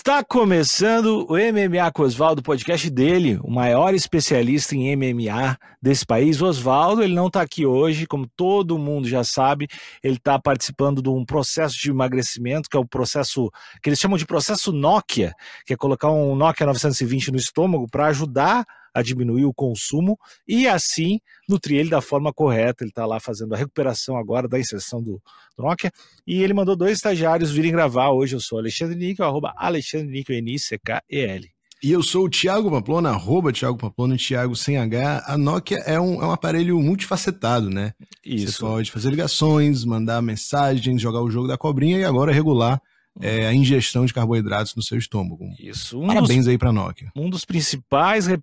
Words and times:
Está 0.00 0.24
começando 0.24 1.26
o 1.28 1.34
MMA 1.34 1.92
com 1.92 2.04
Oswaldo, 2.04 2.42
podcast 2.42 2.88
dele, 2.88 3.38
o 3.44 3.50
maior 3.50 3.92
especialista 3.92 4.74
em 4.74 4.96
MMA 4.96 5.58
desse 5.80 6.06
país. 6.06 6.40
O 6.40 6.46
Oswaldo, 6.46 7.02
ele 7.02 7.12
não 7.12 7.26
está 7.26 7.42
aqui 7.42 7.66
hoje, 7.66 8.06
como 8.06 8.26
todo 8.26 8.78
mundo 8.78 9.06
já 9.06 9.22
sabe, 9.22 9.68
ele 10.02 10.16
está 10.16 10.38
participando 10.38 11.02
de 11.02 11.10
um 11.10 11.22
processo 11.22 11.78
de 11.78 11.90
emagrecimento, 11.90 12.70
que 12.70 12.78
é 12.78 12.80
o 12.80 12.88
processo 12.88 13.50
que 13.82 13.90
eles 13.90 13.98
chamam 13.98 14.16
de 14.16 14.24
processo 14.24 14.72
Nokia, 14.72 15.34
que 15.66 15.74
é 15.74 15.76
colocar 15.76 16.10
um 16.10 16.34
Nokia 16.34 16.64
920 16.64 17.32
no 17.32 17.36
estômago 17.36 17.86
para 17.86 18.06
ajudar 18.06 18.64
a 18.94 19.02
diminuir 19.02 19.44
o 19.44 19.54
consumo 19.54 20.18
e 20.46 20.66
assim 20.66 21.18
nutrir 21.48 21.80
ele 21.80 21.90
da 21.90 22.00
forma 22.00 22.32
correta. 22.32 22.84
Ele 22.84 22.90
está 22.90 23.06
lá 23.06 23.20
fazendo 23.20 23.54
a 23.54 23.56
recuperação 23.56 24.16
agora 24.16 24.48
da 24.48 24.58
inserção 24.58 25.02
do, 25.02 25.20
do, 25.56 25.64
Nokia 25.64 25.90
e 26.26 26.42
ele 26.42 26.54
mandou 26.54 26.76
dois 26.76 26.92
estagiários 26.92 27.50
virem 27.50 27.72
gravar. 27.72 28.10
Hoje 28.10 28.36
eu 28.36 28.40
sou 28.40 28.58
Alexandre 28.58 28.96
Níquel, 28.96 29.26
arroba 29.26 29.52
Alexandre 29.56 30.08
Níquel, 30.08 30.36
N-I-C-K-E-L. 30.36 31.48
E 31.82 31.92
eu 31.92 32.02
sou 32.02 32.26
o 32.26 32.28
Thiago 32.28 32.70
Pamplona, 32.70 33.08
arroba 33.08 33.52
Thiago 33.52 33.78
Pamplona, 33.78 34.14
Thiago 34.18 34.54
sem 34.54 34.76
H. 34.76 35.24
A 35.26 35.38
Nokia 35.38 35.78
é 35.78 35.98
um, 35.98 36.22
é 36.22 36.26
um 36.26 36.30
aparelho 36.30 36.78
multifacetado, 36.78 37.70
né? 37.70 37.94
Isso. 38.22 38.52
Você 38.52 38.60
pode 38.60 38.90
fazer 38.90 39.08
ligações, 39.08 39.82
mandar 39.82 40.20
mensagens, 40.20 41.00
jogar 41.00 41.22
o 41.22 41.30
jogo 41.30 41.48
da 41.48 41.56
cobrinha 41.56 41.98
e 41.98 42.04
agora 42.04 42.32
regular 42.32 42.78
é, 43.18 43.46
a 43.46 43.54
ingestão 43.54 44.04
de 44.04 44.14
carboidratos 44.14 44.74
no 44.74 44.82
seu 44.82 44.98
estômago. 44.98 45.44
Isso. 45.58 46.00
Um 46.00 46.06
Parabéns 46.06 46.40
dos, 46.40 46.48
aí 46.48 46.58
para 46.58 46.70
a 46.70 46.72
Nokia. 46.72 47.10
Um 47.16 47.28
dos 47.28 47.44
principais 47.44 48.28
uh, 48.28 48.38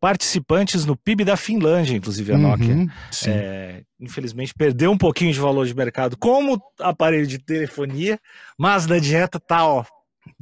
participantes 0.00 0.84
no 0.84 0.96
PIB 0.96 1.24
da 1.24 1.36
Finlândia, 1.36 1.96
inclusive 1.96 2.32
a 2.32 2.36
uhum, 2.36 2.42
Nokia. 2.42 2.92
É, 3.26 3.82
infelizmente 4.00 4.54
perdeu 4.54 4.90
um 4.90 4.98
pouquinho 4.98 5.32
de 5.32 5.38
valor 5.38 5.66
de 5.66 5.74
mercado 5.74 6.16
como 6.16 6.60
aparelho 6.80 7.26
de 7.26 7.38
telefonia, 7.38 8.18
mas 8.58 8.86
na 8.86 8.98
dieta 8.98 9.38
tá, 9.38 9.66
ó, 9.66 9.84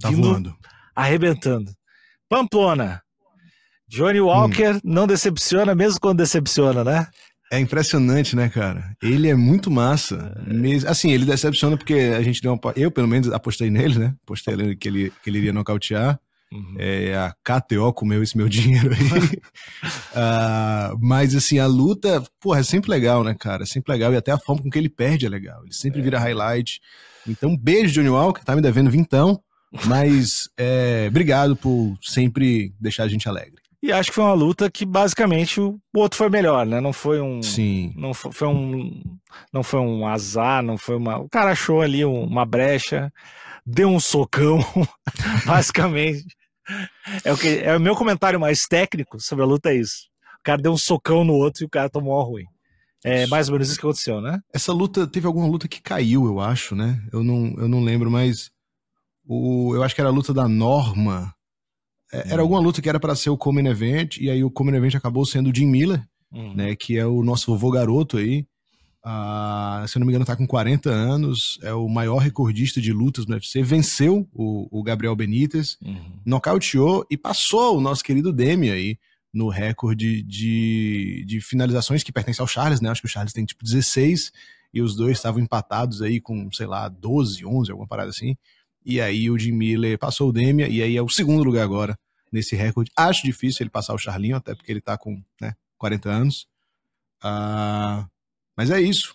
tá 0.00 0.10
voando. 0.10 0.54
arrebentando. 0.94 1.72
Pamplona. 2.28 3.02
Johnny 3.88 4.20
Walker 4.20 4.76
hum. 4.76 4.80
não 4.84 5.06
decepciona 5.06 5.74
mesmo 5.74 6.00
quando 6.00 6.18
decepciona, 6.18 6.84
né? 6.84 7.08
É 7.50 7.58
impressionante, 7.58 8.36
né, 8.36 8.48
cara? 8.48 8.96
Ele 9.02 9.28
é 9.28 9.34
muito 9.34 9.70
massa. 9.70 10.40
Mesmo, 10.46 10.88
assim, 10.88 11.10
ele 11.10 11.24
decepciona 11.24 11.76
porque 11.76 11.94
a 11.94 12.22
gente 12.22 12.40
deu 12.40 12.52
uma. 12.52 12.60
Eu, 12.76 12.92
pelo 12.92 13.08
menos, 13.08 13.32
apostei 13.32 13.68
nele, 13.68 13.98
né? 13.98 14.14
Apostei 14.22 14.76
que 14.76 14.88
ele, 14.88 15.12
que 15.22 15.28
ele 15.28 15.38
iria 15.38 15.52
nocautear. 15.52 16.20
Uhum. 16.52 16.74
É, 16.78 17.14
a 17.16 17.34
KTO 17.44 17.92
comeu 17.92 18.22
esse 18.22 18.36
meu 18.36 18.48
dinheiro 18.48 18.90
aí. 18.92 19.36
uh, 20.12 20.98
mas, 21.02 21.34
assim, 21.34 21.58
a 21.58 21.66
luta, 21.66 22.22
porra, 22.40 22.60
é 22.60 22.62
sempre 22.62 22.90
legal, 22.90 23.24
né, 23.24 23.34
cara? 23.38 23.64
É 23.64 23.66
sempre 23.66 23.92
legal. 23.92 24.12
E 24.12 24.16
até 24.16 24.30
a 24.30 24.38
forma 24.38 24.62
com 24.62 24.70
que 24.70 24.78
ele 24.78 24.88
perde 24.88 25.26
é 25.26 25.28
legal. 25.28 25.60
Ele 25.64 25.74
sempre 25.74 26.00
é. 26.00 26.02
vira 26.04 26.20
highlight. 26.20 26.80
Então, 27.26 27.56
beijo, 27.56 27.94
Johnny 27.94 28.08
Walker. 28.08 28.44
Tá 28.44 28.54
me 28.54 28.62
devendo 28.62 28.90
vintão. 28.90 29.40
Mas, 29.86 30.48
é, 30.56 31.06
obrigado 31.08 31.56
por 31.56 31.96
sempre 32.02 32.72
deixar 32.80 33.04
a 33.04 33.08
gente 33.08 33.28
alegre. 33.28 33.59
E 33.82 33.90
acho 33.90 34.10
que 34.10 34.14
foi 34.14 34.24
uma 34.24 34.34
luta 34.34 34.70
que 34.70 34.84
basicamente 34.84 35.58
o 35.58 35.80
outro 35.94 36.18
foi 36.18 36.28
melhor, 36.28 36.66
né? 36.66 36.80
Não 36.80 36.92
foi 36.92 37.20
um. 37.20 37.42
Sim. 37.42 37.94
Não 37.96 38.12
foi, 38.12 38.30
foi 38.30 38.48
um. 38.48 39.02
Não 39.52 39.62
foi 39.62 39.80
um 39.80 40.06
azar, 40.06 40.62
não 40.62 40.76
foi 40.76 40.96
uma. 40.96 41.18
O 41.18 41.28
cara 41.28 41.52
achou 41.52 41.80
ali 41.80 42.04
uma 42.04 42.44
brecha, 42.44 43.10
deu 43.64 43.88
um 43.88 43.98
socão, 43.98 44.58
basicamente. 45.46 46.36
É 47.24 47.32
o, 47.32 47.38
que, 47.38 47.48
é 47.48 47.74
o 47.74 47.80
meu 47.80 47.96
comentário 47.96 48.38
mais 48.38 48.66
técnico 48.66 49.18
sobre 49.18 49.44
a 49.44 49.48
luta, 49.48 49.70
é 49.70 49.76
isso. 49.76 50.08
O 50.40 50.42
cara 50.42 50.60
deu 50.60 50.72
um 50.72 50.78
socão 50.78 51.24
no 51.24 51.32
outro 51.34 51.64
e 51.64 51.66
o 51.66 51.70
cara 51.70 51.88
tomou 51.88 52.20
a 52.20 52.24
ruim. 52.24 52.44
É 53.02 53.26
mais 53.26 53.48
ou 53.48 53.54
menos 53.54 53.68
isso 53.68 53.78
que 53.78 53.86
aconteceu, 53.86 54.20
né? 54.20 54.40
Essa 54.52 54.74
luta, 54.74 55.06
teve 55.06 55.26
alguma 55.26 55.46
luta 55.46 55.66
que 55.66 55.80
caiu, 55.80 56.26
eu 56.26 56.38
acho, 56.38 56.74
né? 56.74 57.02
Eu 57.10 57.24
não, 57.24 57.54
eu 57.56 57.66
não 57.66 57.82
lembro, 57.82 58.10
mas. 58.10 58.50
O, 59.26 59.74
eu 59.74 59.82
acho 59.82 59.94
que 59.94 60.00
era 60.00 60.10
a 60.10 60.12
luta 60.12 60.34
da 60.34 60.46
Norma 60.46 61.34
é, 62.12 62.32
era 62.32 62.42
alguma 62.42 62.60
luta 62.60 62.82
que 62.82 62.88
era 62.88 63.00
para 63.00 63.14
ser 63.14 63.30
o 63.30 63.36
Common 63.36 63.68
Event, 63.68 64.18
e 64.18 64.30
aí 64.30 64.42
o 64.42 64.50
Common 64.50 64.74
Event 64.74 64.94
acabou 64.94 65.24
sendo 65.24 65.50
o 65.50 65.54
Jim 65.54 65.66
Miller, 65.66 66.02
uhum. 66.32 66.54
né? 66.54 66.74
Que 66.76 66.98
é 66.98 67.06
o 67.06 67.22
nosso 67.22 67.46
vovô 67.52 67.70
garoto 67.70 68.16
aí. 68.16 68.46
Uh, 69.04 69.88
se 69.88 69.96
eu 69.96 70.00
não 70.00 70.06
me 70.06 70.12
engano, 70.12 70.26
tá 70.26 70.36
com 70.36 70.46
40 70.46 70.90
anos, 70.90 71.58
é 71.62 71.72
o 71.72 71.88
maior 71.88 72.18
recordista 72.18 72.80
de 72.80 72.92
lutas 72.92 73.24
no 73.26 73.34
UFC, 73.34 73.62
venceu 73.62 74.28
o, 74.30 74.68
o 74.70 74.82
Gabriel 74.82 75.16
Benítez, 75.16 75.78
uhum. 75.82 76.20
nocauteou 76.24 77.06
e 77.10 77.16
passou 77.16 77.78
o 77.78 77.80
nosso 77.80 78.04
querido 78.04 78.30
Demi 78.30 78.70
aí 78.70 78.98
no 79.32 79.48
recorde 79.48 80.22
de, 80.22 81.24
de 81.26 81.40
finalizações 81.40 82.02
que 82.02 82.12
pertence 82.12 82.40
ao 82.40 82.46
Charles, 82.46 82.80
né? 82.80 82.90
Acho 82.90 83.00
que 83.00 83.06
o 83.06 83.10
Charles 83.10 83.32
tem 83.32 83.44
tipo 83.44 83.64
16 83.64 84.32
e 84.74 84.82
os 84.82 84.94
dois 84.94 85.16
estavam 85.16 85.40
empatados 85.40 86.02
aí 86.02 86.20
com, 86.20 86.50
sei 86.52 86.66
lá, 86.66 86.88
12, 86.88 87.46
11, 87.46 87.70
alguma 87.70 87.88
parada 87.88 88.10
assim. 88.10 88.36
E 88.84 89.00
aí 89.00 89.30
o 89.30 89.38
Jim 89.38 89.52
Miller 89.52 89.98
passou 89.98 90.28
o 90.28 90.32
Demia, 90.32 90.68
e 90.68 90.82
aí 90.82 90.96
é 90.96 91.02
o 91.02 91.08
segundo 91.08 91.44
lugar 91.44 91.62
agora 91.62 91.98
nesse 92.32 92.56
recorde. 92.56 92.90
Acho 92.96 93.24
difícil 93.24 93.64
ele 93.64 93.70
passar 93.70 93.94
o 93.94 93.98
Charlinho, 93.98 94.36
até 94.36 94.54
porque 94.54 94.70
ele 94.70 94.80
tá 94.80 94.96
com 94.96 95.22
né, 95.40 95.54
40 95.78 96.08
anos. 96.08 96.46
Uh, 97.22 98.06
mas 98.56 98.70
é 98.70 98.80
isso. 98.80 99.14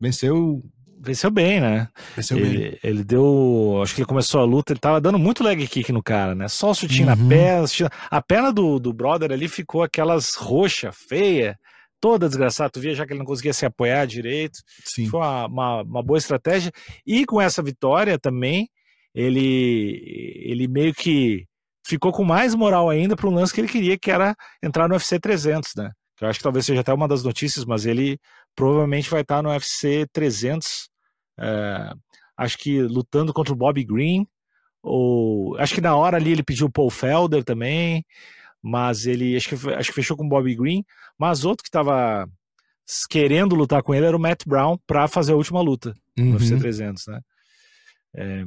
Venceu. 0.00 0.62
Venceu 1.04 1.30
bem, 1.30 1.60
né? 1.60 1.88
Venceu 2.14 2.38
ele, 2.38 2.58
bem. 2.58 2.78
Ele 2.82 3.04
deu. 3.04 3.80
Acho 3.82 3.94
que 3.94 4.02
ele 4.02 4.08
começou 4.08 4.40
a 4.40 4.44
luta, 4.44 4.72
ele 4.72 4.80
tava 4.80 5.00
dando 5.00 5.18
muito 5.18 5.42
leg 5.42 5.66
kick 5.66 5.90
no 5.92 6.02
cara, 6.02 6.34
né? 6.34 6.46
Só 6.48 6.70
o 6.70 6.74
chutinho 6.74 7.08
uhum. 7.08 7.16
na 7.16 7.28
perna. 7.28 7.66
A 8.10 8.22
perna 8.22 8.52
do, 8.52 8.78
do 8.78 8.92
brother 8.92 9.32
ali 9.32 9.48
ficou 9.48 9.82
aquelas 9.82 10.34
roxa, 10.34 10.92
feia, 10.92 11.58
toda 12.00 12.28
desgraçada. 12.28 12.70
Tu 12.70 12.80
via 12.80 12.94
já 12.94 13.04
que 13.04 13.12
ele 13.12 13.18
não 13.18 13.26
conseguia 13.26 13.52
se 13.52 13.66
apoiar 13.66 14.06
direito. 14.06 14.60
Sim. 14.84 15.06
Foi 15.08 15.20
uma, 15.20 15.46
uma, 15.46 15.82
uma 15.82 16.02
boa 16.02 16.18
estratégia. 16.18 16.70
E 17.04 17.26
com 17.26 17.40
essa 17.40 17.62
vitória 17.62 18.16
também 18.18 18.68
ele, 19.14 20.02
ele 20.44 20.68
meio 20.68 20.94
que 20.94 21.46
ficou 21.86 22.12
com 22.12 22.24
mais 22.24 22.54
moral 22.54 22.88
ainda 22.88 23.16
para 23.16 23.28
um 23.28 23.34
lance 23.34 23.52
que 23.52 23.60
ele 23.60 23.68
queria, 23.68 23.98
que 23.98 24.10
era 24.10 24.34
entrar 24.62 24.88
no 24.88 24.94
UFC 24.94 25.18
300, 25.18 25.74
né? 25.76 25.90
Que 26.16 26.24
eu 26.24 26.28
acho 26.28 26.38
que 26.38 26.42
talvez 26.42 26.64
seja 26.64 26.80
até 26.80 26.92
uma 26.92 27.08
das 27.08 27.22
notícias, 27.22 27.64
mas 27.64 27.84
ele 27.84 28.18
provavelmente 28.54 29.10
vai 29.10 29.22
estar 29.22 29.42
no 29.42 29.50
UFC 29.50 30.06
300, 30.12 30.88
é, 31.40 31.92
acho 32.36 32.58
que 32.58 32.82
lutando 32.82 33.32
contra 33.32 33.52
o 33.52 33.56
Bobby 33.56 33.84
Green, 33.84 34.26
ou 34.82 35.56
acho 35.58 35.74
que 35.74 35.80
na 35.80 35.94
hora 35.94 36.16
ali 36.16 36.32
ele 36.32 36.42
pediu 36.42 36.66
o 36.66 36.72
Paul 36.72 36.90
Felder 36.90 37.44
também, 37.44 38.04
mas 38.62 39.06
ele 39.06 39.36
acho 39.36 39.48
que, 39.48 39.72
acho 39.74 39.88
que 39.90 39.94
fechou 39.94 40.16
com 40.16 40.24
o 40.24 40.28
Bobby 40.28 40.54
Green, 40.54 40.84
mas 41.18 41.44
outro 41.44 41.62
que 41.62 41.68
estava 41.68 42.28
querendo 43.08 43.54
lutar 43.54 43.82
com 43.82 43.94
ele 43.94 44.06
era 44.06 44.16
o 44.16 44.20
Matt 44.20 44.44
Brown 44.46 44.78
para 44.86 45.08
fazer 45.08 45.32
a 45.32 45.36
última 45.36 45.60
luta 45.60 45.94
uhum. 46.18 46.26
no 46.26 46.32
UFC 46.34 46.56
300, 46.56 47.06
né? 47.06 47.20
É, 48.14 48.44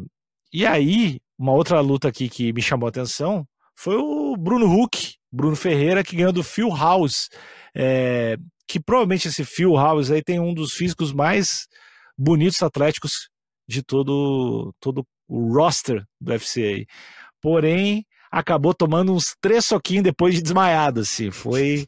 e 0.55 0.65
aí, 0.65 1.19
uma 1.37 1.51
outra 1.51 1.81
luta 1.81 2.07
aqui 2.07 2.29
que 2.29 2.53
me 2.53 2.61
chamou 2.61 2.87
a 2.87 2.89
atenção 2.89 3.45
foi 3.75 3.97
o 3.97 4.37
Bruno 4.37 4.71
Huck, 4.71 5.15
Bruno 5.29 5.53
Ferreira, 5.53 6.01
que 6.01 6.15
ganhou 6.15 6.31
do 6.31 6.45
Phil 6.45 6.69
House. 6.69 7.27
É, 7.75 8.37
que 8.65 8.79
provavelmente 8.79 9.27
esse 9.27 9.43
Phil 9.43 9.75
House 9.75 10.11
aí 10.11 10.23
tem 10.23 10.39
um 10.39 10.53
dos 10.53 10.71
físicos 10.71 11.11
mais 11.11 11.67
bonitos 12.17 12.63
atléticos 12.63 13.29
de 13.67 13.83
todo, 13.83 14.73
todo 14.79 15.05
o 15.27 15.53
roster 15.53 16.05
do 16.21 16.31
UFC 16.31 16.63
aí. 16.63 16.85
Porém, 17.41 18.05
acabou 18.31 18.73
tomando 18.73 19.13
uns 19.13 19.35
três 19.41 19.65
soquinhos 19.65 20.05
depois 20.05 20.35
de 20.35 20.41
desmaiado, 20.41 21.01
assim. 21.01 21.31
Foi. 21.31 21.85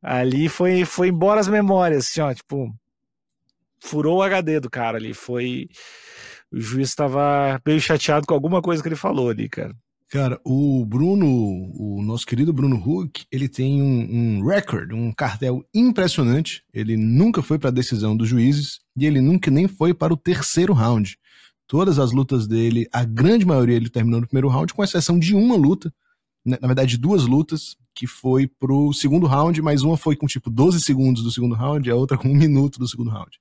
Ali 0.00 0.48
foi, 0.48 0.84
foi 0.84 1.08
embora 1.08 1.40
as 1.40 1.48
memórias, 1.48 2.06
assim, 2.06 2.20
ó, 2.20 2.32
tipo. 2.32 2.72
Furou 3.80 4.18
o 4.18 4.22
HD 4.22 4.60
do 4.60 4.70
cara 4.70 4.98
ali. 4.98 5.12
Foi 5.12 5.68
o 6.52 6.60
juiz 6.60 6.88
estava 6.88 7.60
meio 7.64 7.80
chateado 7.80 8.26
com 8.26 8.34
alguma 8.34 8.60
coisa 8.60 8.82
que 8.82 8.88
ele 8.88 8.96
falou 8.96 9.30
ali, 9.30 9.48
cara. 9.48 9.74
Cara, 10.10 10.40
o 10.44 10.84
Bruno, 10.84 11.24
o 11.72 12.02
nosso 12.02 12.26
querido 12.26 12.52
Bruno 12.52 12.76
Huck, 12.76 13.24
ele 13.30 13.48
tem 13.48 13.80
um, 13.80 14.40
um 14.40 14.44
record, 14.44 14.92
um 14.92 15.12
cartel 15.12 15.64
impressionante. 15.72 16.64
Ele 16.74 16.96
nunca 16.96 17.40
foi 17.42 17.60
para 17.60 17.68
a 17.68 17.72
decisão 17.72 18.16
dos 18.16 18.28
juízes 18.28 18.80
e 18.96 19.06
ele 19.06 19.20
nunca 19.20 19.52
nem 19.52 19.68
foi 19.68 19.94
para 19.94 20.12
o 20.12 20.16
terceiro 20.16 20.72
round. 20.72 21.16
Todas 21.64 22.00
as 22.00 22.10
lutas 22.10 22.48
dele, 22.48 22.88
a 22.92 23.04
grande 23.04 23.46
maioria 23.46 23.76
ele 23.76 23.88
terminou 23.88 24.20
no 24.20 24.26
primeiro 24.26 24.48
round, 24.48 24.74
com 24.74 24.82
exceção 24.82 25.16
de 25.16 25.32
uma 25.32 25.54
luta, 25.54 25.94
né, 26.44 26.58
na 26.60 26.66
verdade 26.66 26.98
duas 26.98 27.24
lutas, 27.24 27.76
que 27.94 28.08
foi 28.08 28.48
pro 28.48 28.92
segundo 28.92 29.28
round, 29.28 29.62
mas 29.62 29.82
uma 29.82 29.96
foi 29.96 30.16
com 30.16 30.26
tipo 30.26 30.50
12 30.50 30.80
segundos 30.80 31.22
do 31.22 31.30
segundo 31.30 31.54
round 31.54 31.88
e 31.88 31.92
a 31.92 31.94
outra 31.94 32.18
com 32.18 32.28
um 32.28 32.34
minuto 32.34 32.80
do 32.80 32.88
segundo 32.88 33.10
round. 33.10 33.38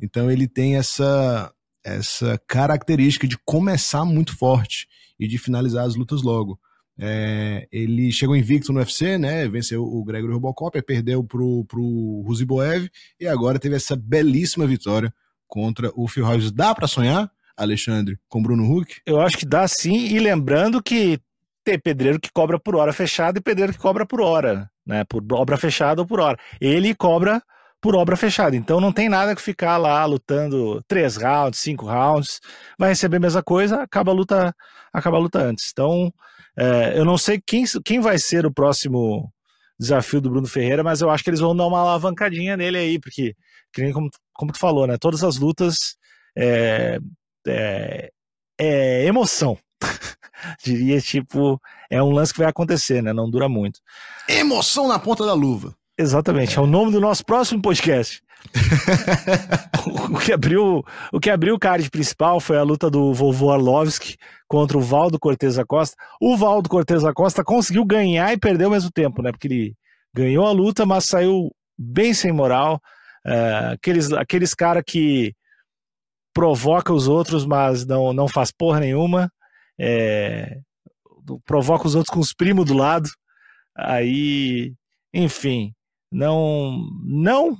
Então 0.00 0.30
ele 0.30 0.48
tem 0.48 0.76
essa 0.76 1.52
essa 1.86 2.40
característica 2.48 3.28
de 3.28 3.38
começar 3.44 4.04
muito 4.04 4.36
forte 4.36 4.88
e 5.18 5.28
de 5.28 5.38
finalizar 5.38 5.86
as 5.86 5.94
lutas 5.94 6.20
logo. 6.22 6.58
É, 6.98 7.68
ele 7.70 8.10
chegou 8.10 8.34
invicto 8.34 8.72
no 8.72 8.80
UFC, 8.80 9.16
né? 9.16 9.46
Venceu 9.48 9.84
o 9.84 10.04
Gregory 10.04 10.32
Robocop, 10.32 10.82
perdeu 10.82 11.22
pro, 11.22 11.64
pro 11.66 12.22
Ruziboev 12.26 12.88
e 13.20 13.28
agora 13.28 13.58
teve 13.58 13.76
essa 13.76 13.94
belíssima 13.94 14.66
vitória 14.66 15.14
contra 15.46 15.92
o 15.94 16.08
Phil 16.08 16.24
House. 16.24 16.50
Dá 16.50 16.74
para 16.74 16.88
sonhar, 16.88 17.30
Alexandre, 17.56 18.18
com 18.28 18.42
Bruno 18.42 18.64
Huck? 18.68 19.00
Eu 19.06 19.20
acho 19.20 19.36
que 19.36 19.46
dá 19.46 19.68
sim, 19.68 20.06
e 20.06 20.18
lembrando 20.18 20.82
que 20.82 21.20
tem 21.62 21.78
pedreiro 21.78 22.18
que 22.18 22.32
cobra 22.32 22.58
por 22.58 22.74
hora 22.74 22.92
fechada 22.92 23.38
e 23.38 23.42
pedreiro 23.42 23.72
que 23.72 23.78
cobra 23.78 24.04
por 24.04 24.20
hora, 24.20 24.68
né? 24.84 25.04
Por 25.04 25.22
obra 25.32 25.56
fechada 25.56 26.00
ou 26.00 26.06
por 26.06 26.18
hora. 26.18 26.38
Ele 26.60 26.94
cobra 26.94 27.42
por 27.80 27.94
obra 27.94 28.16
fechada. 28.16 28.56
Então 28.56 28.80
não 28.80 28.92
tem 28.92 29.08
nada 29.08 29.34
que 29.34 29.42
ficar 29.42 29.76
lá 29.76 30.04
lutando 30.04 30.82
três 30.88 31.16
rounds, 31.16 31.60
cinco 31.60 31.86
rounds, 31.86 32.40
vai 32.78 32.90
receber 32.90 33.18
a 33.18 33.20
mesma 33.20 33.42
coisa, 33.42 33.82
acaba 33.82 34.10
a 34.10 34.14
luta, 34.14 34.54
acaba 34.92 35.16
a 35.16 35.20
luta 35.20 35.40
antes. 35.40 35.70
Então 35.72 36.12
é, 36.58 36.98
eu 36.98 37.04
não 37.04 37.18
sei 37.18 37.40
quem, 37.44 37.64
quem 37.84 38.00
vai 38.00 38.18
ser 38.18 38.46
o 38.46 38.52
próximo 38.52 39.30
desafio 39.78 40.20
do 40.20 40.30
Bruno 40.30 40.46
Ferreira, 40.46 40.82
mas 40.82 41.02
eu 41.02 41.10
acho 41.10 41.22
que 41.22 41.30
eles 41.30 41.40
vão 41.40 41.54
dar 41.54 41.66
uma 41.66 41.80
alavancadinha 41.80 42.56
nele 42.56 42.78
aí, 42.78 42.98
porque, 42.98 43.34
como, 43.92 44.08
como 44.32 44.52
tu 44.52 44.58
falou, 44.58 44.86
né? 44.86 44.96
Todas 44.98 45.22
as 45.22 45.36
lutas 45.36 45.96
é, 46.36 46.98
é, 47.46 48.10
é 48.58 49.04
emoção. 49.04 49.58
Diria, 50.64 51.00
tipo, 51.00 51.60
é 51.90 52.02
um 52.02 52.10
lance 52.10 52.32
que 52.32 52.38
vai 52.38 52.48
acontecer, 52.48 53.02
né? 53.02 53.12
Não 53.12 53.30
dura 53.30 53.48
muito. 53.48 53.80
Emoção 54.28 54.88
na 54.88 54.98
ponta 54.98 55.26
da 55.26 55.34
luva. 55.34 55.74
Exatamente, 55.98 56.58
é, 56.58 56.60
o 56.60 56.66
nome 56.66 56.92
do 56.92 57.00
nosso 57.00 57.24
próximo 57.24 57.62
podcast. 57.62 58.22
o, 60.12 60.18
que 60.18 60.32
abriu, 60.32 60.84
o 61.12 61.18
que 61.18 61.30
abriu 61.30 61.54
o 61.54 61.58
card 61.58 61.90
principal 61.90 62.38
foi 62.38 62.58
a 62.58 62.62
luta 62.62 62.90
do 62.90 63.12
vovô 63.12 63.50
Arlovski 63.50 64.16
contra 64.46 64.76
o 64.76 64.80
Valdo 64.80 65.18
Cortez 65.18 65.58
Acosta. 65.58 65.96
O 66.20 66.36
Valdo 66.36 66.68
Cortez 66.68 67.04
Acosta 67.04 67.42
conseguiu 67.42 67.84
ganhar 67.84 68.32
e 68.32 68.38
perder 68.38 68.64
ao 68.64 68.70
mesmo 68.70 68.90
tempo, 68.90 69.22
né? 69.22 69.32
Porque 69.32 69.48
ele 69.48 69.74
ganhou 70.14 70.46
a 70.46 70.52
luta, 70.52 70.86
mas 70.86 71.06
saiu 71.06 71.50
bem 71.78 72.14
sem 72.14 72.32
moral. 72.32 72.80
Uh, 73.26 73.72
aqueles 73.72 74.12
aqueles 74.12 74.54
caras 74.54 74.84
que 74.86 75.34
provoca 76.32 76.92
os 76.92 77.08
outros, 77.08 77.46
mas 77.46 77.86
não, 77.86 78.12
não 78.12 78.28
faz 78.28 78.52
porra 78.52 78.80
nenhuma. 78.80 79.30
É, 79.80 80.58
provoca 81.44 81.86
os 81.86 81.94
outros 81.94 82.12
com 82.12 82.20
os 82.20 82.32
primos 82.32 82.66
do 82.66 82.74
lado. 82.74 83.08
Aí, 83.76 84.74
enfim, 85.12 85.72
não, 86.16 86.78
não, 87.04 87.58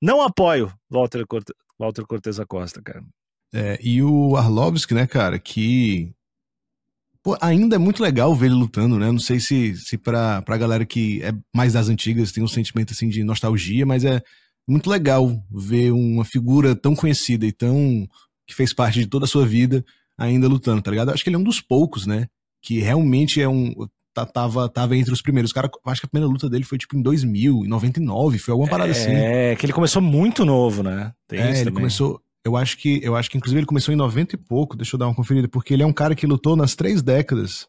não 0.00 0.22
apoio 0.22 0.72
Walter, 0.90 1.26
Corte, 1.26 1.52
Walter 1.78 2.06
Cortez 2.06 2.40
Acosta, 2.40 2.80
cara. 2.82 3.04
É, 3.52 3.78
e 3.82 4.02
o 4.02 4.34
Arlovski, 4.36 4.94
né, 4.94 5.06
cara, 5.06 5.38
que 5.38 6.14
pô, 7.22 7.36
ainda 7.40 7.76
é 7.76 7.78
muito 7.78 8.02
legal 8.02 8.34
ver 8.34 8.46
ele 8.46 8.54
lutando, 8.54 8.98
né? 8.98 9.12
Não 9.12 9.18
sei 9.18 9.38
se, 9.38 9.76
se 9.76 9.98
pra, 9.98 10.40
pra 10.42 10.56
galera 10.56 10.86
que 10.86 11.22
é 11.22 11.32
mais 11.54 11.74
das 11.74 11.90
antigas 11.90 12.32
tem 12.32 12.42
um 12.42 12.48
sentimento 12.48 12.92
assim 12.92 13.08
de 13.10 13.22
nostalgia, 13.22 13.84
mas 13.84 14.04
é 14.04 14.22
muito 14.66 14.88
legal 14.88 15.30
ver 15.50 15.92
uma 15.92 16.24
figura 16.24 16.74
tão 16.74 16.96
conhecida 16.96 17.46
e 17.46 17.52
tão. 17.52 18.08
que 18.46 18.54
fez 18.54 18.72
parte 18.72 19.00
de 19.00 19.06
toda 19.06 19.26
a 19.26 19.28
sua 19.28 19.46
vida 19.46 19.84
ainda 20.16 20.48
lutando, 20.48 20.80
tá 20.80 20.90
ligado? 20.90 21.10
Acho 21.10 21.22
que 21.22 21.28
ele 21.28 21.36
é 21.36 21.38
um 21.38 21.44
dos 21.44 21.60
poucos, 21.60 22.06
né? 22.06 22.26
Que 22.62 22.80
realmente 22.80 23.40
é 23.40 23.48
um. 23.48 23.74
Tá, 24.18 24.26
tava, 24.26 24.68
tava 24.68 24.96
entre 24.96 25.12
os 25.12 25.22
primeiros. 25.22 25.52
Cara, 25.52 25.70
acho 25.86 26.00
que 26.00 26.06
a 26.06 26.08
primeira 26.08 26.30
luta 26.32 26.48
dele 26.48 26.64
foi 26.64 26.76
tipo 26.76 26.96
em 26.96 27.02
2000, 27.02 27.64
em 27.64 27.68
99, 27.68 28.38
foi 28.38 28.52
alguma 28.52 28.68
parada 28.68 28.90
é, 28.90 28.92
assim. 28.92 29.10
É, 29.10 29.54
que 29.54 29.64
ele 29.64 29.72
começou 29.72 30.02
muito 30.02 30.44
novo, 30.44 30.82
né? 30.82 31.12
Tem 31.28 31.38
é, 31.38 31.50
ele 31.50 31.58
também. 31.58 31.74
começou. 31.74 32.20
Eu 32.44 32.56
acho 32.56 32.78
que 32.78 33.00
eu 33.02 33.14
acho 33.14 33.30
que 33.30 33.36
inclusive 33.36 33.60
ele 33.60 33.66
começou 33.66 33.92
em 33.92 33.96
90 33.96 34.34
e 34.34 34.38
pouco, 34.38 34.76
deixa 34.76 34.96
eu 34.96 34.98
dar 34.98 35.06
uma 35.06 35.14
conferida, 35.14 35.46
porque 35.46 35.72
ele 35.72 35.82
é 35.82 35.86
um 35.86 35.92
cara 35.92 36.14
que 36.14 36.26
lutou 36.26 36.56
nas 36.56 36.74
três 36.74 37.02
décadas. 37.02 37.68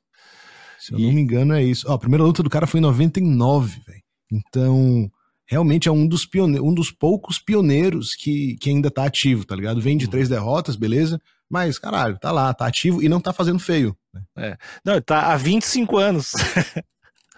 Se 0.79 0.93
eu 0.93 0.99
e... 0.99 1.05
não 1.05 1.13
me 1.13 1.21
engano, 1.21 1.53
é 1.53 1.63
isso. 1.63 1.85
Ó, 1.87 1.93
a 1.93 1.99
primeira 1.99 2.23
luta 2.23 2.41
do 2.41 2.49
cara 2.49 2.65
foi 2.65 2.79
em 2.79 2.83
99, 2.83 3.79
velho. 3.85 4.01
Então, 4.31 5.11
realmente 5.45 5.87
é 5.87 5.91
um 5.91 6.07
dos, 6.07 6.25
pione... 6.25 6.59
um 6.59 6.73
dos 6.73 6.89
poucos 6.89 7.37
pioneiros 7.37 8.15
que, 8.15 8.55
que 8.59 8.69
ainda 8.69 8.89
tá 8.89 9.03
ativo, 9.05 9.45
tá 9.45 9.55
ligado? 9.55 9.81
Vem 9.81 9.97
de 9.97 10.05
uhum. 10.05 10.11
três 10.11 10.29
derrotas, 10.29 10.75
beleza? 10.75 11.21
Mas, 11.49 11.77
caralho, 11.77 12.17
tá 12.17 12.31
lá, 12.31 12.53
tá 12.53 12.65
ativo 12.65 13.03
e 13.03 13.09
não 13.09 13.19
tá 13.19 13.33
fazendo 13.33 13.59
feio. 13.59 13.95
Né? 14.13 14.21
É. 14.37 14.57
Não, 14.85 15.01
tá 15.01 15.31
há 15.31 15.37
25 15.37 15.97
anos. 15.97 16.31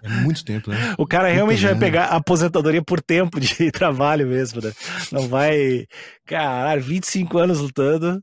É 0.03 0.09
muito 0.09 0.43
tempo, 0.43 0.71
né? 0.71 0.95
O 0.97 1.05
cara 1.05 1.29
realmente 1.29 1.63
vai 1.63 1.77
pegar 1.77 2.05
aposentadoria 2.05 2.83
por 2.83 2.99
tempo 3.01 3.39
de 3.39 3.69
trabalho 3.71 4.25
mesmo, 4.25 4.59
né? 4.59 4.71
Não 5.11 5.27
vai. 5.27 5.85
Caralho, 6.25 6.81
25 6.81 7.37
anos 7.37 7.59
lutando. 7.59 8.19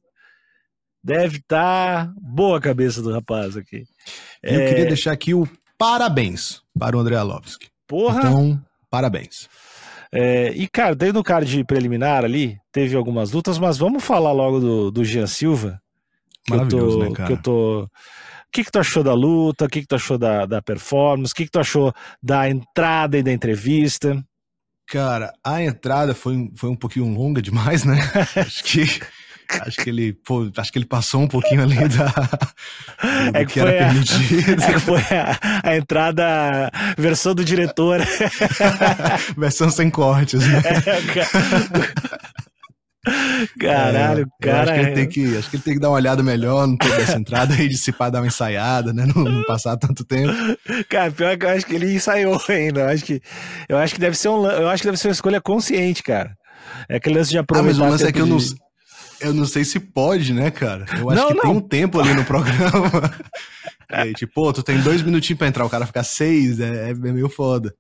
Deve 1.02 1.36
estar 1.36 2.06
tá 2.06 2.12
boa 2.20 2.58
a 2.58 2.60
cabeça 2.60 3.00
do 3.00 3.12
rapaz 3.12 3.56
aqui. 3.56 3.84
Eu 4.42 4.60
é... 4.60 4.68
queria 4.68 4.86
deixar 4.86 5.12
aqui 5.12 5.32
o 5.34 5.48
parabéns 5.78 6.60
para 6.76 6.96
o 6.96 7.00
André 7.00 7.14
Alovski. 7.14 7.68
Porra! 7.86 8.18
Então, 8.18 8.60
parabéns. 8.90 9.48
É, 10.12 10.50
e, 10.50 10.66
cara, 10.66 10.96
daí 10.96 11.12
no 11.12 11.22
card 11.22 11.64
preliminar 11.64 12.24
ali, 12.24 12.58
teve 12.72 12.96
algumas 12.96 13.30
lutas, 13.30 13.58
mas 13.58 13.78
vamos 13.78 14.02
falar 14.02 14.32
logo 14.32 14.58
do, 14.58 14.90
do 14.90 15.04
Jean 15.04 15.26
Silva. 15.26 15.80
Que 16.44 16.54
Maravilhoso, 16.54 16.96
eu 16.96 17.02
tô, 17.02 17.08
né, 17.08 17.14
cara? 17.14 17.26
Que 17.26 17.32
eu 17.34 17.42
tô... 17.42 17.88
O 18.48 18.50
que, 18.52 18.64
que 18.64 18.72
tu 18.72 18.78
achou 18.78 19.04
da 19.04 19.12
luta? 19.12 19.66
O 19.66 19.68
que, 19.68 19.82
que 19.82 19.86
tu 19.86 19.94
achou 19.94 20.16
da, 20.16 20.46
da 20.46 20.62
performance? 20.62 21.32
O 21.32 21.34
que, 21.34 21.44
que 21.44 21.50
tu 21.50 21.60
achou 21.60 21.92
da 22.22 22.48
entrada 22.48 23.18
e 23.18 23.22
da 23.22 23.32
entrevista? 23.32 24.24
Cara, 24.86 25.32
a 25.44 25.62
entrada 25.62 26.14
foi, 26.14 26.50
foi 26.56 26.70
um 26.70 26.76
pouquinho 26.76 27.06
longa 27.12 27.42
demais, 27.42 27.84
né? 27.84 28.00
Acho 28.34 28.64
que 28.64 29.00
Acho 29.48 29.78
que 29.78 29.88
ele, 29.88 30.12
pô, 30.12 30.50
acho 30.58 30.70
que 30.70 30.78
ele 30.78 30.84
passou 30.84 31.22
um 31.22 31.26
pouquinho 31.26 31.62
ali 31.62 31.76
da 31.88 32.12
é 33.32 33.46
que, 33.46 33.54
que 33.54 33.60
era 33.60 33.70
a, 33.70 33.88
permitido. 33.88 34.62
É 34.62 34.72
que 34.74 34.80
foi 34.80 35.00
a, 35.00 35.38
a 35.64 35.76
entrada 35.76 36.70
versão 36.98 37.34
do 37.34 37.42
diretor. 37.42 37.98
versão 39.38 39.70
sem 39.70 39.88
cortes, 39.88 40.46
né? 40.46 40.62
É, 40.66 42.27
Caralho, 43.58 44.22
é, 44.22 44.44
cara. 44.46 44.62
Acho 44.62 44.72
que, 44.72 44.86
ele 44.86 44.94
tem 44.94 45.08
que, 45.08 45.36
acho 45.36 45.50
que 45.50 45.56
ele 45.56 45.62
tem 45.62 45.74
que 45.74 45.80
dar 45.80 45.88
uma 45.88 45.96
olhada 45.96 46.22
melhor 46.22 46.66
no 46.66 46.76
toda 46.76 46.94
essa 46.96 47.16
entrada 47.18 47.54
e 47.54 47.68
dissipar, 47.68 48.10
dar 48.10 48.20
uma 48.20 48.26
ensaiada, 48.26 48.92
né? 48.92 49.06
Não, 49.06 49.24
não, 49.24 49.42
passar 49.44 49.76
tanto 49.76 50.04
tempo. 50.04 50.32
Cara, 50.88 51.10
pior 51.10 51.36
que 51.36 51.46
eu 51.46 51.50
acho 51.50 51.66
que 51.66 51.74
ele 51.74 51.94
ensaiou 51.94 52.40
ainda. 52.48 52.80
Eu 52.80 52.88
acho 52.88 53.04
que, 53.04 53.20
eu 53.68 53.78
acho 53.78 53.94
que 53.94 54.00
deve 54.00 54.16
ser 54.16 54.28
um, 54.28 54.46
eu 54.46 54.68
acho 54.68 54.82
que 54.82 54.88
deve 54.88 54.98
ser 54.98 55.08
uma 55.08 55.12
escolha 55.12 55.40
consciente, 55.40 56.02
cara. 56.02 56.34
É 56.88 56.96
aquele 56.96 57.18
lance 57.18 57.30
de 57.30 57.38
aproveitar. 57.38 57.70
Ah, 57.70 57.78
mas 57.78 57.86
o 57.86 57.90
lance 57.90 58.06
é 58.06 58.12
que 58.12 58.20
eu 58.20 58.26
não. 58.26 58.38
Eu 59.20 59.34
não 59.34 59.46
sei 59.46 59.64
se 59.64 59.80
pode, 59.80 60.32
né, 60.32 60.48
cara? 60.50 60.86
Eu 60.96 61.10
acho 61.10 61.20
não, 61.20 61.28
que 61.28 61.34
não. 61.34 61.42
tem 61.42 61.50
um 61.50 61.60
tempo 61.60 61.98
ali 61.98 62.14
no 62.14 62.24
programa. 62.24 63.10
é, 63.90 64.12
tipo, 64.12 64.32
pô, 64.32 64.52
tu 64.52 64.62
tem 64.62 64.80
dois 64.80 65.02
minutinhos 65.02 65.38
pra 65.38 65.48
entrar, 65.48 65.64
o 65.64 65.70
cara 65.70 65.86
ficar 65.86 66.04
seis, 66.04 66.60
é, 66.60 66.90
é 66.90 66.94
meio 66.94 67.28
foda. 67.28 67.74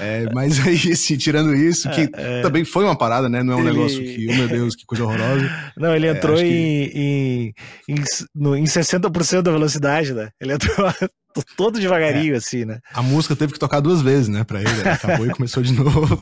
É, 0.00 0.26
mas 0.32 0.64
aí, 0.66 0.76
assim, 0.92 1.16
tirando 1.16 1.54
isso, 1.54 1.90
que 1.90 2.02
é, 2.02 2.38
é... 2.38 2.42
também 2.42 2.64
foi 2.64 2.84
uma 2.84 2.96
parada, 2.96 3.28
né? 3.28 3.42
Não 3.42 3.54
é 3.54 3.56
um 3.56 3.60
ele... 3.60 3.70
negócio 3.70 4.00
que, 4.00 4.26
oh 4.30 4.34
meu 4.34 4.48
Deus, 4.48 4.74
que 4.74 4.84
coisa 4.84 5.04
horrorosa. 5.04 5.50
Não, 5.76 5.94
ele 5.94 6.06
é, 6.06 6.10
entrou 6.10 6.38
em, 6.38 6.42
que... 6.88 7.54
em, 7.88 7.94
em, 7.94 8.04
no, 8.34 8.56
em 8.56 8.64
60% 8.64 9.42
da 9.42 9.52
velocidade, 9.52 10.12
né? 10.12 10.30
Ele 10.40 10.54
entrou 10.54 10.92
todo 11.56 11.78
devagarinho, 11.78 12.34
é. 12.34 12.38
assim, 12.38 12.64
né? 12.64 12.78
A 12.92 13.02
música 13.02 13.34
teve 13.36 13.52
que 13.52 13.58
tocar 13.58 13.80
duas 13.80 14.00
vezes, 14.00 14.28
né, 14.28 14.44
pra 14.44 14.60
ele. 14.60 14.72
Né? 14.72 14.92
Acabou 14.92 15.26
e 15.26 15.30
começou 15.30 15.62
de 15.62 15.72
novo. 15.72 16.14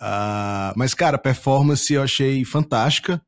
Uh, 0.00 0.72
mas, 0.76 0.94
cara, 0.94 1.16
a 1.16 1.20
performance 1.20 1.92
eu 1.92 2.02
achei 2.02 2.44
fantástica 2.44 3.20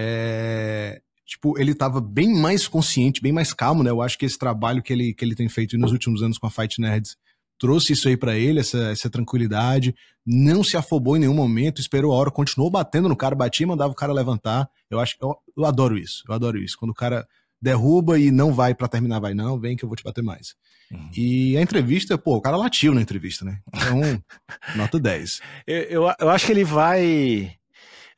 é, 0.00 1.00
tipo, 1.26 1.58
ele 1.58 1.74
tava 1.74 2.00
bem 2.00 2.32
mais 2.32 2.68
consciente, 2.68 3.20
bem 3.20 3.32
mais 3.32 3.52
calmo, 3.52 3.82
né? 3.82 3.90
Eu 3.90 4.00
acho 4.00 4.16
que 4.16 4.24
esse 4.24 4.38
trabalho 4.38 4.80
que 4.80 4.92
ele, 4.92 5.12
que 5.12 5.24
ele 5.24 5.34
tem 5.34 5.48
feito 5.48 5.76
nos 5.76 5.90
últimos 5.90 6.22
anos 6.22 6.38
com 6.38 6.46
a 6.46 6.50
Fight 6.50 6.80
Nerds 6.80 7.16
trouxe 7.58 7.92
isso 7.92 8.08
aí 8.08 8.16
para 8.16 8.36
ele, 8.36 8.60
essa, 8.60 8.78
essa 8.90 9.10
tranquilidade, 9.10 9.94
não 10.24 10.62
se 10.62 10.76
afobou 10.76 11.16
em 11.16 11.20
nenhum 11.20 11.34
momento, 11.34 11.80
esperou 11.80 12.12
a 12.12 12.16
hora, 12.16 12.30
continuou 12.30 12.70
batendo 12.70 13.08
no 13.08 13.16
cara, 13.16 13.34
batia 13.34 13.64
e 13.64 13.68
mandava 13.68 13.92
o 13.92 13.96
cara 13.96 14.12
levantar. 14.12 14.68
Eu 14.90 15.00
acho 15.00 15.16
eu, 15.20 15.36
eu 15.56 15.64
adoro 15.64 15.98
isso, 15.98 16.22
eu 16.28 16.34
adoro 16.34 16.58
isso. 16.58 16.76
Quando 16.78 16.92
o 16.92 16.94
cara 16.94 17.26
derruba 17.60 18.18
e 18.18 18.30
não 18.30 18.52
vai 18.52 18.74
para 18.74 18.88
terminar, 18.88 19.20
vai 19.20 19.34
não, 19.34 19.58
vem 19.58 19.76
que 19.76 19.84
eu 19.84 19.88
vou 19.88 19.96
te 19.96 20.04
bater 20.04 20.22
mais. 20.22 20.54
Uhum. 20.90 21.10
E 21.16 21.56
a 21.56 21.60
entrevista, 21.60 22.16
pô, 22.16 22.36
o 22.36 22.40
cara 22.40 22.56
latiu 22.56 22.94
na 22.94 23.02
entrevista, 23.02 23.44
né? 23.44 23.58
Então, 23.74 24.00
nota 24.76 24.98
10. 24.98 25.40
Eu, 25.66 25.82
eu, 25.82 26.14
eu 26.20 26.30
acho 26.30 26.46
que 26.46 26.52
ele 26.52 26.64
vai 26.64 27.52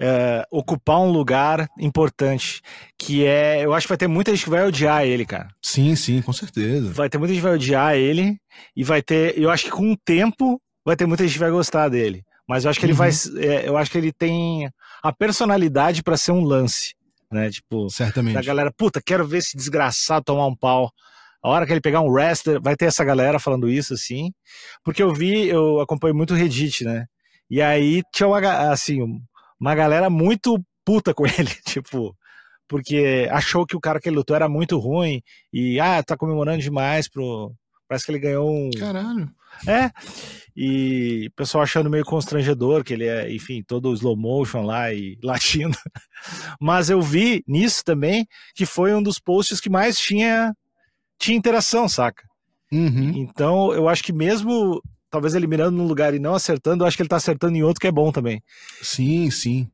uh, 0.00 0.44
ocupar 0.50 1.00
um 1.00 1.10
lugar 1.10 1.68
importante, 1.78 2.62
que 2.98 3.24
é, 3.24 3.64
eu 3.64 3.74
acho 3.74 3.86
que 3.86 3.90
vai 3.90 3.98
ter 3.98 4.08
muita 4.08 4.30
gente 4.34 4.44
que 4.44 4.50
vai 4.50 4.66
odiar 4.66 5.04
ele, 5.04 5.26
cara. 5.26 5.48
Sim, 5.62 5.94
sim, 5.94 6.22
com 6.22 6.32
certeza. 6.32 6.90
Vai 6.92 7.08
ter 7.08 7.18
muita 7.18 7.34
gente 7.34 7.42
que 7.42 7.48
vai 7.48 7.56
odiar 7.56 7.94
ele 7.94 8.38
e 8.74 8.82
vai 8.82 9.02
ter, 9.02 9.38
eu 9.38 9.50
acho 9.50 9.64
que 9.64 9.70
com 9.70 9.92
o 9.92 9.96
tempo 9.96 10.60
vai 10.84 10.96
ter 10.96 11.06
muita 11.06 11.24
gente 11.24 11.34
que 11.34 11.40
vai 11.40 11.50
gostar 11.50 11.88
dele. 11.88 12.24
Mas 12.48 12.64
eu 12.64 12.70
acho 12.70 12.80
que 12.80 12.86
ele 12.86 12.92
uhum. 12.92 12.98
vai, 12.98 13.10
é, 13.38 13.68
eu 13.68 13.76
acho 13.76 13.90
que 13.90 13.98
ele 13.98 14.12
tem 14.12 14.68
a 15.02 15.12
personalidade 15.12 16.02
para 16.02 16.16
ser 16.16 16.32
um 16.32 16.42
lance, 16.42 16.94
né? 17.30 17.48
Tipo, 17.48 17.88
certamente. 17.90 18.34
Da 18.34 18.42
galera, 18.42 18.72
puta, 18.76 19.00
quero 19.04 19.24
ver 19.24 19.38
esse 19.38 19.56
desgraçado 19.56 20.24
tomar 20.24 20.46
um 20.46 20.56
pau. 20.56 20.90
A 21.42 21.48
hora 21.48 21.64
que 21.64 21.72
ele 21.72 21.80
pegar 21.80 22.00
um 22.00 22.10
wrestler, 22.10 22.60
vai 22.60 22.74
ter 22.76 22.86
essa 22.86 23.04
galera 23.04 23.38
falando 23.38 23.68
isso, 23.68 23.94
assim. 23.94 24.32
Porque 24.84 25.02
eu 25.02 25.14
vi, 25.14 25.48
eu 25.48 25.80
acompanho 25.80 26.14
muito 26.14 26.34
o 26.34 26.36
Reddit, 26.36 26.84
né? 26.84 27.06
E 27.48 27.62
aí 27.62 28.02
tinha 28.12 28.26
uma, 28.28 28.70
assim, 28.70 29.00
uma 29.60 29.74
galera 29.74 30.08
muito 30.08 30.58
puta 30.84 31.12
com 31.12 31.26
ele, 31.38 31.54
tipo, 31.66 32.16
porque 32.66 33.28
achou 33.30 33.66
que 33.66 33.76
o 33.76 33.80
cara 33.80 34.00
que 34.00 34.08
ele 34.08 34.16
lutou 34.16 34.34
era 34.34 34.48
muito 34.48 34.78
ruim 34.78 35.22
e, 35.52 35.78
ah, 35.80 36.02
tá 36.02 36.16
comemorando 36.16 36.62
demais 36.62 37.08
pro. 37.08 37.52
Parece 37.88 38.06
que 38.06 38.12
ele 38.12 38.20
ganhou 38.20 38.48
um. 38.48 38.70
Caralho. 38.70 39.28
É. 39.66 39.90
E 40.56 41.26
o 41.28 41.32
pessoal 41.32 41.64
achando 41.64 41.90
meio 41.90 42.04
constrangedor, 42.04 42.84
que 42.84 42.92
ele 42.92 43.06
é, 43.06 43.32
enfim, 43.32 43.62
todo 43.62 43.92
slow 43.92 44.16
motion 44.16 44.62
lá 44.62 44.92
e 44.92 45.18
latino. 45.22 45.74
Mas 46.60 46.88
eu 46.88 47.02
vi 47.02 47.42
nisso 47.46 47.84
também 47.84 48.26
que 48.54 48.64
foi 48.64 48.94
um 48.94 49.02
dos 49.02 49.18
posts 49.18 49.60
que 49.60 49.68
mais 49.68 49.98
tinha, 49.98 50.54
tinha 51.18 51.36
interação, 51.36 51.88
saca? 51.88 52.22
Uhum. 52.72 53.12
Então 53.16 53.72
eu 53.72 53.88
acho 53.88 54.04
que 54.04 54.12
mesmo 54.12 54.80
talvez 55.10 55.34
ele 55.34 55.46
mirando 55.46 55.76
num 55.76 55.86
lugar 55.86 56.14
e 56.14 56.18
não 56.18 56.34
acertando, 56.34 56.84
eu 56.84 56.88
acho 56.88 56.96
que 56.96 57.02
ele 57.02 57.08
tá 57.08 57.16
acertando 57.16 57.56
em 57.56 57.62
outro 57.62 57.80
que 57.80 57.86
é 57.86 57.92
bom 57.92 58.12
também. 58.12 58.42
Sim, 58.80 59.30
sim. 59.30 59.68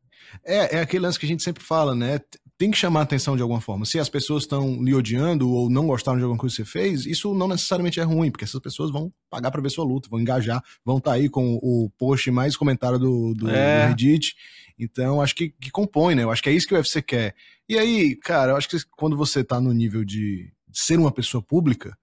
É, 0.45 0.77
é 0.77 0.81
aquele 0.81 1.05
lance 1.05 1.19
que 1.19 1.27
a 1.27 1.29
gente 1.29 1.43
sempre 1.43 1.63
fala, 1.63 1.95
né? 1.95 2.21
Tem 2.59 2.71
que 2.71 2.77
chamar 2.77 3.01
a 3.01 3.03
atenção 3.03 3.37
de 3.37 3.43
alguma 3.43 3.61
forma. 3.61 3.85
Se 3.85 3.99
as 3.99 4.09
pessoas 4.09 4.45
estão 4.45 4.83
lhe 4.83 4.95
odiando 4.95 5.51
ou 5.51 5.69
não 5.69 5.87
gostaram 5.87 6.17
de 6.17 6.25
alguma 6.25 6.39
coisa 6.39 6.57
que 6.57 6.63
você 6.63 6.69
fez, 6.69 7.05
isso 7.05 7.35
não 7.35 7.49
necessariamente 7.49 8.01
é 8.01 8.03
ruim, 8.03 8.31
porque 8.31 8.45
essas 8.45 8.61
pessoas 8.61 8.91
vão 8.91 9.13
pagar 9.29 9.51
para 9.51 9.61
ver 9.61 9.71
sua 9.71 9.85
luta, 9.85 10.09
vão 10.09 10.19
engajar, 10.19 10.63
vão 10.85 10.97
estar 10.97 11.11
tá 11.11 11.17
aí 11.17 11.29
com 11.29 11.59
o 11.63 11.91
post 11.99 12.31
mais 12.31 12.57
comentado 12.57 12.99
do, 12.99 13.35
do, 13.35 13.51
é. 13.51 13.85
do 13.85 13.89
Reddit. 13.89 14.35
Então, 14.79 15.21
acho 15.21 15.35
que, 15.35 15.51
que 15.51 15.71
compõe, 15.71 16.15
né? 16.15 16.23
Eu 16.23 16.31
acho 16.31 16.43
que 16.43 16.49
é 16.49 16.53
isso 16.53 16.67
que 16.67 16.75
o 16.75 16.79
UFC 16.79 17.03
quer. 17.03 17.35
E 17.69 17.79
aí, 17.79 18.17
cara, 18.17 18.53
eu 18.53 18.57
acho 18.57 18.69
que 18.69 18.77
quando 18.97 19.17
você 19.17 19.45
tá 19.45 19.61
no 19.61 19.73
nível 19.73 20.05
de 20.05 20.51
ser 20.73 20.99
uma 20.99 21.13
pessoa 21.13 21.43
pública, 21.43 21.97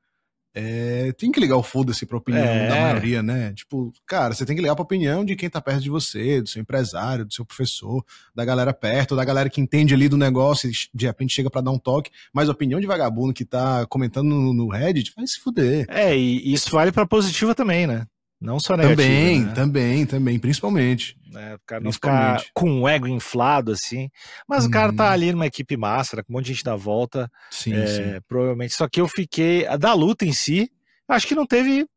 é, 0.55 1.11
tem 1.13 1.31
que 1.31 1.39
ligar 1.39 1.57
o 1.57 1.63
foda-se 1.63 2.05
pra 2.05 2.17
opinião 2.17 2.43
é. 2.43 2.67
da 2.67 2.75
maioria, 2.75 3.23
né? 3.23 3.53
Tipo, 3.53 3.91
cara, 4.05 4.33
você 4.33 4.45
tem 4.45 4.55
que 4.55 4.61
ligar 4.61 4.75
pra 4.75 4.83
opinião 4.83 5.25
de 5.25 5.35
quem 5.35 5.49
tá 5.49 5.59
perto 5.59 5.81
de 5.81 5.89
você, 5.89 6.41
do 6.41 6.47
seu 6.47 6.61
empresário, 6.61 7.25
do 7.25 7.33
seu 7.33 7.43
professor, 7.43 8.05
da 8.35 8.45
galera 8.45 8.73
perto, 8.73 9.15
da 9.15 9.25
galera 9.25 9.49
que 9.49 9.59
entende 9.59 9.93
ali 9.93 10.07
do 10.07 10.17
negócio 10.17 10.69
e 10.69 10.73
de 10.93 11.05
repente 11.05 11.33
chega 11.33 11.49
para 11.49 11.61
dar 11.61 11.71
um 11.71 11.79
toque. 11.79 12.11
Mas 12.31 12.49
a 12.49 12.51
opinião 12.51 12.79
de 12.79 12.85
vagabundo 12.85 13.33
que 13.33 13.45
tá 13.45 13.85
comentando 13.87 14.29
no, 14.29 14.53
no 14.53 14.69
Reddit 14.69 15.13
vai 15.15 15.25
se 15.25 15.39
fuder. 15.39 15.85
É, 15.89 16.15
e 16.15 16.53
isso 16.53 16.71
vale 16.71 16.91
pra 16.91 17.07
positiva 17.07 17.55
também, 17.55 17.87
né? 17.87 18.05
Não 18.43 18.59
só 18.59 18.75
negativa. 18.75 19.01
Também, 19.01 19.39
né? 19.39 19.53
também, 19.53 20.05
também, 20.05 20.37
principalmente. 20.37 21.17
É, 21.33 21.55
o 21.55 21.59
cara 21.65 21.81
não 21.81 21.93
ficar 21.93 22.43
com 22.53 22.81
o 22.81 22.89
ego 22.89 23.07
inflado 23.07 23.71
assim. 23.71 24.09
Mas 24.45 24.65
hum. 24.65 24.67
o 24.67 24.71
cara 24.71 24.91
tá 24.91 25.05
uhum. 25.05 25.11
ali 25.11 25.31
numa 25.31 25.47
equipe 25.47 25.77
massa, 25.77 26.21
com 26.21 26.33
um 26.33 26.35
monte 26.35 26.47
de 26.47 26.53
gente 26.53 26.63
da 26.65 26.75
volta. 26.75 27.31
Sim, 27.49 27.73
é, 27.73 27.87
sim. 27.87 28.21
Provavelmente. 28.27 28.73
Só 28.73 28.89
que 28.89 28.99
eu 28.99 29.07
fiquei. 29.07 29.65
Da 29.77 29.93
luta 29.93 30.25
em 30.25 30.33
si, 30.33 30.69
acho 31.07 31.25
que 31.25 31.33
não 31.33 31.47
teve. 31.47 31.87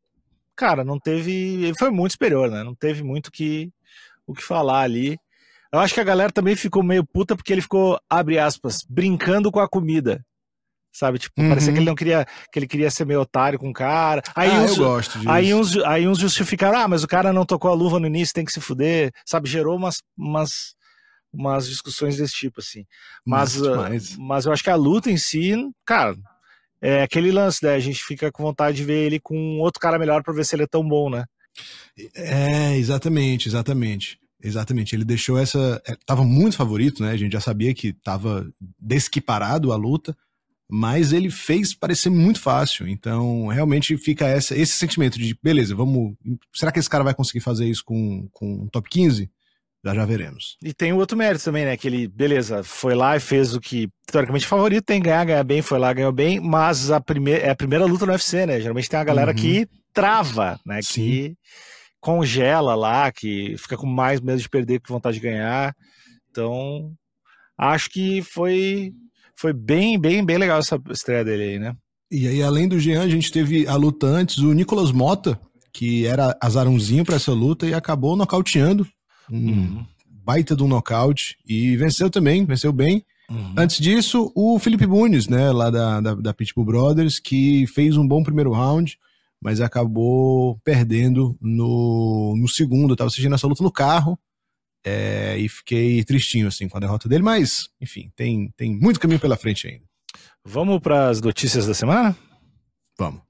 Cara, 0.55 0.85
não 0.85 0.97
teve. 0.97 1.65
Ele 1.65 1.77
foi 1.77 1.91
muito 1.91 2.13
superior, 2.13 2.49
né? 2.49 2.63
Não 2.63 2.73
teve 2.73 3.03
muito 3.03 3.29
que, 3.29 3.69
o 4.25 4.33
que 4.33 4.41
falar 4.41 4.83
ali. 4.83 5.19
Eu 5.69 5.79
acho 5.79 5.93
que 5.93 5.99
a 5.99 6.05
galera 6.05 6.31
também 6.31 6.55
ficou 6.55 6.81
meio 6.81 7.05
puta 7.05 7.35
porque 7.35 7.51
ele 7.51 7.61
ficou, 7.61 7.99
abre 8.09 8.39
aspas, 8.39 8.85
brincando 8.89 9.51
com 9.51 9.59
a 9.59 9.67
comida 9.67 10.25
sabe? 10.97 11.19
Tipo, 11.19 11.39
uhum. 11.39 11.49
parecia 11.49 11.71
que 11.71 11.77
ele 11.77 11.85
não 11.85 11.95
queria, 11.95 12.25
que 12.51 12.57
ele 12.57 12.67
queria 12.67 12.89
ser 12.89 13.05
meio 13.05 13.21
otário 13.21 13.59
com 13.59 13.69
o 13.69 13.73
cara. 13.73 14.23
Aí 14.35 14.49
ah, 14.49 14.61
uns, 14.61 14.71
eu 14.71 14.83
gosto 14.83 15.19
disso. 15.19 15.29
Aí 15.29 15.53
uns, 15.53 15.77
aí 15.77 16.07
uns 16.07 16.17
justificaram, 16.17 16.79
ah, 16.79 16.87
mas 16.87 17.03
o 17.03 17.07
cara 17.07 17.31
não 17.31 17.45
tocou 17.45 17.69
a 17.69 17.75
luva 17.75 17.99
no 17.99 18.07
início, 18.07 18.33
tem 18.33 18.43
que 18.43 18.51
se 18.51 18.59
fuder, 18.59 19.11
sabe? 19.23 19.47
Gerou 19.47 19.75
umas, 19.75 20.01
umas, 20.17 20.73
umas 21.31 21.69
discussões 21.69 22.17
desse 22.17 22.33
tipo, 22.33 22.61
assim. 22.61 22.83
Mas, 23.23 23.61
uh, 23.61 23.75
mas 24.17 24.45
eu 24.45 24.51
acho 24.51 24.63
que 24.63 24.71
a 24.71 24.75
luta 24.75 25.11
em 25.11 25.17
si, 25.17 25.53
cara, 25.85 26.15
é 26.81 27.03
aquele 27.03 27.31
lance, 27.31 27.63
né? 27.63 27.75
A 27.75 27.79
gente 27.79 28.03
fica 28.03 28.31
com 28.31 28.41
vontade 28.41 28.77
de 28.77 28.83
ver 28.83 29.05
ele 29.05 29.19
com 29.19 29.59
outro 29.59 29.79
cara 29.79 29.99
melhor 29.99 30.23
pra 30.23 30.33
ver 30.33 30.45
se 30.45 30.55
ele 30.55 30.63
é 30.63 30.67
tão 30.67 30.87
bom, 30.87 31.11
né? 31.11 31.25
É, 32.15 32.75
exatamente, 32.75 33.47
exatamente. 33.47 34.19
Exatamente, 34.39 34.95
ele 34.95 35.03
deixou 35.03 35.37
essa. 35.37 35.81
É, 35.87 35.95
tava 36.05 36.23
muito 36.23 36.55
favorito, 36.55 37.01
né? 37.01 37.09
A 37.11 37.17
gente 37.17 37.33
já 37.33 37.39
sabia 37.39 37.73
que 37.73 37.91
tava 37.91 38.47
desquiparado 38.79 39.73
a 39.73 39.75
luta 39.75 40.15
mas 40.69 41.13
ele 41.13 41.29
fez 41.29 41.73
parecer 41.73 42.09
muito 42.09 42.41
fácil. 42.41 42.87
Então, 42.87 43.47
realmente 43.47 43.97
fica 43.97 44.27
essa, 44.27 44.55
esse 44.57 44.73
sentimento 44.73 45.17
de, 45.17 45.37
beleza, 45.41 45.75
vamos. 45.75 46.15
Será 46.53 46.71
que 46.71 46.79
esse 46.79 46.89
cara 46.89 47.03
vai 47.03 47.13
conseguir 47.13 47.39
fazer 47.39 47.65
isso 47.65 47.83
com, 47.85 48.27
com 48.31 48.63
um 48.63 48.67
top 48.67 48.89
15? 48.89 49.29
Já 49.85 49.93
já 49.93 50.05
veremos. 50.05 50.57
E 50.61 50.73
tem 50.73 50.91
o 50.91 50.97
outro 50.97 51.17
mérito 51.17 51.45
também, 51.45 51.63
né? 51.63 51.77
Que 51.77 51.87
ele, 51.87 52.07
beleza, 52.07 52.63
foi 52.63 52.93
lá 52.93 53.15
e 53.15 53.19
fez 53.21 53.53
o 53.53 53.61
que 53.61 53.87
teoricamente 54.05 54.45
favorito 54.45 54.83
tem 54.83 55.01
ganhar, 55.01 55.23
ganhar 55.23 55.43
bem, 55.43 55.61
foi 55.61 55.79
lá, 55.79 55.93
ganhou 55.93 56.11
bem, 56.11 56.41
mas 56.41 56.91
a 56.91 56.99
primeira, 56.99 57.45
é 57.45 57.49
a 57.51 57.55
primeira 57.55 57.85
luta 57.85 58.05
no 58.05 58.11
UFC, 58.11 58.45
né? 58.45 58.59
Geralmente 58.59 58.89
tem 58.89 58.99
a 58.99 59.03
galera 59.03 59.31
uhum. 59.31 59.37
que 59.37 59.67
trava, 59.93 60.59
né? 60.65 60.81
Sim. 60.81 61.01
Que 61.01 61.37
congela 62.01 62.75
lá, 62.75 63.11
que 63.11 63.55
fica 63.57 63.77
com 63.77 63.87
mais 63.87 64.19
medo 64.19 64.41
de 64.41 64.49
perder 64.49 64.81
que 64.81 64.89
vontade 64.89 65.19
de 65.19 65.23
ganhar. 65.23 65.73
Então, 66.29 66.91
acho 67.57 67.89
que 67.89 68.21
foi 68.21 68.93
foi 69.37 69.53
bem, 69.53 69.99
bem, 69.99 70.25
bem 70.25 70.37
legal 70.37 70.59
essa 70.59 70.81
estreia 70.89 71.23
dele 71.23 71.43
aí, 71.43 71.59
né? 71.59 71.75
E 72.09 72.27
aí, 72.27 72.41
além 72.41 72.67
do 72.67 72.79
Jean, 72.79 73.01
a 73.01 73.09
gente 73.09 73.31
teve 73.31 73.67
a 73.67 73.75
luta 73.75 74.07
antes, 74.07 74.37
o 74.37 74.53
Nicolas 74.53 74.91
Mota, 74.91 75.39
que 75.71 76.05
era 76.05 76.35
azarãozinho 76.41 77.05
para 77.05 77.17
essa 77.17 77.31
luta 77.33 77.67
e 77.67 77.73
acabou 77.73 78.15
nocauteando. 78.15 78.87
Um 79.29 79.37
uhum. 79.37 79.85
baita 80.25 80.55
do 80.55 80.65
um 80.65 80.67
nocaute. 80.67 81.37
E 81.45 81.75
venceu 81.75 82.09
também, 82.09 82.45
venceu 82.45 82.71
bem. 82.71 83.03
Uhum. 83.29 83.53
Antes 83.57 83.77
disso, 83.77 84.31
o 84.33 84.57
Felipe 84.57 84.87
Bunes, 84.87 85.27
né, 85.27 85.51
lá 85.51 85.69
da, 85.69 85.99
da, 85.99 86.15
da 86.15 86.33
Pitbull 86.33 86.65
Brothers, 86.65 87.19
que 87.19 87.67
fez 87.67 87.97
um 87.97 88.07
bom 88.07 88.23
primeiro 88.23 88.53
round, 88.53 88.97
mas 89.41 89.59
acabou 89.59 90.57
perdendo 90.63 91.37
no, 91.41 92.35
no 92.37 92.47
segundo. 92.47 92.93
Eu 92.93 92.95
tava 92.95 93.09
assistindo 93.09 93.35
essa 93.35 93.47
luta 93.47 93.61
no 93.61 93.71
carro, 93.71 94.17
é, 94.85 95.37
e 95.37 95.49
fiquei 95.49 96.03
tristinho 96.03 96.47
assim 96.47 96.67
com 96.67 96.77
a 96.77 96.79
derrota 96.79 97.09
dele, 97.09 97.23
mas 97.23 97.69
enfim, 97.81 98.11
tem, 98.15 98.51
tem 98.55 98.75
muito 98.75 98.99
caminho 98.99 99.19
pela 99.19 99.37
frente 99.37 99.67
ainda. 99.67 99.83
Vamos 100.45 100.79
para 100.79 101.09
as 101.09 101.21
notícias 101.21 101.67
da 101.67 101.73
semana? 101.73 102.15
Vamos. 102.97 103.21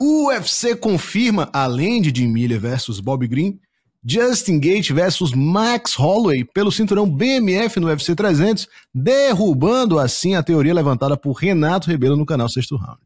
O 0.00 0.26
UFC 0.28 0.74
confirma, 0.74 1.48
além 1.52 2.02
de 2.02 2.12
Jim 2.14 2.28
Miller 2.28 2.60
versus 2.60 3.00
Bob 3.00 3.26
Green, 3.26 3.58
Justin 4.04 4.60
Gate 4.60 4.90
versus 4.90 5.32
Max 5.32 5.94
Holloway 5.94 6.44
pelo 6.44 6.70
cinturão 6.70 7.08
BMF 7.08 7.80
no 7.80 7.86
UFC 7.86 8.14
300, 8.14 8.68
derrubando 8.94 9.98
assim 9.98 10.34
a 10.34 10.42
teoria 10.42 10.74
levantada 10.74 11.16
por 11.16 11.32
Renato 11.32 11.88
Rebelo 11.88 12.16
no 12.16 12.26
canal 12.26 12.48
Sexto 12.48 12.76
Round. 12.76 13.00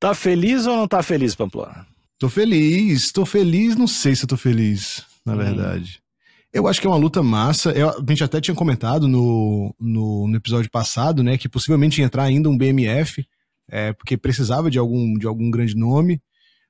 Tá 0.00 0.12
feliz 0.12 0.66
ou 0.66 0.76
não 0.76 0.88
tá 0.88 1.02
feliz, 1.02 1.34
Pamplona? 1.34 1.86
Tô 2.20 2.28
feliz, 2.28 3.10
tô 3.12 3.24
feliz, 3.24 3.74
não 3.76 3.86
sei 3.86 4.14
se 4.14 4.24
eu 4.24 4.28
tô 4.28 4.36
feliz, 4.36 5.06
na 5.24 5.32
hum. 5.32 5.38
verdade. 5.38 6.02
Eu 6.52 6.68
acho 6.68 6.78
que 6.78 6.86
é 6.86 6.90
uma 6.90 6.98
luta 6.98 7.22
massa. 7.22 7.70
Eu, 7.70 7.88
a 7.88 8.04
gente 8.06 8.22
até 8.22 8.42
tinha 8.42 8.54
comentado 8.54 9.08
no, 9.08 9.74
no, 9.80 10.28
no, 10.28 10.36
episódio 10.36 10.70
passado, 10.70 11.22
né, 11.22 11.38
que 11.38 11.48
possivelmente 11.48 11.98
ia 11.98 12.04
entrar 12.04 12.24
ainda 12.24 12.50
um 12.50 12.58
BMF, 12.58 13.26
é, 13.70 13.94
porque 13.94 14.18
precisava 14.18 14.70
de 14.70 14.78
algum, 14.78 15.14
de 15.14 15.26
algum 15.26 15.50
grande 15.50 15.74
nome. 15.74 16.20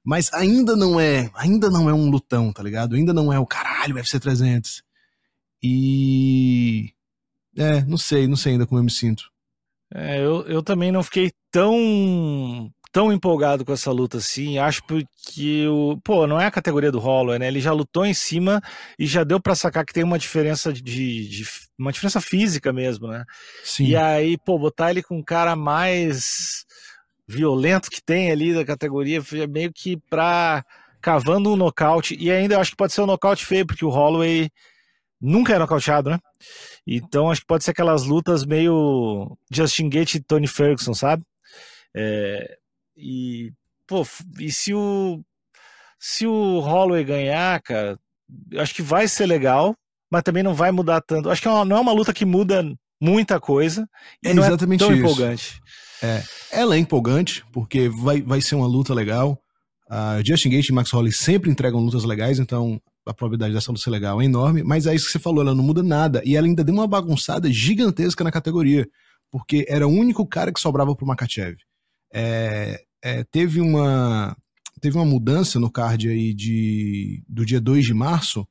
Mas 0.04 0.32
ainda 0.32 0.76
não 0.76 1.00
é, 1.00 1.28
ainda 1.34 1.68
não 1.68 1.90
é 1.90 1.92
um 1.92 2.08
lutão, 2.08 2.52
tá 2.52 2.62
ligado? 2.62 2.94
Ainda 2.94 3.12
não 3.12 3.32
é 3.32 3.38
o 3.40 3.46
caralho 3.46 3.96
UFC 3.96 4.20
300. 4.20 4.84
E 5.60 6.90
é, 7.56 7.84
não 7.86 7.98
sei, 7.98 8.28
não 8.28 8.36
sei 8.36 8.52
ainda 8.52 8.66
como 8.66 8.78
eu 8.78 8.84
me 8.84 8.90
sinto. 8.90 9.24
É, 9.92 10.24
eu, 10.24 10.42
eu 10.46 10.62
também 10.62 10.92
não 10.92 11.02
fiquei 11.02 11.32
tão 11.50 12.72
tão 12.92 13.12
empolgado 13.12 13.64
com 13.64 13.72
essa 13.72 13.90
luta 13.90 14.18
assim. 14.18 14.58
Acho 14.58 14.82
que 15.32 15.66
o. 15.66 15.98
Pô, 16.02 16.26
não 16.26 16.40
é 16.40 16.46
a 16.46 16.50
categoria 16.50 16.92
do 16.92 16.98
Holloway, 16.98 17.38
né? 17.38 17.48
Ele 17.48 17.60
já 17.60 17.72
lutou 17.72 18.04
em 18.04 18.14
cima 18.14 18.60
e 18.98 19.06
já 19.06 19.24
deu 19.24 19.40
para 19.40 19.54
sacar 19.54 19.84
que 19.84 19.92
tem 19.92 20.04
uma 20.04 20.18
diferença 20.18 20.72
de, 20.72 20.82
de, 20.82 21.44
uma 21.78 21.92
diferença 21.92 22.20
física 22.20 22.72
mesmo, 22.72 23.08
né? 23.08 23.24
Sim. 23.64 23.86
E 23.86 23.96
aí, 23.96 24.36
pô, 24.38 24.58
botar 24.58 24.90
ele 24.90 25.02
com 25.02 25.18
um 25.18 25.22
cara 25.22 25.54
mais 25.54 26.64
violento 27.26 27.90
que 27.90 28.02
tem 28.02 28.30
ali 28.30 28.52
da 28.52 28.64
categoria, 28.64 29.22
é 29.34 29.46
meio 29.46 29.72
que 29.72 29.96
pra 30.08 30.64
cavando 31.00 31.52
um 31.52 31.56
nocaute. 31.56 32.16
E 32.18 32.30
ainda 32.30 32.54
eu 32.54 32.60
acho 32.60 32.72
que 32.72 32.76
pode 32.76 32.92
ser 32.92 33.02
um 33.02 33.06
nocaute 33.06 33.46
feio, 33.46 33.66
porque 33.66 33.84
o 33.84 33.88
Holloway 33.88 34.50
nunca 35.20 35.54
é 35.54 35.58
nocauteado, 35.58 36.10
né? 36.10 36.18
Então 36.86 37.30
acho 37.30 37.42
que 37.42 37.46
pode 37.46 37.64
ser 37.64 37.70
aquelas 37.70 38.04
lutas 38.04 38.44
meio 38.44 39.36
Justin 39.50 39.88
Gate 39.88 40.14
e 40.14 40.20
Tony 40.20 40.46
Ferguson, 40.46 40.92
sabe? 40.92 41.22
É, 41.94 42.58
e, 43.00 43.52
pô, 43.86 44.06
e 44.38 44.52
se 44.52 44.74
o, 44.74 45.20
se 45.98 46.26
o 46.26 46.60
Holloway 46.60 47.04
ganhar, 47.04 47.60
cara, 47.62 47.98
eu 48.50 48.60
acho 48.60 48.74
que 48.74 48.82
vai 48.82 49.08
ser 49.08 49.26
legal, 49.26 49.74
mas 50.10 50.22
também 50.22 50.42
não 50.42 50.54
vai 50.54 50.70
mudar 50.70 51.00
tanto. 51.00 51.30
Acho 51.30 51.42
que 51.42 51.48
é 51.48 51.64
não 51.64 51.76
é 51.76 51.80
uma 51.80 51.92
luta 51.92 52.12
que 52.12 52.24
muda 52.24 52.64
muita 53.00 53.40
coisa 53.40 53.88
e 54.22 54.28
é 54.28 54.34
não 54.34 54.44
exatamente 54.44 54.84
é 54.84 54.86
tão 54.86 54.94
isso. 54.94 55.04
empolgante. 55.04 55.60
É, 56.02 56.22
ela 56.50 56.76
é 56.76 56.78
empolgante 56.78 57.44
porque 57.52 57.88
vai, 57.88 58.20
vai 58.20 58.40
ser 58.40 58.54
uma 58.54 58.66
luta 58.66 58.94
legal. 58.94 59.40
Uh, 59.88 60.24
Justin 60.24 60.50
Gate 60.50 60.68
e 60.68 60.72
Max 60.72 60.90
Holloway 60.90 61.12
sempre 61.12 61.50
entregam 61.50 61.80
lutas 61.80 62.04
legais, 62.04 62.38
então 62.38 62.80
a 63.04 63.12
probabilidade 63.12 63.54
dessa 63.54 63.72
luta 63.72 63.82
ser 63.82 63.90
legal 63.90 64.20
é 64.20 64.24
enorme. 64.24 64.62
Mas 64.62 64.86
é 64.86 64.94
isso 64.94 65.06
que 65.06 65.12
você 65.12 65.18
falou, 65.18 65.42
ela 65.42 65.54
não 65.54 65.64
muda 65.64 65.82
nada 65.82 66.22
e 66.24 66.36
ela 66.36 66.46
ainda 66.46 66.62
deu 66.62 66.74
uma 66.74 66.86
bagunçada 66.86 67.50
gigantesca 67.50 68.22
na 68.22 68.30
categoria, 68.30 68.86
porque 69.30 69.64
era 69.68 69.86
o 69.86 69.90
único 69.90 70.26
cara 70.26 70.52
que 70.52 70.60
sobrava 70.60 70.94
pro 70.94 71.06
Makachev. 71.06 71.56
É, 72.12 72.82
é, 73.02 73.24
teve 73.24 73.60
uma 73.60 74.36
teve 74.80 74.96
uma 74.96 75.04
mudança 75.04 75.60
no 75.60 75.70
card 75.70 76.08
aí 76.08 76.32
de, 76.32 77.22
do 77.28 77.44
dia 77.44 77.60
2 77.60 77.84
de 77.84 77.92
março, 77.92 78.48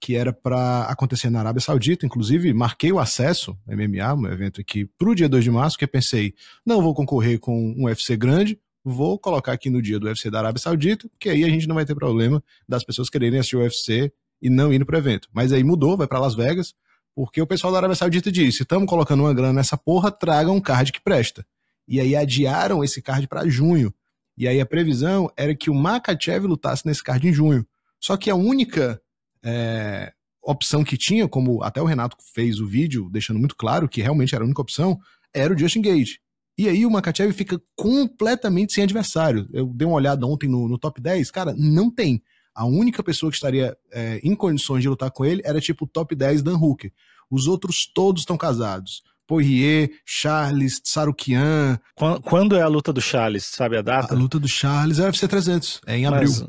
que 0.00 0.14
era 0.14 0.32
para 0.32 0.82
acontecer 0.84 1.30
na 1.30 1.40
Arábia 1.40 1.60
Saudita, 1.60 2.04
inclusive 2.04 2.52
marquei 2.52 2.92
o 2.92 2.98
acesso, 2.98 3.56
MMA, 3.66 4.14
um 4.14 4.26
evento 4.26 4.60
aqui, 4.60 4.84
para 4.98 5.08
o 5.08 5.14
dia 5.14 5.28
2 5.28 5.44
de 5.44 5.50
março, 5.50 5.78
que 5.78 5.84
eu 5.84 5.88
pensei, 5.88 6.34
não 6.66 6.82
vou 6.82 6.94
concorrer 6.94 7.38
com 7.40 7.74
um 7.78 7.84
UFC 7.84 8.14
grande, 8.16 8.58
vou 8.84 9.18
colocar 9.18 9.52
aqui 9.52 9.70
no 9.70 9.80
dia 9.80 9.98
do 9.98 10.06
UFC 10.06 10.30
da 10.30 10.38
Arábia 10.38 10.60
Saudita, 10.60 11.08
porque 11.08 11.28
aí 11.28 11.44
a 11.44 11.48
gente 11.48 11.66
não 11.66 11.74
vai 11.74 11.84
ter 11.84 11.94
problema 11.94 12.42
das 12.68 12.84
pessoas 12.84 13.08
quererem 13.08 13.38
assistir 13.38 13.56
o 13.56 13.60
UFC 13.60 14.12
e 14.40 14.48
não 14.48 14.72
indo 14.72 14.86
para 14.86 14.96
o 14.96 14.98
evento. 14.98 15.28
Mas 15.32 15.52
aí 15.52 15.62
mudou, 15.62 15.96
vai 15.96 16.06
para 16.06 16.18
Las 16.18 16.34
Vegas, 16.34 16.74
porque 17.14 17.40
o 17.40 17.46
pessoal 17.46 17.72
da 17.72 17.78
Arábia 17.78 17.96
Saudita 17.96 18.32
disse, 18.32 18.62
estamos 18.62 18.88
colocando 18.88 19.20
uma 19.20 19.34
grana 19.34 19.52
nessa 19.52 19.76
porra, 19.76 20.10
traga 20.10 20.50
um 20.50 20.60
card 20.60 20.92
que 20.92 21.00
presta. 21.00 21.44
E 21.90 22.00
aí 22.00 22.14
adiaram 22.14 22.84
esse 22.84 23.02
card 23.02 23.26
para 23.26 23.48
junho. 23.48 23.92
E 24.38 24.46
aí 24.46 24.60
a 24.60 24.64
previsão 24.64 25.28
era 25.36 25.52
que 25.56 25.68
o 25.68 25.74
Makachev 25.74 26.46
lutasse 26.46 26.86
nesse 26.86 27.02
card 27.02 27.26
em 27.26 27.32
junho. 27.32 27.66
Só 27.98 28.16
que 28.16 28.30
a 28.30 28.36
única 28.36 29.02
é, 29.44 30.12
opção 30.40 30.84
que 30.84 30.96
tinha, 30.96 31.26
como 31.28 31.64
até 31.64 31.82
o 31.82 31.84
Renato 31.84 32.16
fez 32.32 32.60
o 32.60 32.66
vídeo, 32.66 33.10
deixando 33.10 33.40
muito 33.40 33.56
claro 33.56 33.88
que 33.88 34.00
realmente 34.00 34.36
era 34.36 34.44
a 34.44 34.46
única 34.46 34.62
opção, 34.62 35.00
era 35.34 35.52
o 35.52 35.58
Justin 35.58 35.82
Gage. 35.82 36.20
E 36.56 36.68
aí 36.68 36.86
o 36.86 36.90
Makachev 36.90 37.32
fica 37.32 37.60
completamente 37.74 38.72
sem 38.72 38.84
adversário. 38.84 39.48
Eu 39.52 39.66
dei 39.66 39.86
uma 39.86 39.96
olhada 39.96 40.24
ontem 40.24 40.48
no, 40.48 40.68
no 40.68 40.78
top 40.78 41.00
10, 41.00 41.28
cara, 41.32 41.52
não 41.58 41.90
tem. 41.90 42.22
A 42.54 42.64
única 42.66 43.02
pessoa 43.02 43.30
que 43.30 43.36
estaria 43.36 43.76
é, 43.92 44.20
em 44.22 44.36
condições 44.36 44.82
de 44.82 44.88
lutar 44.88 45.10
com 45.10 45.24
ele 45.24 45.42
era 45.44 45.60
tipo 45.60 45.84
o 45.84 45.88
top 45.88 46.14
10 46.14 46.42
Dan 46.42 46.56
Hooker. 46.56 46.92
Os 47.28 47.48
outros 47.48 47.90
todos 47.92 48.22
estão 48.22 48.36
casados. 48.36 49.02
Poirier, 49.30 49.92
Charles, 50.04 50.80
Sarukian. 50.82 51.78
Quando 52.24 52.56
é 52.56 52.62
a 52.62 52.66
luta 52.66 52.92
do 52.92 53.00
Charles, 53.00 53.44
sabe 53.44 53.76
a 53.76 53.80
data? 53.80 54.12
A 54.12 54.16
luta 54.18 54.40
do 54.40 54.48
Charles 54.48 54.98
é 54.98 55.04
UFC 55.04 55.28
300, 55.28 55.80
é 55.86 55.96
em 55.98 56.04
abril. 56.04 56.28
Mas, 56.28 56.46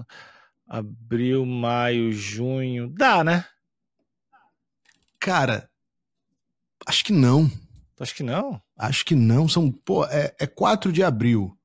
abril, 0.67 1.45
maio, 1.45 2.11
junho, 2.11 2.89
dá, 2.89 3.23
né? 3.23 3.45
Cara, 5.19 5.69
acho 6.87 7.05
que 7.05 7.13
não. 7.13 7.51
Acho 7.99 8.15
que 8.15 8.23
não? 8.23 8.59
Acho 8.75 9.05
que 9.05 9.13
não, 9.13 9.47
são, 9.47 9.71
pô, 9.71 10.03
é, 10.05 10.33
é 10.39 10.47
4 10.47 10.91
de 10.91 11.03
abril. 11.03 11.55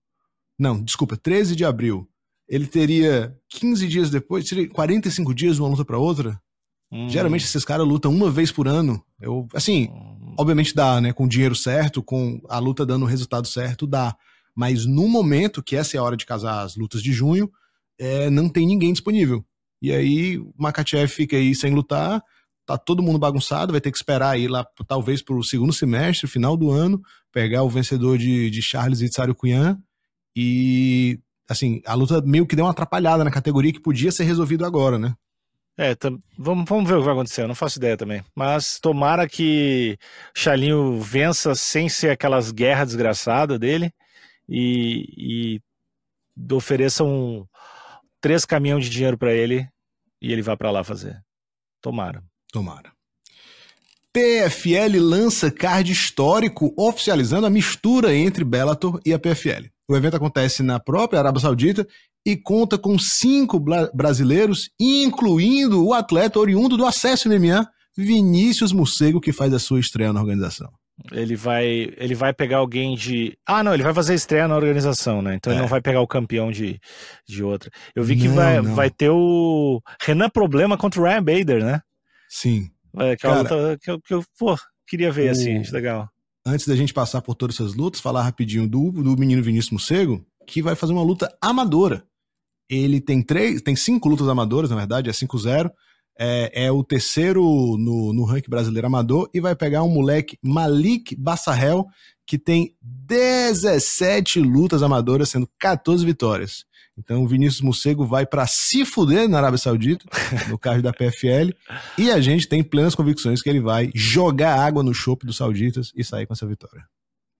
Não, 0.58 0.85
desculpa, 0.85 1.16
13 1.16 1.56
de 1.56 1.64
abril. 1.64 2.06
Ele 2.46 2.66
teria 2.66 3.35
15 3.49 3.88
dias 3.88 4.11
depois, 4.11 4.46
seria 4.46 4.68
45 4.68 5.35
dias 5.35 5.56
de 5.56 5.62
uma 5.62 5.70
luta 5.70 5.82
para 5.82 5.96
outra? 5.96 6.38
Hum. 6.92 7.08
Geralmente 7.08 7.46
esses 7.46 7.64
caras 7.64 7.87
lutam 7.87 8.12
uma 8.12 8.30
vez 8.30 8.52
por 8.52 8.68
ano. 8.68 9.02
Eu, 9.18 9.49
assim, 9.54 9.88
hum. 9.90 10.15
Obviamente 10.38 10.75
dá, 10.75 11.00
né? 11.00 11.12
Com 11.12 11.25
o 11.25 11.28
dinheiro 11.28 11.55
certo, 11.55 12.02
com 12.02 12.40
a 12.49 12.59
luta 12.59 12.85
dando 12.85 13.05
o 13.05 13.09
resultado 13.09 13.47
certo, 13.47 13.87
dá. 13.87 14.16
Mas 14.55 14.87
no 14.87 15.09
momento, 15.09 15.62
que 15.62 15.76
essa 15.76 15.97
é 15.97 16.00
a 16.00 16.02
hora 16.02 16.16
de 16.16 16.25
casar 16.25 16.62
as 16.62 16.76
lutas 16.76 17.02
de 17.02 17.12
junho, 17.12 17.50
é, 17.99 18.31
não 18.31 18.49
tem 18.49 18.66
ninguém 18.66 18.93
disponível. 18.93 19.45
E 19.83 19.93
aí 19.93 20.38
o 20.38 20.52
Makachev 20.59 21.09
fica 21.09 21.37
aí 21.37 21.55
sem 21.55 21.75
lutar, 21.75 22.23
tá 22.64 22.78
todo 22.78 23.02
mundo 23.02 23.19
bagunçado, 23.19 23.73
vai 23.73 23.81
ter 23.81 23.90
que 23.90 23.99
esperar 23.99 24.31
aí 24.31 24.49
lá, 24.49 24.66
talvez, 24.87 25.23
pro 25.23 25.43
segundo 25.43 25.73
semestre, 25.73 26.26
final 26.26 26.57
do 26.57 26.71
ano, 26.71 27.00
pegar 27.33 27.62
o 27.62 27.71
vencedor 27.71 28.19
de, 28.19 28.50
de 28.50 28.62
Charles 28.62 29.00
e 29.00 29.09
Tsario 29.09 29.35
Cunhan. 29.35 29.78
E, 30.35 31.21
assim, 31.49 31.81
a 31.87 31.95
luta 31.95 32.21
meio 32.23 32.47
que 32.47 32.57
deu 32.57 32.64
uma 32.64 32.71
atrapalhada 32.71 33.25
na 33.25 33.31
categoria 33.31 33.73
que 33.73 33.81
podia 33.81 34.11
ser 34.11 34.25
resolvido 34.25 34.64
agora, 34.64 34.99
né? 34.99 35.14
É, 35.78 35.95
vamos, 36.38 36.64
vamos 36.66 36.88
ver 36.88 36.97
o 36.97 37.00
que 37.00 37.04
vai 37.04 37.12
acontecer, 37.12 37.42
eu 37.42 37.49
não 37.49 37.54
faço 37.54 37.78
ideia 37.78 37.97
também. 37.97 38.25
Mas 38.35 38.80
tomara 38.80 39.28
que 39.28 39.99
Chalinho 40.35 40.99
vença 41.00 41.54
sem 41.54 41.88
ser 41.88 42.11
aquelas 42.11 42.50
guerras 42.50 42.88
desgraçadas 42.88 43.59
dele 43.59 43.92
e, 44.49 45.61
e 46.38 46.54
ofereça 46.54 47.04
um, 47.04 47.47
três 48.21 48.47
caminhões 48.47 48.85
de 48.85 48.90
dinheiro 48.90 49.18
para 49.18 49.35
ele 49.35 49.68
e 50.21 50.33
ele 50.33 50.42
vá 50.42 50.56
para 50.56 50.71
lá 50.71 50.83
fazer. 50.83 51.23
Tomara. 51.83 52.23
Tomara. 52.50 52.90
PFL 54.12 54.99
lança 54.99 55.50
card 55.50 55.92
histórico 55.92 56.73
oficializando 56.75 57.47
a 57.47 57.50
mistura 57.50 58.14
entre 58.14 58.45
Bellator 58.45 58.99
e 59.04 59.12
a 59.12 59.18
PFL. 59.18 59.68
O 59.87 59.95
evento 59.95 60.16
acontece 60.16 60.62
na 60.62 60.80
própria 60.80 61.21
Arábia 61.21 61.42
Saudita 61.42 61.87
e 62.26 62.37
conta 62.37 62.76
com 62.76 62.99
cinco 62.99 63.62
brasileiros, 63.95 64.68
incluindo 64.80 65.87
o 65.87 65.95
atleta 65.95 66.40
oriundo 66.40 66.76
do 66.76 66.85
acesso 66.85 67.28
MMA, 67.28 67.68
Vinícius 67.97 68.73
Morcego, 68.73 69.21
que 69.21 69.33
faz 69.33 69.54
a 69.54 69.61
sua 69.61 69.78
estreia 69.78 70.12
na 70.12 70.21
organização. 70.21 70.68
Ele 71.12 71.37
vai, 71.37 71.95
ele 71.97 72.16
vai 72.16 72.33
pegar 72.33 72.56
alguém 72.56 72.97
de. 72.97 73.38
Ah, 73.47 73.62
não, 73.62 73.73
ele 73.73 73.85
vai 73.85 73.95
fazer 73.95 74.14
estreia 74.14 74.49
na 74.49 74.56
organização, 74.56 75.23
né? 75.23 75.37
Então 75.37 75.52
é. 75.52 75.56
ele 75.56 75.62
não 75.62 75.68
vai 75.68 75.80
pegar 75.80 76.00
o 76.00 76.06
campeão 76.06 76.50
de, 76.50 76.80
de 77.28 77.45
outra. 77.45 77.71
Eu 77.95 78.02
vi 78.02 78.16
que 78.16 78.26
não, 78.26 78.35
vai, 78.35 78.61
vai 78.61 78.90
ter 78.90 79.11
o 79.11 79.80
Renan 80.02 80.28
Problema 80.28 80.76
contra 80.76 81.00
o 81.00 81.04
Ryan 81.04 81.23
Bader, 81.23 81.64
né? 81.64 81.80
Sim. 82.28 82.68
É, 82.99 83.14
que 83.14 83.25
é 83.25 83.28
uma 83.28 83.42
luta 83.42 83.78
que 83.80 83.90
eu, 83.90 84.00
que 84.00 84.14
eu 84.14 84.25
pô, 84.37 84.57
queria 84.88 85.12
ver, 85.12 85.29
assim, 85.29 85.59
o... 85.59 85.61
assim, 85.61 85.70
legal. 85.70 86.09
Antes 86.44 86.66
da 86.66 86.74
gente 86.74 86.94
passar 86.94 87.20
por 87.20 87.37
todas 87.37 87.55
essas 87.55 87.74
lutas, 87.74 88.01
falar 88.01 88.22
rapidinho 88.22 88.66
do, 88.66 88.90
do 88.90 89.16
menino 89.16 89.42
Vinícius 89.42 89.72
Morcego, 89.72 90.24
que 90.46 90.62
vai 90.62 90.74
fazer 90.74 90.92
uma 90.92 91.03
luta 91.03 91.37
amadora. 91.40 92.03
Ele 92.68 93.00
tem 93.00 93.22
três, 93.22 93.62
tem 93.62 93.76
cinco 93.76 94.09
lutas 94.09 94.29
amadoras, 94.29 94.70
na 94.70 94.76
verdade, 94.76 95.09
é 95.09 95.12
5-0. 95.12 95.70
É, 96.18 96.64
é, 96.64 96.72
o 96.72 96.83
terceiro 96.83 97.42
no, 97.79 98.12
no 98.12 98.24
ranking 98.24 98.48
brasileiro 98.48 98.87
amador 98.87 99.29
e 99.35 99.40
vai 99.40 99.55
pegar 99.55 99.83
um 99.83 99.90
moleque 99.90 100.38
Malik 100.42 101.14
Bassarel, 101.14 101.87
que 102.26 102.38
tem 102.38 102.74
17 102.81 104.40
lutas 104.40 104.83
amadoras, 104.83 105.29
sendo 105.29 105.48
14 105.59 106.05
vitórias. 106.05 106.64
Então 106.98 107.22
o 107.22 107.29
Vinícius 107.29 107.61
Morcego 107.61 108.07
vai 108.07 108.24
para 108.24 108.46
se 108.46 108.85
fuder 108.85 109.29
na 109.29 109.38
Arábia 109.38 109.59
Saudita, 109.59 110.07
no 110.48 110.59
carro 110.59 110.81
da 110.81 110.92
PFL, 110.92 111.52
e 111.98 112.11
a 112.11 112.20
gente 112.20 112.48
tem 112.48 112.64
plenas 112.64 112.94
convicções 112.94 113.42
que 113.42 113.50
ele 113.50 113.61
vai 113.61 113.90
jogar 113.94 114.59
água 114.59 114.83
no 114.83 114.94
chope 114.94 115.26
dos 115.26 115.37
sauditas 115.37 115.92
e 115.94 116.02
sair 116.02 116.26
com 116.26 116.33
essa 116.33 116.46
vitória. 116.46 116.85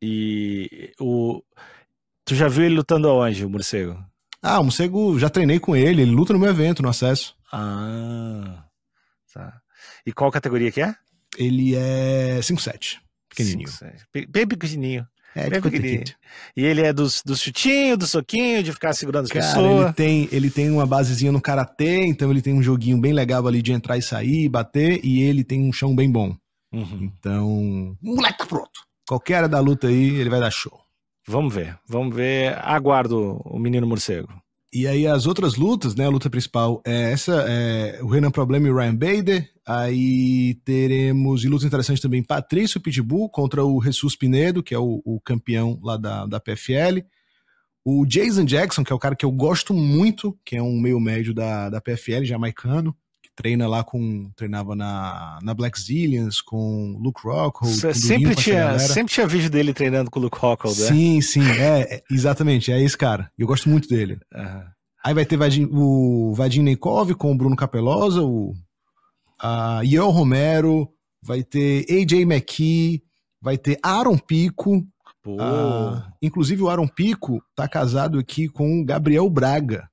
E 0.03 0.93
o 1.01 1.43
tu 2.27 2.35
já 2.35 2.49
viu 2.49 2.65
ele 2.65 2.75
lutando 2.75 3.09
aonde, 3.09 3.47
o 3.47 3.51
Morcego? 3.51 3.97
Ah, 4.43 4.61
o 4.61 4.65
Morcego, 4.65 5.19
já 5.19 5.29
treinei 5.29 5.59
com 5.59 5.75
ele, 5.75 6.03
ele 6.03 6.11
luta 6.11 6.33
no 6.33 6.39
meu 6.39 6.49
evento, 6.49 6.83
no 6.83 6.89
acesso. 6.89 7.35
Ah, 7.53 8.65
tá. 9.33 9.61
E 10.05 10.13
qual 10.13 10.31
categoria 10.31 10.71
que 10.71 10.81
é? 10.81 10.95
Ele 11.37 11.75
é 11.75 12.39
5'7", 12.41 12.99
pequenininho. 13.29 13.69
5, 13.69 13.93
bem 14.29 14.47
pequenininho. 14.47 15.07
É, 15.35 15.51
bem 15.51 15.61
pequenininho. 15.61 16.05
E 16.57 16.65
ele 16.65 16.81
é 16.81 16.95
dos, 16.95 17.23
dos 17.23 17.41
chutinhos, 17.41 17.99
do 17.99 18.07
soquinho, 18.07 18.63
de 18.63 18.73
ficar 18.73 18.95
segurando 18.95 19.25
as 19.25 19.31
Cara, 19.31 19.45
pessoas. 19.45 19.85
Ele 19.85 19.93
tem, 19.93 20.29
ele 20.33 20.51
tem 20.51 20.71
uma 20.71 20.87
basezinha 20.87 21.31
no 21.31 21.43
karatê, 21.43 22.07
então 22.07 22.31
ele 22.31 22.41
tem 22.41 22.55
um 22.55 22.63
joguinho 22.63 22.99
bem 22.99 23.13
legal 23.13 23.47
ali 23.47 23.61
de 23.61 23.73
entrar 23.73 23.99
e 23.99 24.03
sair, 24.03 24.49
bater, 24.49 25.05
e 25.05 25.21
ele 25.21 25.45
tem 25.45 25.63
um 25.63 25.73
chão 25.73 25.95
bem 25.95 26.11
bom. 26.11 26.35
Uhum. 26.73 27.13
Então, 27.19 27.49
o 28.03 28.15
moleque 28.15 28.39
tá 28.39 28.47
pronto. 28.47 28.81
Qualquer 29.07 29.37
área 29.37 29.49
da 29.49 29.61
luta 29.61 29.89
aí, 29.89 30.17
ele 30.17 30.31
vai 30.31 30.41
dar 30.41 30.51
show. 30.51 30.86
Vamos 31.29 31.53
ver, 31.53 31.77
vamos 31.89 32.15
ver. 32.15 32.57
Aguardo 32.59 33.41
o 33.45 33.59
menino 33.59 33.87
morcego. 33.87 34.29
E 34.73 34.87
aí 34.87 35.07
as 35.07 35.27
outras 35.27 35.57
lutas, 35.57 35.95
né? 35.95 36.07
A 36.07 36.11
luta 36.11 36.31
principal 36.31 36.83
é 36.85 37.13
essa, 37.13 37.45
é 37.49 37.99
o 38.03 38.09
Renan 38.09 38.31
Problema 38.31 38.69
e 38.69 38.71
o 38.71 38.77
Ryan 38.77 38.95
Bader. 38.95 39.51
Aí 39.67 40.55
teremos, 40.65 41.45
em 41.45 41.49
luta 41.49 41.67
interessante 41.67 42.01
também, 42.01 42.23
Patrício 42.23 42.81
Pitbull 42.81 43.29
contra 43.31 43.65
o 43.65 43.83
Jesus 43.83 44.15
Pinedo, 44.15 44.63
que 44.63 44.75
é 44.75 44.79
o, 44.79 45.03
o, 45.05 45.21
campeão 45.21 45.81
lá 45.83 45.97
da, 45.97 46.27
da 46.27 46.39
PFL. 46.39 47.01
O 47.85 48.05
Jason 48.05 48.45
Jackson, 48.45 48.85
que 48.85 48.93
é 48.93 48.97
o 48.97 48.99
cara 48.99 49.17
que 49.17 49.25
eu 49.25 49.31
gosto 49.33 49.73
muito, 49.73 50.39
que 50.45 50.57
é 50.57 50.63
um 50.63 50.79
meio 50.79 51.01
médio 51.01 51.33
da, 51.33 51.71
da 51.71 51.81
PFL, 51.81 52.25
jamaicano 52.25 52.95
treina 53.37 53.69
lá 53.69 53.85
com. 53.85 54.31
treinava 54.35 54.75
na, 54.75 55.39
na 55.43 55.55
Black 55.55 55.79
Zillions, 55.79 56.41
com 56.41 56.99
Luke 56.99 57.21
Rockhold. 57.23 57.95
Sempre 57.95 58.35
tinha, 58.35 58.79
sempre 58.79 59.13
tinha 59.13 59.27
vídeo 59.27 59.51
dele 59.51 59.75
treinando 59.75 60.11
com 60.11 60.19
o 60.19 60.23
Luke 60.23 60.39
Rockhold, 60.39 60.81
né? 60.81 60.89
Sim, 60.89 61.21
sim, 61.21 61.43
é, 61.43 61.97
é, 61.97 62.03
exatamente, 62.11 62.73
é 62.73 62.83
esse 62.83 62.97
cara. 62.97 63.31
Eu 63.39 63.47
gosto 63.47 63.69
muito 63.69 63.89
dele. 63.89 64.19
Uhum. 64.35 64.63
Aí 65.05 65.15
vai 65.15 65.25
ter 65.25 65.37
Vadim, 65.37 65.69
o 65.71 66.33
Vadim 66.35 66.63
Neikov 66.63 67.13
com 67.13 67.31
o 67.31 67.37
Bruno 67.37 67.55
Capelosa, 67.55 68.23
o 68.23 68.55
a 69.39 69.83
Ian 69.85 70.05
Romero, 70.05 70.89
vai 71.23 71.45
ter 71.45 71.85
AJ 71.91 72.23
McKee, 72.23 73.03
vai 73.41 73.59
ter 73.59 73.79
Aaron 73.83 74.17
Pico. 74.17 74.85
Uh, 75.27 76.01
inclusive 76.23 76.63
o 76.63 76.71
Aaron 76.71 76.87
Pico 76.87 77.43
tá 77.55 77.69
casado 77.69 78.19
aqui 78.19 78.49
com 78.49 78.81
o 78.81 78.85
Gabriel 78.85 79.29
Braga 79.29 79.89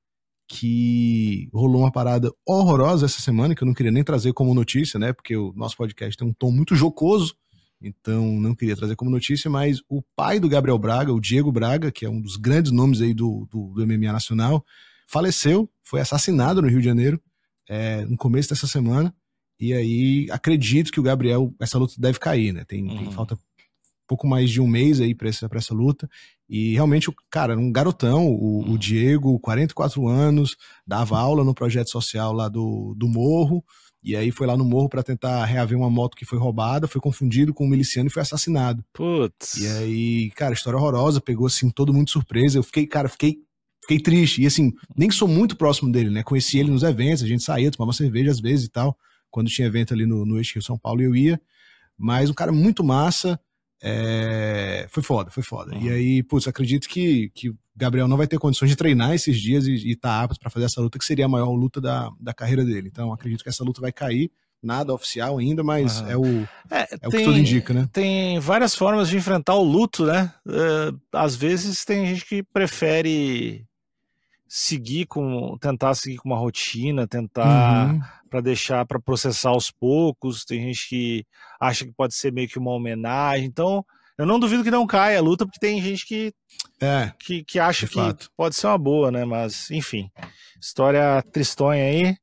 que 0.47 1.49
rolou 1.53 1.81
uma 1.81 1.91
parada 1.91 2.31
horrorosa 2.45 3.05
essa 3.05 3.21
semana, 3.21 3.55
que 3.55 3.63
eu 3.63 3.65
não 3.65 3.73
queria 3.73 3.91
nem 3.91 4.03
trazer 4.03 4.33
como 4.33 4.53
notícia, 4.53 4.99
né? 4.99 5.13
Porque 5.13 5.35
o 5.35 5.53
nosso 5.55 5.75
podcast 5.77 6.17
tem 6.17 6.27
um 6.27 6.33
tom 6.33 6.51
muito 6.51 6.75
jocoso, 6.75 7.35
então 7.81 8.39
não 8.39 8.55
queria 8.55 8.75
trazer 8.75 8.95
como 8.95 9.11
notícia, 9.11 9.49
mas 9.49 9.81
o 9.89 10.01
pai 10.15 10.39
do 10.39 10.49
Gabriel 10.49 10.77
Braga, 10.77 11.13
o 11.13 11.19
Diego 11.19 11.51
Braga, 11.51 11.91
que 11.91 12.05
é 12.05 12.09
um 12.09 12.21
dos 12.21 12.37
grandes 12.37 12.71
nomes 12.71 13.01
aí 13.01 13.13
do, 13.13 13.47
do, 13.49 13.73
do 13.73 13.87
MMA 13.87 14.11
nacional, 14.11 14.63
faleceu, 15.07 15.69
foi 15.83 16.01
assassinado 16.01 16.61
no 16.61 16.67
Rio 16.67 16.79
de 16.79 16.85
Janeiro 16.85 17.21
é, 17.69 18.05
no 18.05 18.17
começo 18.17 18.49
dessa 18.49 18.67
semana. 18.67 19.13
E 19.59 19.73
aí 19.73 20.27
acredito 20.31 20.91
que 20.91 20.99
o 20.99 21.03
Gabriel, 21.03 21.53
essa 21.59 21.77
luta 21.77 21.93
deve 21.97 22.19
cair, 22.19 22.53
né? 22.53 22.63
Tem, 22.65 22.83
uhum. 22.83 22.97
tem 22.97 23.11
falta 23.11 23.37
pouco 24.07 24.27
mais 24.27 24.49
de 24.49 24.61
um 24.61 24.67
mês 24.67 25.01
aí 25.01 25.15
para 25.15 25.29
essa, 25.29 25.49
pra 25.49 25.57
essa 25.57 25.73
luta. 25.73 26.09
E 26.53 26.73
realmente, 26.73 27.09
o 27.09 27.15
cara, 27.31 27.57
um 27.57 27.71
garotão, 27.71 28.27
o, 28.27 28.59
o, 28.59 28.69
uhum. 28.69 28.77
Diego, 28.77 29.39
44 29.39 30.07
anos, 30.07 30.55
dava 30.85 31.17
aula 31.17 31.43
no 31.43 31.51
projeto 31.51 31.89
social 31.89 32.31
lá 32.31 32.47
do, 32.47 32.93
do 32.95 33.07
Morro. 33.07 33.65
E 34.03 34.15
aí 34.15 34.29
foi 34.29 34.45
lá 34.45 34.55
no 34.55 34.63
morro 34.63 34.87
para 34.87 35.01
tentar 35.01 35.43
reaver 35.45 35.75
uma 35.75 35.89
moto 35.89 36.15
que 36.15 36.25
foi 36.25 36.37
roubada, 36.37 36.87
foi 36.87 37.01
confundido 37.01 37.55
com 37.55 37.65
um 37.65 37.69
miliciano 37.69 38.07
e 38.07 38.11
foi 38.11 38.21
assassinado. 38.21 38.85
Putz. 38.93 39.55
E 39.55 39.67
aí, 39.67 40.31
cara, 40.35 40.53
história 40.53 40.77
horrorosa, 40.77 41.19
pegou 41.19 41.47
assim 41.47 41.71
todo 41.71 41.91
mundo 41.91 42.05
de 42.05 42.11
surpresa. 42.11 42.59
Eu 42.59 42.63
fiquei, 42.63 42.85
cara, 42.85 43.09
fiquei 43.09 43.37
fiquei 43.81 43.99
triste. 43.99 44.43
E 44.43 44.45
assim, 44.45 44.73
nem 44.95 45.09
sou 45.09 45.27
muito 45.27 45.55
próximo 45.55 45.91
dele, 45.91 46.11
né? 46.11 46.21
Conheci 46.21 46.59
ele 46.59 46.69
nos 46.69 46.83
eventos, 46.83 47.23
a 47.23 47.27
gente 47.27 47.43
saía, 47.43 47.71
tomava 47.71 47.93
cerveja 47.93 48.29
às 48.29 48.39
vezes 48.39 48.65
e 48.65 48.69
tal. 48.69 48.95
Quando 49.31 49.49
tinha 49.49 49.67
evento 49.67 49.91
ali 49.91 50.05
no, 50.05 50.23
no 50.23 50.37
Eixo 50.37 50.53
Rio 50.53 50.61
São 50.61 50.77
Paulo, 50.77 51.01
eu 51.01 51.15
ia. 51.15 51.41
Mas 51.97 52.29
um 52.29 52.33
cara 52.33 52.51
muito 52.51 52.83
massa, 52.83 53.39
é, 53.85 54.87
foi 54.89 55.03
foda, 55.03 55.29
foi 55.29 55.43
foda. 55.43 55.75
Uhum. 55.75 55.81
E 55.81 55.89
aí, 55.89 56.23
putz, 56.23 56.47
acredito 56.47 56.87
que, 56.87 57.29
que 57.35 57.53
Gabriel 57.75 58.07
não 58.07 58.15
vai 58.15 58.25
ter 58.25 58.39
condições 58.39 58.69
de 58.69 58.77
treinar 58.77 59.13
esses 59.13 59.37
dias 59.37 59.67
e 59.67 59.91
estar 59.91 60.19
tá 60.19 60.23
apto 60.23 60.39
para 60.39 60.49
fazer 60.49 60.67
essa 60.67 60.79
luta, 60.79 60.97
que 60.97 61.03
seria 61.03 61.25
a 61.25 61.29
maior 61.29 61.51
luta 61.51 61.81
da, 61.81 62.09
da 62.17 62.33
carreira 62.33 62.63
dele. 62.63 62.87
Então, 62.89 63.11
acredito 63.11 63.43
que 63.43 63.49
essa 63.49 63.63
luta 63.63 63.81
vai 63.81 63.91
cair. 63.91 64.31
Nada 64.61 64.93
oficial 64.93 65.37
ainda, 65.37 65.61
mas 65.61 65.99
uhum. 65.99 66.09
é 66.09 66.17
o, 66.17 66.47
é, 66.71 66.81
é 66.83 66.97
tem, 66.97 67.09
o 67.09 67.11
que 67.11 67.23
tudo 67.25 67.37
indica, 67.37 67.73
né? 67.73 67.89
Tem 67.91 68.39
várias 68.39 68.73
formas 68.73 69.09
de 69.09 69.17
enfrentar 69.17 69.55
o 69.55 69.63
luto, 69.63 70.05
né? 70.05 70.33
Uh, 70.47 70.97
às 71.11 71.35
vezes 71.35 71.83
tem 71.83 72.05
gente 72.05 72.25
que 72.25 72.41
prefere 72.41 73.65
seguir 74.47 75.07
com 75.07 75.57
tentar 75.59 75.93
seguir 75.95 76.15
com 76.15 76.29
uma 76.29 76.37
rotina, 76.37 77.05
tentar 77.05 77.91
uhum. 77.91 78.01
Para 78.33 78.41
deixar 78.41 78.83
para 78.87 78.99
processar 78.99 79.49
aos 79.49 79.69
poucos. 79.69 80.43
Tem 80.43 80.59
gente 80.59 80.89
que 80.89 81.23
acha 81.61 81.85
que 81.85 81.91
pode 81.91 82.15
ser 82.15 82.33
meio 82.33 82.47
que 82.47 82.57
uma 82.57 82.71
homenagem. 82.71 83.45
Então, 83.45 83.85
eu 84.17 84.25
não 84.25 84.39
duvido 84.39 84.63
que 84.63 84.71
não 84.71 84.87
caia 84.87 85.19
a 85.19 85.21
luta, 85.21 85.45
porque 85.45 85.59
tem 85.59 85.79
gente 85.79 86.03
que 86.03 86.33
é, 86.81 87.11
que, 87.19 87.43
que 87.43 87.59
acha 87.59 87.87
que 87.87 87.93
fato. 87.93 88.31
pode 88.35 88.55
ser 88.55 88.65
uma 88.65 88.77
boa, 88.79 89.11
né? 89.11 89.23
Mas, 89.23 89.69
enfim, 89.69 90.09
história 90.59 91.21
tristonha 91.31 91.83
aí. 91.83 92.17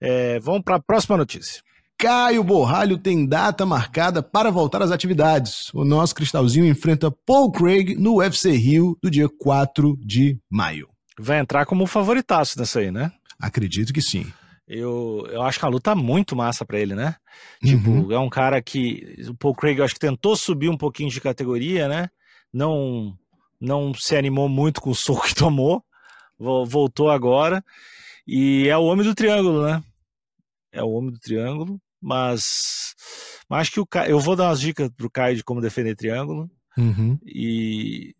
É, 0.00 0.40
vamos 0.40 0.62
para 0.64 0.76
a 0.76 0.82
próxima 0.82 1.16
notícia. 1.16 1.62
Caio 1.96 2.42
Borralho 2.42 2.98
tem 2.98 3.24
data 3.24 3.64
marcada 3.64 4.20
para 4.20 4.50
voltar 4.50 4.82
às 4.82 4.90
atividades. 4.90 5.72
O 5.72 5.84
nosso 5.84 6.12
Cristalzinho 6.16 6.66
enfrenta 6.66 7.12
Paul 7.24 7.52
Craig 7.52 7.94
no 7.94 8.16
UFC 8.16 8.50
Rio 8.50 8.98
do 9.00 9.08
dia 9.08 9.28
4 9.38 9.96
de 10.04 10.36
maio. 10.50 10.88
Vai 11.16 11.38
entrar 11.38 11.64
como 11.66 11.86
favoritaço 11.86 12.58
nessa 12.58 12.80
aí, 12.80 12.90
né? 12.90 13.12
Acredito 13.38 13.92
que 13.92 14.02
sim. 14.02 14.26
Eu, 14.74 15.26
eu 15.30 15.42
acho 15.42 15.58
que 15.58 15.66
a 15.66 15.68
luta 15.68 15.90
é 15.90 15.94
muito 15.94 16.34
massa 16.34 16.64
para 16.64 16.80
ele, 16.80 16.94
né? 16.94 17.14
Tipo, 17.62 17.90
uhum. 17.90 18.00
Tipo, 18.00 18.12
é 18.14 18.18
um 18.18 18.30
cara 18.30 18.62
que. 18.62 19.22
O 19.28 19.34
Paul 19.34 19.54
Craig, 19.54 19.76
eu 19.78 19.84
acho 19.84 19.92
que 19.92 20.00
tentou 20.00 20.34
subir 20.34 20.70
um 20.70 20.78
pouquinho 20.78 21.10
de 21.10 21.20
categoria, 21.20 21.86
né? 21.86 22.08
Não, 22.50 23.14
não 23.60 23.92
se 23.92 24.16
animou 24.16 24.48
muito 24.48 24.80
com 24.80 24.88
o 24.88 24.94
soco 24.94 25.26
que 25.28 25.34
tomou. 25.34 25.84
Voltou 26.38 27.10
agora. 27.10 27.62
E 28.26 28.66
é 28.66 28.76
o 28.76 28.84
homem 28.84 29.04
do 29.04 29.14
triângulo, 29.14 29.62
né? 29.62 29.84
É 30.72 30.82
o 30.82 30.90
homem 30.90 31.10
do 31.10 31.18
triângulo. 31.18 31.78
Mas, 32.00 32.94
mas 33.48 33.60
acho 33.60 33.72
que 33.72 33.80
o 33.80 33.86
Caio, 33.86 34.10
eu 34.10 34.18
vou 34.18 34.34
dar 34.34 34.48
umas 34.48 34.60
dicas 34.60 34.88
pro 34.96 35.10
Caio 35.10 35.36
de 35.36 35.44
como 35.44 35.60
defender 35.60 35.94
triângulo. 35.94 36.50
Uhum. 36.78 37.18
E, 37.26 38.16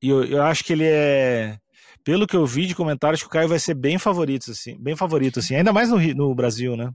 e 0.00 0.08
eu, 0.08 0.24
eu 0.24 0.42
acho 0.42 0.62
que 0.62 0.72
ele 0.72 0.84
é 0.86 1.58
pelo 2.06 2.24
que 2.24 2.36
eu 2.36 2.46
vi 2.46 2.68
de 2.68 2.74
comentários, 2.76 3.20
que 3.20 3.26
o 3.26 3.30
Caio 3.30 3.48
vai 3.48 3.58
ser 3.58 3.74
bem 3.74 3.98
favorito, 3.98 4.52
assim, 4.52 4.78
bem 4.78 4.94
favorito, 4.94 5.40
assim, 5.40 5.56
ainda 5.56 5.72
mais 5.72 5.90
no, 5.90 5.98
no 6.14 6.32
Brasil, 6.36 6.76
né? 6.76 6.92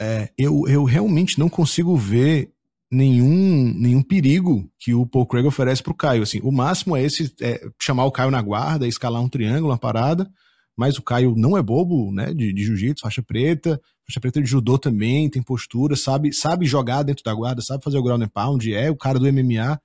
É, 0.00 0.30
eu, 0.38 0.68
eu 0.68 0.84
realmente 0.84 1.36
não 1.36 1.48
consigo 1.48 1.96
ver 1.96 2.52
nenhum, 2.88 3.74
nenhum 3.76 4.04
perigo 4.04 4.70
que 4.78 4.94
o 4.94 5.04
Paul 5.04 5.26
Craig 5.26 5.44
oferece 5.44 5.82
pro 5.82 5.96
Caio. 5.96 6.22
Assim, 6.22 6.38
o 6.44 6.52
máximo 6.52 6.96
é 6.96 7.02
esse 7.02 7.34
é, 7.40 7.60
chamar 7.80 8.04
o 8.04 8.12
Caio 8.12 8.30
na 8.30 8.40
guarda, 8.40 8.86
escalar 8.86 9.20
um 9.20 9.28
triângulo, 9.28 9.72
uma 9.72 9.78
parada. 9.78 10.30
Mas 10.76 10.96
o 10.96 11.02
Caio 11.02 11.34
não 11.36 11.58
é 11.58 11.62
bobo, 11.62 12.12
né? 12.12 12.32
De, 12.32 12.52
de 12.52 12.64
jiu-jitsu, 12.64 13.02
faixa 13.02 13.20
preta, 13.20 13.80
faixa 14.06 14.20
preta 14.20 14.40
de 14.40 14.48
judô 14.48 14.78
também, 14.78 15.28
tem 15.28 15.42
postura, 15.42 15.96
sabe, 15.96 16.32
sabe 16.32 16.66
jogar 16.66 17.02
dentro 17.02 17.24
da 17.24 17.34
guarda, 17.34 17.60
sabe 17.62 17.82
fazer 17.82 17.98
o 17.98 18.02
ground 18.02 18.22
and 18.22 18.28
pound, 18.28 18.72
é 18.72 18.88
o 18.92 18.96
cara 18.96 19.18
do 19.18 19.26
MMA. 19.26 19.80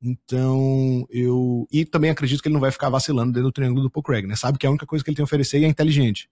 Então, 0.00 1.06
eu. 1.10 1.66
E 1.72 1.84
também 1.84 2.10
acredito 2.10 2.40
que 2.40 2.48
ele 2.48 2.54
não 2.54 2.60
vai 2.60 2.70
ficar 2.70 2.88
vacilando 2.88 3.32
dentro 3.32 3.48
do 3.48 3.52
triângulo 3.52 3.82
do 3.82 3.90
Paul 3.90 4.02
Craig, 4.02 4.26
né? 4.26 4.36
Sabe 4.36 4.58
que 4.58 4.66
a 4.66 4.70
única 4.70 4.86
coisa 4.86 5.04
que 5.04 5.10
ele 5.10 5.16
tem 5.16 5.22
a 5.22 5.24
oferecer 5.24 5.62
é 5.62 5.68
inteligente. 5.68 6.28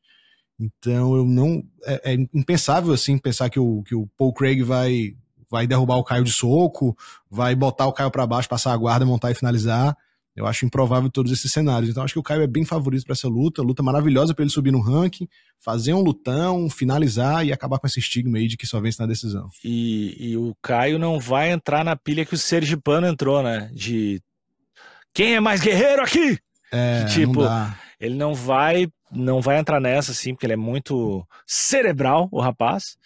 Então, 0.59 1.17
eu 1.17 1.25
não. 1.25 1.63
É, 1.85 2.13
é, 2.13 2.15
impensável, 2.33 2.93
assim, 2.93 3.19
pensar 3.19 3.51
que 3.51 3.59
o, 3.59 3.83
que 3.83 3.95
o 3.95 4.07
Paul 4.17 4.33
Craig 4.33 4.63
vai, 4.63 5.17
vai 5.51 5.67
derrubar 5.67 5.97
o 5.97 6.05
Caio 6.05 6.25
de 6.25 6.33
soco, 6.33 6.97
vai 7.31 7.55
botar 7.55 7.87
o 7.87 7.93
Caio 7.93 8.11
para 8.11 8.27
baixo, 8.27 8.49
passar 8.49 8.73
a 8.73 8.77
guarda, 8.77 9.05
montar 9.05 9.31
e 9.31 9.35
finalizar. 9.35 9.97
Eu 10.37 10.47
acho 10.47 10.67
improvável 10.67 11.11
todos 11.11 11.33
esses 11.33 11.51
cenários. 11.51 11.91
Então 11.91 12.03
acho 12.03 12.13
que 12.13 12.21
o 12.21 12.23
Caio 12.23 12.43
é 12.43 12.47
bem 12.47 12.65
favorito 12.65 13.05
para 13.05 13.15
essa 13.15 13.27
luta, 13.27 13.63
luta 13.63 13.83
maravilhosa 13.83 14.35
para 14.35 14.45
ele 14.45 14.53
subir 14.53 14.71
no 14.71 14.81
ranking, 14.81 15.27
fazer 15.59 15.95
um 15.95 16.03
lutão, 16.03 16.69
finalizar 16.69 17.47
e 17.47 17.53
acabar 17.53 17.79
com 17.79 17.87
esse 17.87 17.99
estigma 17.99 18.37
aí 18.37 18.47
de 18.47 18.57
que 18.57 18.67
só 18.67 18.81
vence 18.81 19.01
na 19.01 19.07
decisão. 19.07 19.49
E, 19.65 20.15
e 20.19 20.37
o 20.37 20.55
Caio 20.63 20.99
não 20.99 21.19
vai 21.19 21.51
entrar 21.51 21.85
na 21.85 21.97
pilha 21.97 22.27
que 22.27 22.35
o 22.35 22.39
Sergipano 22.39 23.07
entrou, 23.07 23.43
né? 23.43 23.71
De 23.73 24.21
quem 25.15 25.35
é 25.35 25.41
mais 25.41 25.61
guerreiro 25.61 26.03
aqui? 26.03 26.39
É, 26.71 27.05
tipo, 27.07 27.43
não 27.43 27.75
ele 27.99 28.15
não 28.15 28.35
vai, 28.35 28.89
não 29.11 29.41
vai 29.41 29.59
entrar 29.59 29.81
nessa 29.81 30.13
assim, 30.13 30.35
porque 30.35 30.47
ele 30.47 30.53
é 30.53 30.57
muito 30.57 31.27
cerebral, 31.47 32.29
o 32.31 32.41
rapaz. 32.41 32.97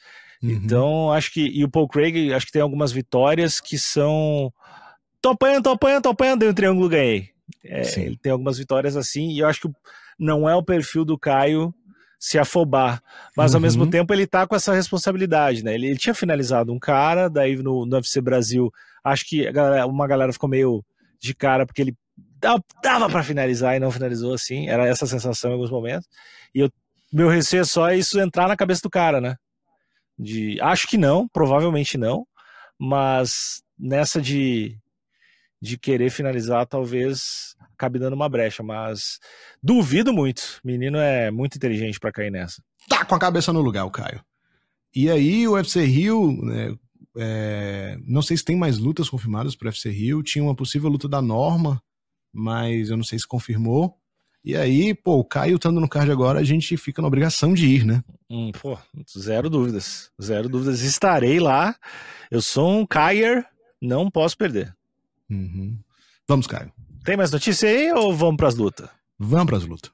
Uhum. 0.43 0.51
Então, 0.51 1.13
acho 1.13 1.33
que 1.33 1.47
e 1.47 1.65
o 1.65 1.71
Paul 1.71 1.89
Craig, 1.89 2.33
acho 2.33 2.47
que 2.47 2.53
tem 2.53 2.63
algumas 2.63 2.93
vitórias 2.93 3.61
que 3.61 3.79
são 3.79 4.53
tô 5.21 5.31
apanhando, 5.31 5.65
tô 5.65 5.71
apanhando, 5.71 6.03
tô 6.03 6.09
apanhando, 6.11 6.41
dei 6.41 6.49
um 6.49 6.55
triângulo, 6.55 6.89
ganhei. 6.89 7.31
É, 7.65 7.83
ele 8.01 8.17
tem 8.17 8.33
algumas 8.33 8.59
vitórias 8.59 8.97
assim, 8.97 9.31
e 9.31 9.41
eu 9.41 9.47
acho 9.47 9.63
que 9.63 9.69
não 10.19 10.49
é 10.49 10.55
o 10.55 10.63
perfil 10.63 11.05
do 11.05 11.19
Caio 11.19 11.75
se 12.19 12.39
afobar. 12.39 13.03
Mas 13.35 13.53
uhum. 13.53 13.57
ao 13.57 13.61
mesmo 13.63 13.91
tempo 13.91 14.13
ele 14.13 14.27
tá 14.27 14.47
com 14.47 14.55
essa 14.55 14.75
responsabilidade, 14.75 15.65
né? 15.65 15.75
Ele, 15.75 15.87
ele 15.87 15.99
tinha 15.99 16.15
finalizado 16.15 16.73
um 16.73 16.79
cara, 16.79 17.29
daí 17.29 17.57
no, 17.57 17.87
no 17.87 17.97
UFC 17.97 18.21
Brasil, 18.21 18.71
acho 19.03 19.27
que 19.27 19.51
galera, 19.51 19.87
uma 19.87 20.07
galera 20.07 20.33
ficou 20.33 20.49
meio 20.49 20.85
de 21.19 21.35
cara 21.35 21.65
porque 21.65 21.81
ele 21.81 21.97
dava 22.83 23.09
para 23.09 23.23
finalizar 23.23 23.77
e 23.77 23.81
não 23.81 23.91
finalizou 23.91 24.35
assim. 24.35 24.69
Era 24.69 24.87
essa 24.87 25.07
sensação 25.07 25.51
em 25.51 25.55
alguns 25.55 25.71
momentos. 25.71 26.07
E 26.55 26.61
eu, 26.61 26.71
meu 27.11 27.29
receio 27.29 27.63
é 27.63 27.65
só 27.65 27.91
isso 27.91 28.21
entrar 28.21 28.49
na 28.49 28.57
cabeça 28.57 28.83
do 28.83 28.91
cara, 28.91 29.21
né? 29.21 29.37
De, 30.19 30.61
acho 30.61 30.87
que 30.87 30.99
não, 30.99 31.27
provavelmente 31.27 31.97
não, 31.97 32.27
mas 32.79 33.63
nessa 33.79 34.21
de 34.21 34.77
de 35.61 35.77
querer 35.77 36.11
finalizar, 36.11 36.67
talvez 36.67 37.55
acabe 37.75 37.99
dando 37.99 38.15
uma 38.15 38.29
brecha, 38.29 38.63
mas 38.63 39.19
duvido 39.63 40.13
muito. 40.13 40.61
Menino 40.65 40.99
é 40.99 41.31
muito 41.31 41.57
inteligente 41.57 41.99
para 41.99 42.13
cair 42.13 42.31
nessa. 42.31 42.63
Tá 42.89 43.05
com 43.05 43.15
a 43.15 43.19
cabeça 43.19 43.53
no 43.53 43.61
lugar, 43.61 43.85
o 43.85 43.91
Caio. 43.91 44.23
E 44.95 45.09
aí, 45.09 45.47
o 45.47 45.53
UFC 45.53 45.85
Rio, 45.85 46.33
né, 46.43 46.75
é, 47.17 47.97
não 48.07 48.23
sei 48.23 48.37
se 48.37 48.45
tem 48.45 48.57
mais 48.57 48.79
lutas 48.79 49.09
confirmadas 49.09 49.55
para 49.55 49.67
o 49.67 49.69
UFC 49.69 49.91
Rio. 49.91 50.23
Tinha 50.23 50.43
uma 50.43 50.55
possível 50.55 50.91
luta 50.91 51.09
da 51.09 51.23
Norma, 51.23 51.81
mas 52.33 52.91
eu 52.91 52.97
não 52.97 53.05
sei 53.05 53.19
se 53.19 53.27
confirmou. 53.27 53.95
E 54.43 54.57
aí, 54.57 54.95
pô, 54.95 55.19
o 55.19 55.25
Caio 55.25 55.57
estando 55.57 55.81
no 55.81 55.89
card 55.89 56.11
agora, 56.11 56.41
a 56.41 56.45
gente 56.45 56.77
fica 56.77 57.03
na 57.03 57.09
obrigação 57.09 57.53
de 57.53 57.67
ir, 57.67 57.85
né? 57.85 58.03
Hum, 58.29 58.51
pô, 58.53 58.79
zero 59.19 59.51
dúvidas. 59.51 60.11
Zero 60.21 60.49
dúvidas. 60.49 60.81
Estarei 60.81 61.39
lá. 61.39 61.77
Eu 62.31 62.41
sou 62.41 62.71
um 62.71 62.87
Kaier, 62.87 63.47
não 63.81 64.11
posso 64.11 64.37
perder. 64.37 64.75
Uhum. 65.31 65.79
Vamos, 66.29 66.47
Caio. 66.47 66.73
Tem 67.05 67.17
mais 67.17 67.31
notícia 67.31 67.69
aí 67.69 67.93
ou 67.93 68.15
vamos 68.15 68.37
para 68.37 68.49
as 68.49 68.55
lutas? 68.55 68.89
Vamos 69.19 69.47
para 69.47 69.57
as 69.57 69.65
lutas. 69.65 69.91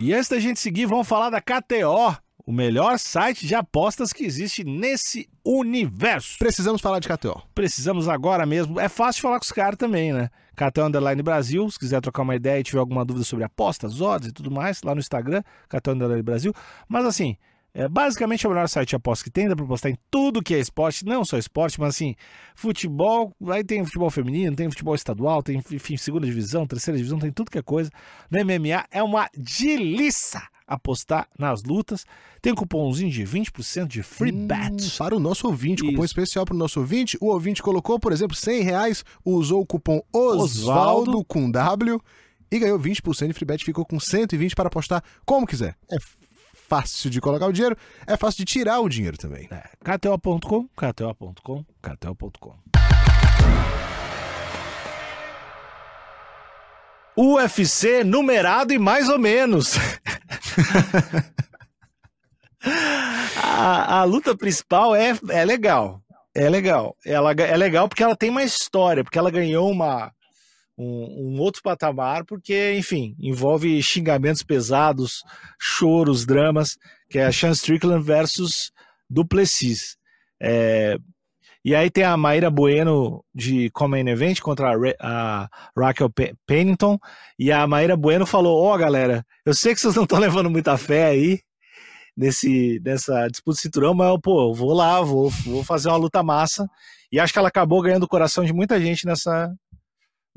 E 0.00 0.14
antes 0.14 0.28
da 0.28 0.38
gente 0.38 0.60
seguir, 0.60 0.86
vamos 0.86 1.08
falar 1.08 1.28
da 1.28 1.40
KTO, 1.40 2.16
o 2.46 2.52
melhor 2.52 2.98
site 2.98 3.46
de 3.46 3.54
apostas 3.54 4.12
que 4.12 4.24
existe 4.24 4.62
nesse 4.64 5.28
universo. 5.44 6.38
Precisamos 6.38 6.80
falar 6.80 7.00
de 7.00 7.08
KTO. 7.08 7.42
Precisamos 7.54 8.08
agora 8.08 8.46
mesmo. 8.46 8.78
É 8.78 8.88
fácil 8.88 9.22
falar 9.22 9.38
com 9.38 9.44
os 9.44 9.52
caras 9.52 9.76
também, 9.76 10.12
né? 10.12 10.30
KTO 10.54 10.84
Underline 10.84 11.22
Brasil, 11.22 11.68
se 11.70 11.78
quiser 11.78 12.00
trocar 12.00 12.22
uma 12.22 12.34
ideia 12.36 12.60
e 12.60 12.62
tiver 12.62 12.78
alguma 12.78 13.04
dúvida 13.04 13.24
sobre 13.24 13.44
apostas, 13.44 14.00
odds 14.00 14.28
e 14.28 14.32
tudo 14.32 14.50
mais, 14.50 14.82
lá 14.82 14.94
no 14.94 15.00
Instagram, 15.00 15.42
KTO 15.68 15.90
Underline 15.90 16.22
Brasil. 16.22 16.54
Mas 16.88 17.04
assim, 17.04 17.36
é 17.78 17.88
basicamente 17.88 18.44
é 18.44 18.48
o 18.48 18.52
melhor 18.52 18.68
site 18.68 18.88
de 18.88 18.96
aposta 18.96 19.22
que 19.22 19.30
tem, 19.30 19.48
dá 19.48 19.54
pra 19.54 19.64
postar 19.64 19.88
em 19.88 19.96
tudo 20.10 20.42
que 20.42 20.52
é 20.52 20.58
esporte, 20.58 21.04
não 21.04 21.24
só 21.24 21.38
esporte, 21.38 21.78
mas 21.78 21.90
assim, 21.90 22.16
futebol, 22.56 23.32
aí 23.48 23.62
tem 23.62 23.84
futebol 23.84 24.10
feminino, 24.10 24.56
tem 24.56 24.68
futebol 24.68 24.96
estadual, 24.96 25.44
tem 25.44 25.58
enfim, 25.58 25.96
segunda 25.96 26.26
divisão, 26.26 26.66
terceira 26.66 26.98
divisão, 26.98 27.20
tem 27.20 27.30
tudo 27.30 27.52
que 27.52 27.58
é 27.58 27.62
coisa. 27.62 27.88
No 28.28 28.44
MMA 28.44 28.84
é 28.90 29.00
uma 29.00 29.30
delícia 29.32 30.42
apostar 30.66 31.28
nas 31.38 31.62
lutas. 31.62 32.04
Tem 32.42 32.52
um 32.52 32.56
cupomzinho 32.56 33.10
de 33.12 33.22
20% 33.22 33.86
de 33.86 34.02
free 34.02 34.32
hum, 34.32 34.48
bet. 34.48 34.98
Para 34.98 35.14
o 35.14 35.20
nosso 35.20 35.46
ouvinte, 35.46 35.84
Isso. 35.84 35.92
cupom 35.92 36.04
especial 36.04 36.44
para 36.44 36.54
o 36.54 36.58
nosso 36.58 36.80
ouvinte. 36.80 37.16
O 37.20 37.28
ouvinte 37.28 37.62
colocou, 37.62 37.98
por 38.00 38.12
exemplo, 38.12 38.36
100 38.36 38.62
reais, 38.62 39.04
usou 39.24 39.62
o 39.62 39.66
cupom 39.66 40.02
Osvaldo 40.12 41.24
com 41.24 41.48
W 41.48 42.00
e 42.50 42.58
ganhou 42.58 42.78
20% 42.78 43.28
de 43.28 43.32
free 43.34 43.46
bet, 43.46 43.64
ficou 43.64 43.84
com 43.84 44.00
120 44.00 44.54
para 44.56 44.66
apostar 44.66 45.02
como 45.24 45.46
quiser. 45.46 45.76
É 45.90 45.96
fácil 46.68 47.08
de 47.10 47.20
colocar 47.20 47.46
o 47.46 47.52
dinheiro, 47.52 47.76
é 48.06 48.16
fácil 48.16 48.38
de 48.38 48.44
tirar 48.44 48.80
o 48.80 48.88
dinheiro 48.88 49.16
também. 49.16 49.48
É, 49.50 49.70
KTO.com, 49.82 50.68
KTO.com, 50.76 51.64
KTO.com. 51.82 52.54
UFC 57.16 58.04
numerado 58.04 58.72
e 58.72 58.78
mais 58.78 59.08
ou 59.08 59.18
menos. 59.18 59.74
a, 63.42 64.00
a, 64.00 64.04
luta 64.04 64.36
principal 64.36 64.94
é, 64.94 65.18
é 65.30 65.44
legal. 65.44 66.00
É 66.32 66.48
legal. 66.48 66.94
Ela 67.04 67.32
é 67.32 67.56
legal 67.56 67.88
porque 67.88 68.04
ela 68.04 68.14
tem 68.14 68.30
uma 68.30 68.44
história, 68.44 69.02
porque 69.02 69.18
ela 69.18 69.32
ganhou 69.32 69.68
uma, 69.68 70.12
um, 70.78 71.34
um, 71.34 71.40
outro 71.40 71.60
patamar, 71.62 72.24
porque, 72.24 72.74
enfim, 72.76 73.16
envolve 73.18 73.82
xingamentos 73.82 74.42
pesados, 74.44 75.24
choros, 75.58 76.24
dramas, 76.24 76.78
que 77.10 77.18
é 77.18 77.26
a 77.26 77.32
Sean 77.32 77.50
Strickland 77.50 78.04
versus 78.04 78.70
Duplessis. 79.10 79.96
É, 80.40 80.96
E 81.64 81.74
aí 81.74 81.90
tem 81.90 82.04
a 82.04 82.16
Maíra 82.16 82.50
Bueno 82.50 83.24
de 83.34 83.70
Common 83.70 84.08
Event 84.08 84.40
contra 84.40 84.70
a, 85.00 85.44
a 85.44 85.48
Raquel 85.76 86.10
Pennington. 86.46 86.98
E 87.38 87.50
a 87.50 87.66
Maíra 87.66 87.96
Bueno 87.96 88.24
falou: 88.24 88.62
Ó, 88.62 88.74
oh, 88.74 88.78
galera, 88.78 89.24
eu 89.44 89.52
sei 89.52 89.74
que 89.74 89.80
vocês 89.80 89.94
não 89.96 90.04
estão 90.04 90.18
levando 90.20 90.48
muita 90.48 90.78
fé 90.78 91.06
aí 91.06 91.40
nesse, 92.16 92.80
nessa 92.84 93.28
disputa 93.28 93.56
de 93.56 93.62
cinturão, 93.62 93.94
mas 93.94 94.18
pô, 94.22 94.50
eu 94.50 94.54
vou 94.54 94.72
lá, 94.74 95.00
vou, 95.00 95.30
vou 95.44 95.64
fazer 95.64 95.88
uma 95.88 95.96
luta 95.96 96.22
massa. 96.22 96.68
E 97.12 97.18
acho 97.18 97.32
que 97.32 97.38
ela 97.38 97.48
acabou 97.48 97.82
ganhando 97.82 98.02
o 98.04 98.08
coração 98.08 98.44
de 98.44 98.52
muita 98.52 98.80
gente 98.80 99.06
nessa, 99.06 99.50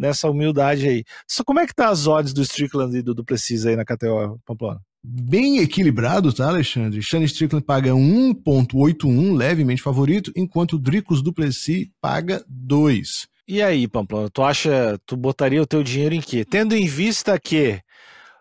nessa 0.02 0.28
humildade 0.28 0.90
aí. 0.90 1.04
Só 1.28 1.44
como 1.44 1.60
é 1.60 1.68
que 1.68 1.76
tá 1.76 1.90
as 1.90 2.08
odds 2.08 2.34
do 2.34 2.42
Strickland 2.42 2.98
e 2.98 3.04
do 3.04 3.14
Duplessis 3.14 3.68
aí 3.68 3.76
na 3.76 3.86
KTO, 3.86 4.40
Pamplona? 4.46 4.82
Bem 5.04 5.60
equilibrado, 5.60 6.34
tá, 6.34 6.48
Alexandre? 6.48 7.02
Shane 7.02 7.26
Strickland 7.26 7.66
paga 7.66 7.92
1.81, 7.92 9.36
levemente 9.36 9.82
favorito, 9.82 10.32
enquanto 10.36 10.74
o 10.74 10.80
Dricos 10.80 11.22
Duplessis 11.22 11.88
paga 12.02 12.44
2. 12.48 13.28
E 13.48 13.62
aí, 13.62 13.88
Pamplona, 13.88 14.30
tu 14.30 14.42
acha, 14.42 15.00
tu 15.06 15.16
botaria 15.16 15.62
o 15.62 15.68
teu 15.68 15.84
dinheiro 15.84 16.16
em 16.16 16.22
quê? 16.22 16.44
Tendo 16.44 16.76
em 16.76 16.88
vista 16.88 17.40
que 17.40 17.80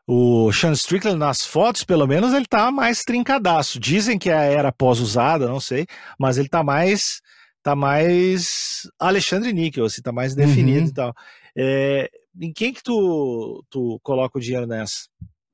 o 0.07 0.51
Sean 0.53 0.73
Strickland, 0.73 1.19
nas 1.19 1.45
fotos, 1.45 1.85
pelo 1.85 2.07
menos, 2.07 2.33
ele 2.33 2.47
tá 2.47 2.71
mais 2.71 3.05
trincadaço. 3.05 3.79
Dizem 3.79 4.19
que 4.19 4.31
era 4.31 4.73
pós-usada, 4.73 5.47
não 5.47 5.61
sei, 5.61 5.87
mas 6.19 6.39
ele 6.39 6.49
tá 6.49 6.63
mais 6.63 7.21
tá 7.63 7.77
mais 7.77 8.89
Alexandre 8.99 9.53
Níquel, 9.53 9.85
assim, 9.85 10.03
tá 10.03 10.13
mais 10.13 10.35
definido 10.35 10.81
uhum. 10.81 10.87
e 10.87 10.93
tal. 10.93 11.15
É, 11.57 12.11
em 12.41 12.53
quem 12.53 12.73
que 12.73 12.83
tu, 12.83 13.65
tu 13.71 14.01
coloca 14.03 14.39
o 14.39 14.41
dinheiro 14.41 14.67
nessa? 14.67 15.09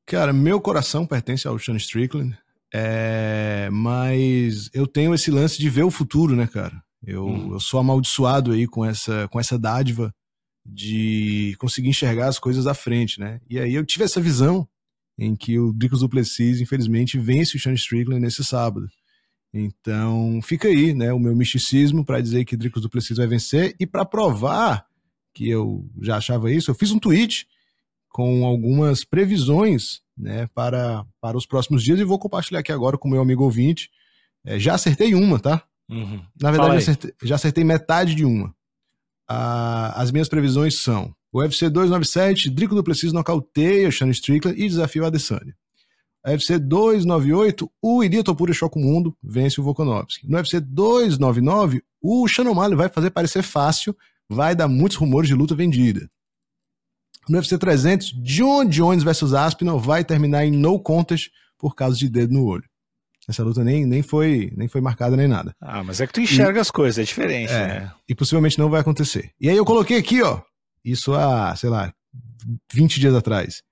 Cara, 0.06 0.32
meu 0.32 0.60
coração 0.60 1.06
pertence 1.06 1.48
ao 1.48 1.58
Sean 1.58 1.76
Strickland, 1.76 2.36
é, 2.72 3.68
mas 3.72 4.70
eu 4.72 4.86
tenho 4.86 5.14
esse 5.14 5.30
lance 5.30 5.58
de 5.58 5.68
ver 5.68 5.84
o 5.84 5.90
futuro, 5.90 6.36
né, 6.36 6.46
cara? 6.46 6.80
Eu, 7.04 7.26
hum. 7.26 7.52
eu 7.54 7.60
sou 7.60 7.80
amaldiçoado 7.80 8.52
aí 8.52 8.66
com 8.66 8.84
essa, 8.84 9.28
com 9.28 9.40
essa 9.40 9.58
dádiva 9.58 10.14
de 10.64 11.54
conseguir 11.58 11.88
enxergar 11.88 12.28
as 12.28 12.38
coisas 12.38 12.66
à 12.66 12.74
frente, 12.74 13.20
né? 13.20 13.40
E 13.48 13.58
aí 13.58 13.74
eu 13.74 13.86
tive 13.86 14.04
essa 14.04 14.20
visão 14.20 14.68
em 15.18 15.34
que 15.34 15.58
o 15.58 15.72
Dricos 15.72 16.00
Duplessis, 16.00 16.60
infelizmente, 16.60 17.18
vence 17.18 17.56
o 17.56 17.60
Sean 17.60 17.74
Strickland 17.74 18.20
nesse 18.20 18.44
sábado. 18.44 18.86
Então, 19.52 20.40
fica 20.42 20.68
aí, 20.68 20.92
né, 20.92 21.12
o 21.12 21.18
meu 21.18 21.34
misticismo 21.34 22.04
para 22.04 22.20
dizer 22.20 22.44
que 22.44 22.56
Dricos 22.56 22.82
Duplessis 22.82 23.16
vai 23.16 23.26
vencer 23.26 23.74
e 23.80 23.86
para 23.86 24.04
provar 24.04 24.84
que 25.36 25.50
eu 25.50 25.86
já 26.00 26.16
achava 26.16 26.50
isso, 26.50 26.70
eu 26.70 26.74
fiz 26.74 26.90
um 26.90 26.98
tweet 26.98 27.46
com 28.08 28.46
algumas 28.46 29.04
previsões 29.04 30.00
né, 30.16 30.48
para, 30.54 31.04
para 31.20 31.36
os 31.36 31.44
próximos 31.44 31.84
dias 31.84 32.00
e 32.00 32.04
vou 32.04 32.18
compartilhar 32.18 32.60
aqui 32.60 32.72
agora 32.72 32.96
com 32.96 33.06
o 33.06 33.10
meu 33.10 33.20
amigo 33.20 33.44
ouvinte. 33.44 33.90
É, 34.42 34.58
já 34.58 34.74
acertei 34.74 35.14
uma, 35.14 35.38
tá? 35.38 35.62
Uhum. 35.90 36.22
Na 36.40 36.50
verdade, 36.50 36.72
já 36.72 36.78
acertei, 36.78 37.14
já 37.22 37.34
acertei, 37.34 37.64
metade 37.64 38.14
de 38.14 38.24
uma. 38.24 38.54
Ah, 39.28 39.92
as 40.00 40.10
minhas 40.10 40.28
previsões 40.28 40.78
são: 40.78 41.14
o 41.30 41.40
UFC 41.40 41.68
297, 41.68 42.48
Drico 42.48 42.74
Duplessis 42.74 43.12
nocauteia 43.12 43.90
Shane 43.90 44.12
Strickland 44.12 44.58
e 44.58 44.66
desafia 44.66 45.02
o 45.02 45.06
Adesanya. 45.06 45.54
A 46.24 46.30
UFC 46.30 46.58
298, 46.58 47.70
o 47.82 48.02
Iria 48.02 48.24
Topura 48.24 48.54
choca 48.54 48.78
o 48.78 48.82
mundo, 48.82 49.14
vence 49.22 49.60
o 49.60 49.64
Volkanovski. 49.64 50.26
No 50.26 50.38
UFC 50.38 50.60
299, 50.60 51.82
o 52.00 52.26
Shannon 52.26 52.52
O'Malley 52.52 52.76
vai 52.76 52.88
fazer 52.88 53.10
parecer 53.10 53.42
fácil, 53.42 53.94
vai 54.28 54.54
dar 54.54 54.68
muitos 54.68 54.96
rumores 54.96 55.28
de 55.28 55.34
luta 55.34 55.54
vendida. 55.54 56.08
No 57.28 57.38
UFC 57.38 57.58
300, 57.58 58.12
John 58.22 58.66
Jones 58.66 59.02
versus 59.02 59.34
Aspinall 59.34 59.80
vai 59.80 60.04
terminar 60.04 60.44
em 60.44 60.50
no 60.50 60.78
contest 60.78 61.30
por 61.58 61.74
causa 61.74 61.98
de 61.98 62.08
dedo 62.08 62.32
no 62.32 62.44
olho. 62.44 62.64
Essa 63.28 63.42
luta 63.42 63.64
nem, 63.64 63.84
nem, 63.84 64.02
foi, 64.02 64.52
nem 64.56 64.68
foi 64.68 64.80
marcada 64.80 65.16
nem 65.16 65.26
nada. 65.26 65.52
Ah, 65.60 65.82
mas 65.82 66.00
é 66.00 66.06
que 66.06 66.12
tu 66.12 66.20
enxerga 66.20 66.60
e, 66.60 66.62
as 66.62 66.70
coisas, 66.70 66.98
é 66.98 67.02
diferente, 67.02 67.52
é, 67.52 67.66
né? 67.66 67.92
E 68.08 68.14
possivelmente 68.14 68.58
não 68.58 68.70
vai 68.70 68.80
acontecer. 68.80 69.32
E 69.40 69.48
aí 69.48 69.56
eu 69.56 69.64
coloquei 69.64 69.98
aqui, 69.98 70.22
ó, 70.22 70.40
isso 70.84 71.12
há, 71.12 71.54
sei 71.56 71.68
lá, 71.68 71.92
20 72.72 73.00
dias 73.00 73.14
atrás. 73.14 73.62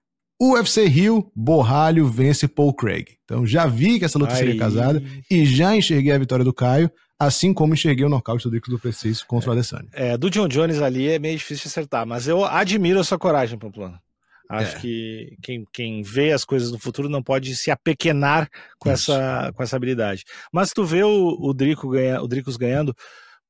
O 0.41 0.55
UFC 0.55 0.87
Rio, 0.87 1.31
Borralho 1.37 2.09
vence 2.09 2.49
Paul 2.49 2.75
Craig. 2.75 3.17
Então 3.25 3.47
já 3.47 3.67
vi 3.67 4.01
que 4.01 4.05
essa 4.05 4.19
luta 4.19 4.35
seria 4.35 4.59
casada 4.59 5.01
e 5.31 5.47
já 5.47 5.77
enxerguei 5.77 6.13
a 6.13 6.19
vitória 6.19 6.45
do 6.45 6.53
Caio 6.53 6.91
assim 7.25 7.53
como 7.53 7.75
enxerguei 7.75 8.05
o 8.05 8.09
nocaute 8.09 8.45
do 8.45 8.51
Dricos 8.51 8.71
do 8.71 8.79
Preciso 8.79 9.27
contra 9.27 9.49
é, 9.49 9.51
o 9.51 9.53
Adesanya. 9.53 9.89
É, 9.93 10.17
do 10.17 10.31
John 10.31 10.49
Jones 10.49 10.81
ali 10.81 11.09
é 11.09 11.19
meio 11.19 11.37
difícil 11.37 11.69
acertar, 11.69 12.07
mas 12.07 12.29
eu 12.29 12.45
admiro 12.45 13.01
a 13.01 13.05
sua 13.05 13.19
coragem, 13.19 13.59
Pamplona. 13.59 14.01
Acho 14.49 14.77
é. 14.77 14.81
que 14.81 15.37
quem, 15.43 15.65
quem 15.73 16.03
vê 16.03 16.33
as 16.33 16.45
coisas 16.45 16.71
no 16.71 16.79
futuro 16.79 17.09
não 17.09 17.23
pode 17.23 17.57
se 17.57 17.71
apequenar 17.71 18.49
com, 18.79 18.91
essa, 18.91 19.51
com 19.55 19.63
essa 19.63 19.77
habilidade. 19.77 20.25
Mas 20.53 20.71
tu 20.71 20.85
vê 20.85 21.03
o, 21.03 21.37
o, 21.41 21.55
Drico 21.55 21.89
ganha, 21.89 22.21
o 22.21 22.29
Dricos 22.29 22.57
ganhando 22.57 22.95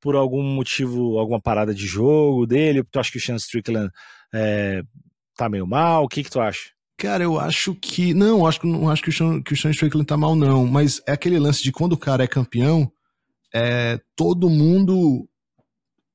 por 0.01 0.15
algum 0.15 0.43
motivo, 0.43 1.19
alguma 1.19 1.41
parada 1.41 1.75
de 1.75 1.87
jogo 1.87 2.47
dele? 2.47 2.85
Tu 2.85 3.01
acha 3.01 3.11
que 3.11 3.19
o 3.19 3.21
Sean 3.21 3.37
Strickland 3.37 3.91
é, 4.33 4.83
tá 5.37 5.49
meio 5.49 5.67
mal? 5.67 6.05
O 6.05 6.09
que 6.09 6.23
que 6.23 6.31
tu 6.31 6.41
acha? 6.41 6.71
Cara, 6.97 7.25
eu 7.25 7.41
acho 7.41 7.75
que. 7.75 8.15
Não, 8.15 8.47
acho 8.47 8.61
que 8.61 8.67
não 8.67 8.89
acho 8.89 9.03
que 9.03 9.09
o, 9.09 9.13
Sean, 9.13 9.43
que 9.43 9.53
o 9.53 9.57
Sean 9.57 9.73
Strickland 9.73 10.07
tá 10.07 10.17
mal, 10.17 10.37
não. 10.37 10.65
Mas 10.65 11.03
é 11.07 11.13
aquele 11.13 11.39
lance 11.41 11.63
de 11.63 11.73
quando 11.73 11.95
o 11.95 11.99
cara 11.99 12.23
é 12.23 12.29
campeão, 12.29 12.91
é, 13.55 14.01
todo 14.17 14.51
mundo 14.51 15.29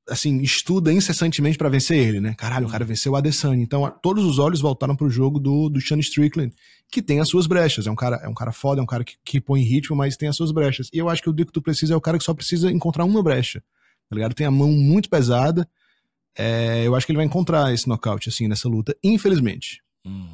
assim 0.10 0.41
estuda 0.41 0.91
incessantemente 0.91 1.58
para 1.58 1.69
vencer 1.69 1.97
ele, 1.97 2.19
né? 2.19 2.34
Caralho, 2.36 2.67
o 2.67 2.69
cara 2.69 2.84
venceu 2.84 3.13
o 3.13 3.15
Adesanya. 3.15 3.62
Então, 3.62 3.89
todos 4.02 4.25
os 4.25 4.39
olhos 4.39 4.60
voltaram 4.60 4.95
pro 4.95 5.10
jogo 5.10 5.39
do, 5.39 5.69
do 5.69 5.80
Sean 5.80 5.99
Strickland, 5.99 6.54
que 6.91 7.02
tem 7.02 7.19
as 7.19 7.30
suas 7.30 7.47
brechas. 7.47 7.88
É 7.88 7.91
um 7.91 7.95
cara, 7.95 8.17
é 8.17 8.28
um 8.28 8.34
cara 8.34 8.52
foda, 8.52 8.82
é 8.82 8.84
um 8.84 8.88
cara 8.88 9.04
que, 9.04 9.15
que 9.23 9.39
põe 9.39 9.62
ritmo, 9.62 9.95
mas 9.95 10.17
tem 10.17 10.28
as 10.28 10.36
suas 10.36 10.52
brechas. 10.52 10.89
E 10.91 10.97
eu 10.97 11.08
acho 11.08 11.21
que 11.21 11.30
o 11.30 11.34
Dico 11.34 11.52
tu 11.52 11.62
precisa 11.62 11.93
é 11.93 11.97
o 11.97 12.02
cara 12.02 12.17
que 12.17 12.23
só 12.23 12.34
precisa 12.34 12.71
encontrar 12.71 13.06
uma 13.06 13.23
brecha. 13.23 13.63
Tá 14.10 14.15
ligado? 14.15 14.34
Tem 14.34 14.47
a 14.47 14.52
mão 14.52 14.71
muito 14.71 15.10
pesada. 15.10 15.67
É, 16.36 16.86
eu 16.86 16.95
acho 16.95 17.06
que 17.06 17.12
ele 17.12 17.17
vai 17.17 17.25
encontrar 17.25 17.73
esse 17.73 17.88
nocaute 17.88 18.30
assim 18.30 18.47
nessa 18.47 18.67
luta, 18.67 18.95
infelizmente. 19.04 19.82
Hum. 20.06 20.28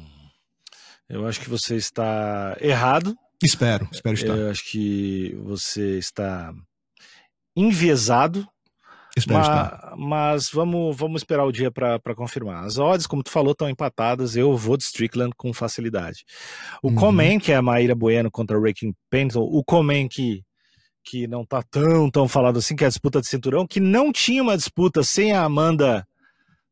Eu 1.08 1.26
acho 1.26 1.40
que 1.40 1.48
você 1.48 1.76
está 1.76 2.56
errado. 2.60 3.16
Espero, 3.42 3.86
espero 3.92 4.14
estar. 4.14 4.36
Eu 4.36 4.50
acho 4.50 4.64
que 4.70 5.36
você 5.44 5.98
está 5.98 6.54
enviesado. 7.56 8.46
Mas, 9.26 9.48
mas, 9.96 10.50
vamos, 10.50 10.94
vamos 10.94 11.22
esperar 11.22 11.46
o 11.46 11.52
dia 11.52 11.70
para 11.70 12.14
confirmar. 12.14 12.64
As 12.64 12.76
odds, 12.76 13.06
como 13.06 13.22
tu 13.22 13.30
falou, 13.30 13.52
estão 13.52 13.68
empatadas. 13.68 14.36
Eu 14.36 14.54
vou 14.54 14.76
de 14.76 14.84
Strickland 14.84 15.32
com 15.38 15.54
facilidade. 15.54 16.22
O 16.82 16.88
uhum. 16.88 16.94
Comen, 16.96 17.38
que 17.38 17.50
é 17.50 17.56
a 17.56 17.62
Maíra 17.62 17.94
Bueno 17.94 18.30
contra 18.30 18.58
o 18.58 18.62
Raking 18.62 18.94
Penton, 19.08 19.40
o 19.40 19.64
Comen 19.64 20.06
que, 20.06 20.42
que 21.02 21.26
não 21.26 21.46
tá 21.46 21.62
tão, 21.62 22.10
tão 22.10 22.28
falado 22.28 22.58
assim, 22.58 22.76
que 22.76 22.84
é 22.84 22.88
a 22.88 22.90
disputa 22.90 23.22
de 23.22 23.26
cinturão, 23.26 23.66
que 23.66 23.80
não 23.80 24.12
tinha 24.12 24.42
uma 24.42 24.56
disputa 24.56 25.02
sem 25.02 25.32
a 25.32 25.44
Amanda 25.44 26.06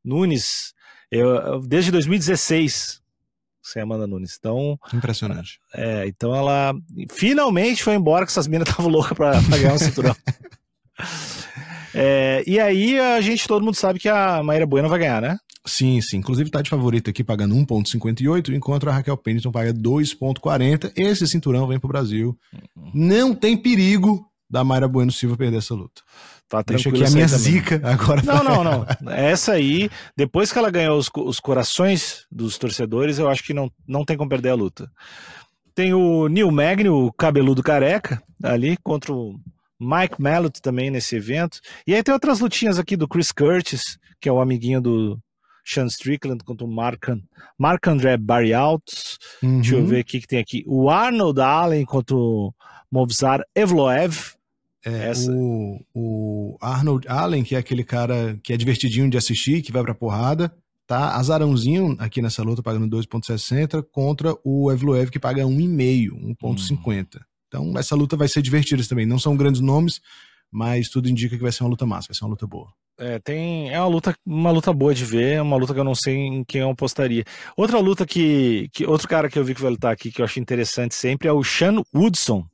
Nunes 0.05 0.75
eu, 1.15 1.61
desde 1.61 1.93
2016 1.93 3.01
sem 3.63 3.81
a 3.81 3.85
Amanda 3.85 4.07
Nunes. 4.07 4.37
Então. 4.39 4.79
Impressionante. 4.93 5.61
É, 5.73 6.07
então 6.07 6.35
ela 6.35 6.75
finalmente 7.11 7.83
foi 7.83 7.95
embora, 7.95 8.27
que 8.27 8.31
essas 8.31 8.47
minas 8.47 8.69
estavam 8.69 8.91
loucas 8.91 9.17
para 9.17 9.41
ganhar 9.41 9.75
um 9.75 9.79
cinturão. 9.79 10.15
É, 11.97 12.43
e 12.45 12.59
aí 12.59 12.99
a 12.99 13.21
gente, 13.21 13.47
todo 13.47 13.65
mundo 13.65 13.77
sabe 13.77 14.01
que 14.01 14.09
a 14.09 14.43
Maíra 14.43 14.67
Bueno 14.67 14.89
vai 14.89 14.99
ganhar, 14.99 15.23
né? 15.23 15.39
Sim, 15.65 16.01
sim. 16.01 16.17
Inclusive 16.19 16.51
tá 16.51 16.61
de 16.61 16.69
favorito 16.69 17.09
aqui 17.09 17.23
pagando 17.23 17.55
1,58, 17.55 18.53
enquanto 18.53 18.89
a 18.89 18.93
Raquel 18.93 19.17
Pennington 19.17 19.53
paga 19.53 19.73
2,40. 19.73 20.93
Esse 20.97 21.27
cinturão 21.27 21.67
vem 21.67 21.79
pro 21.79 21.89
Brasil. 21.89 22.37
Uhum. 22.77 22.91
Não 22.93 23.35
tem 23.35 23.57
perigo 23.57 24.27
da 24.51 24.63
Mayra 24.63 24.87
Bueno 24.87 25.11
Silva 25.11 25.37
perder 25.37 25.59
essa 25.59 25.75
luta. 25.75 26.03
Tá 26.49 26.63
Deixa 26.67 26.91
aqui 26.91 27.05
a 27.05 27.11
minha 27.11 27.27
zica 27.27 27.81
agora. 27.83 28.23
Não, 28.23 28.45
não, 28.45 28.63
não. 28.63 28.87
Essa 29.11 29.53
aí, 29.53 29.89
depois 30.17 30.53
que 30.53 30.59
ela 30.59 30.71
ganhou 30.71 30.99
os, 30.99 31.11
os 31.17 31.41
corações 31.41 32.27
dos 32.31 32.59
torcedores, 32.59 33.19
eu 33.19 33.29
acho 33.29 33.43
que 33.43 33.55
não, 33.55 33.71
não 33.89 34.05
tem 34.05 34.17
como 34.17 34.29
perder 34.29 34.51
a 34.51 34.55
luta. 34.55 34.91
Tem 35.75 35.95
o 35.95 36.29
Neil 36.29 36.51
Magny, 36.51 36.89
o 36.89 37.11
cabeludo 37.13 37.63
careca, 37.63 38.23
ali, 38.43 38.77
contra 38.85 39.13
o 39.13 39.35
Mike 39.85 40.21
Malott 40.21 40.61
também 40.61 40.91
nesse 40.91 41.17
evento. 41.17 41.61
E 41.87 41.95
aí 41.95 42.03
tem 42.03 42.13
outras 42.13 42.41
lutinhas 42.41 42.79
aqui 42.79 42.97
do 42.97 43.09
Chris 43.09 43.31
Curtis, 43.31 43.99
que 44.21 44.29
é 44.29 44.33
o 44.33 44.41
amiguinho 44.41 44.81
do 44.81 45.19
Sean 45.65 45.87
Strickland 45.87 46.45
contra 46.45 46.67
o 46.67 46.71
Mark, 46.71 47.09
Mark 47.59 47.87
André 47.87 48.17
Barrialtos. 48.17 49.19
Uhum. 49.43 49.61
Deixa 49.61 49.75
eu 49.75 49.81
uhum. 49.81 49.87
ver 49.87 50.01
o 50.01 50.05
que, 50.05 50.27
tem 50.27 50.39
aqui. 50.39 50.63
O 50.67 50.91
Arnold 50.91 51.41
Allen 51.41 51.85
contra 51.85 52.15
o 52.15 52.53
Movzar 52.91 53.43
Evloev. 53.55 54.35
É, 54.85 55.11
Essa... 55.11 55.33
o, 55.33 55.81
o 55.95 56.59
Arnold 56.61 57.09
Allen, 57.09 57.43
que 57.43 57.55
é 57.55 57.59
aquele 57.59 57.83
cara 57.83 58.39
que 58.43 58.53
é 58.53 58.57
divertidinho 58.57 59.09
de 59.09 59.17
assistir, 59.17 59.63
que 59.63 59.73
vai 59.73 59.83
pra 59.83 59.95
porrada, 59.95 60.55
tá 60.87 61.17
azarãozinho 61.17 61.97
aqui 61.99 62.21
nessa 62.21 62.43
luta, 62.43 62.63
pagando 62.63 62.95
2,60 62.95 63.83
contra 63.91 64.37
o 64.45 64.71
Evloev, 64.71 65.11
que 65.11 65.19
paga 65.19 65.43
1,5, 65.43 66.37
1,50. 66.43 67.17
Hum. 67.17 67.21
Então, 67.55 67.73
essa 67.79 67.95
luta 67.95 68.17
vai 68.17 68.27
ser 68.27 68.43
divertida 68.43 68.83
também. 68.85 69.07
Não 69.07 69.19
são 69.19 69.37
grandes 69.37 69.61
nomes, 69.61 70.01
mas 70.51 70.89
tudo 70.89 71.09
indica 71.09 71.37
que 71.37 71.43
vai 71.43 71.53
ser 71.53 71.63
uma 71.63 71.71
luta 71.71 71.87
massa, 71.87 72.09
vai 72.09 72.17
ser 72.17 72.25
uma 72.25 72.31
luta 72.31 72.49
boa. 72.49 72.69
É, 72.99 73.21
tem, 73.21 73.71
é 73.71 73.79
uma 73.79 73.89
luta, 73.89 74.17
uma 74.27 74.51
luta 74.51 74.73
boa 74.73 74.93
de 74.93 75.05
ver, 75.05 75.41
uma 75.41 75.57
luta 75.57 75.73
que 75.73 75.79
eu 75.79 75.85
não 75.85 75.95
sei 75.95 76.17
em 76.17 76.45
quem 76.45 76.63
eu 76.63 76.71
apostaria. 76.71 77.25
Outra 77.57 77.79
luta 77.79 78.05
que, 78.05 78.69
que 78.73 78.85
outro 78.85 79.07
cara 79.07 79.29
que 79.29 79.39
eu 79.39 79.45
vi 79.45 79.55
que 79.55 79.63
vai 79.63 79.71
lutar 79.71 79.93
aqui 79.93 80.11
que 80.11 80.21
eu 80.21 80.25
acho 80.25 80.41
interessante 80.41 80.97
sempre 80.97 81.29
é 81.29 81.33
o 81.33 81.45
Sean 81.45 81.81
Woodson, 81.95 82.45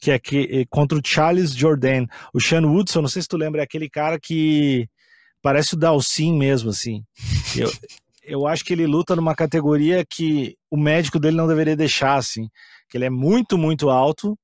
que 0.00 0.10
é 0.10 0.18
que, 0.18 0.64
contra 0.70 0.98
o 0.98 1.02
Charles 1.04 1.52
Jordan. 1.52 2.06
O 2.32 2.40
Sean 2.40 2.66
Woodson, 2.66 3.02
não 3.02 3.08
sei 3.08 3.20
se 3.20 3.28
tu 3.28 3.36
lembra, 3.36 3.60
é 3.60 3.64
aquele 3.64 3.90
cara 3.90 4.18
que 4.18 4.88
parece 5.42 5.74
o 5.74 5.78
Dalcin 5.78 6.38
mesmo, 6.38 6.70
assim. 6.70 7.04
Eu, 7.56 7.70
eu 8.22 8.46
acho 8.46 8.62
que 8.62 8.74
ele 8.74 8.86
luta 8.86 9.16
numa 9.16 9.34
categoria 9.34 10.04
que 10.04 10.54
o 10.70 10.76
médico 10.76 11.18
dele 11.18 11.36
não 11.36 11.48
deveria 11.48 11.74
deixar, 11.74 12.16
assim. 12.16 12.48
Que 12.88 12.96
ele 12.96 13.04
é 13.04 13.10
muito, 13.10 13.58
muito 13.58 13.90
alto, 13.90 14.34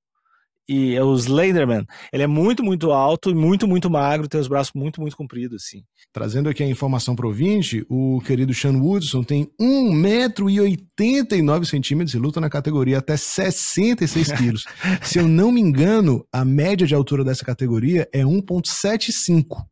e 0.69 0.95
é 0.95 1.03
o 1.03 1.15
Slenderman. 1.15 1.87
Ele 2.13 2.23
é 2.23 2.27
muito, 2.27 2.63
muito 2.65 2.91
alto 2.91 3.31
e 3.31 3.35
muito, 3.35 3.69
muito 3.69 3.91
magro, 3.91 4.29
tem 4.29 4.41
os 4.41 4.49
braços 4.49 4.73
muito, 4.75 4.99
muito 5.01 5.17
compridos, 5.17 5.63
assim. 5.63 5.83
Trazendo 6.13 6.49
aqui 6.49 6.63
a 6.63 6.67
informação 6.67 7.15
pro 7.15 7.29
ouvinte, 7.29 7.85
o 7.89 8.21
querido 8.25 8.55
Sean 8.55 8.81
Woodson 8.81 9.23
tem 9.23 9.51
1,89m 9.61 12.15
e 12.15 12.19
luta 12.19 12.41
na 12.41 12.49
categoria 12.49 12.97
até 12.99 13.15
66 13.17 14.33
quilos. 14.33 14.65
Se 15.03 15.19
eu 15.19 15.29
não 15.29 15.53
me 15.53 15.61
engano, 15.61 16.27
a 16.33 16.45
média 16.45 16.87
de 16.87 16.95
altura 16.95 17.25
dessa 17.25 17.45
categoria 17.45 18.09
é 18.13 18.23
1,75. 18.23 19.65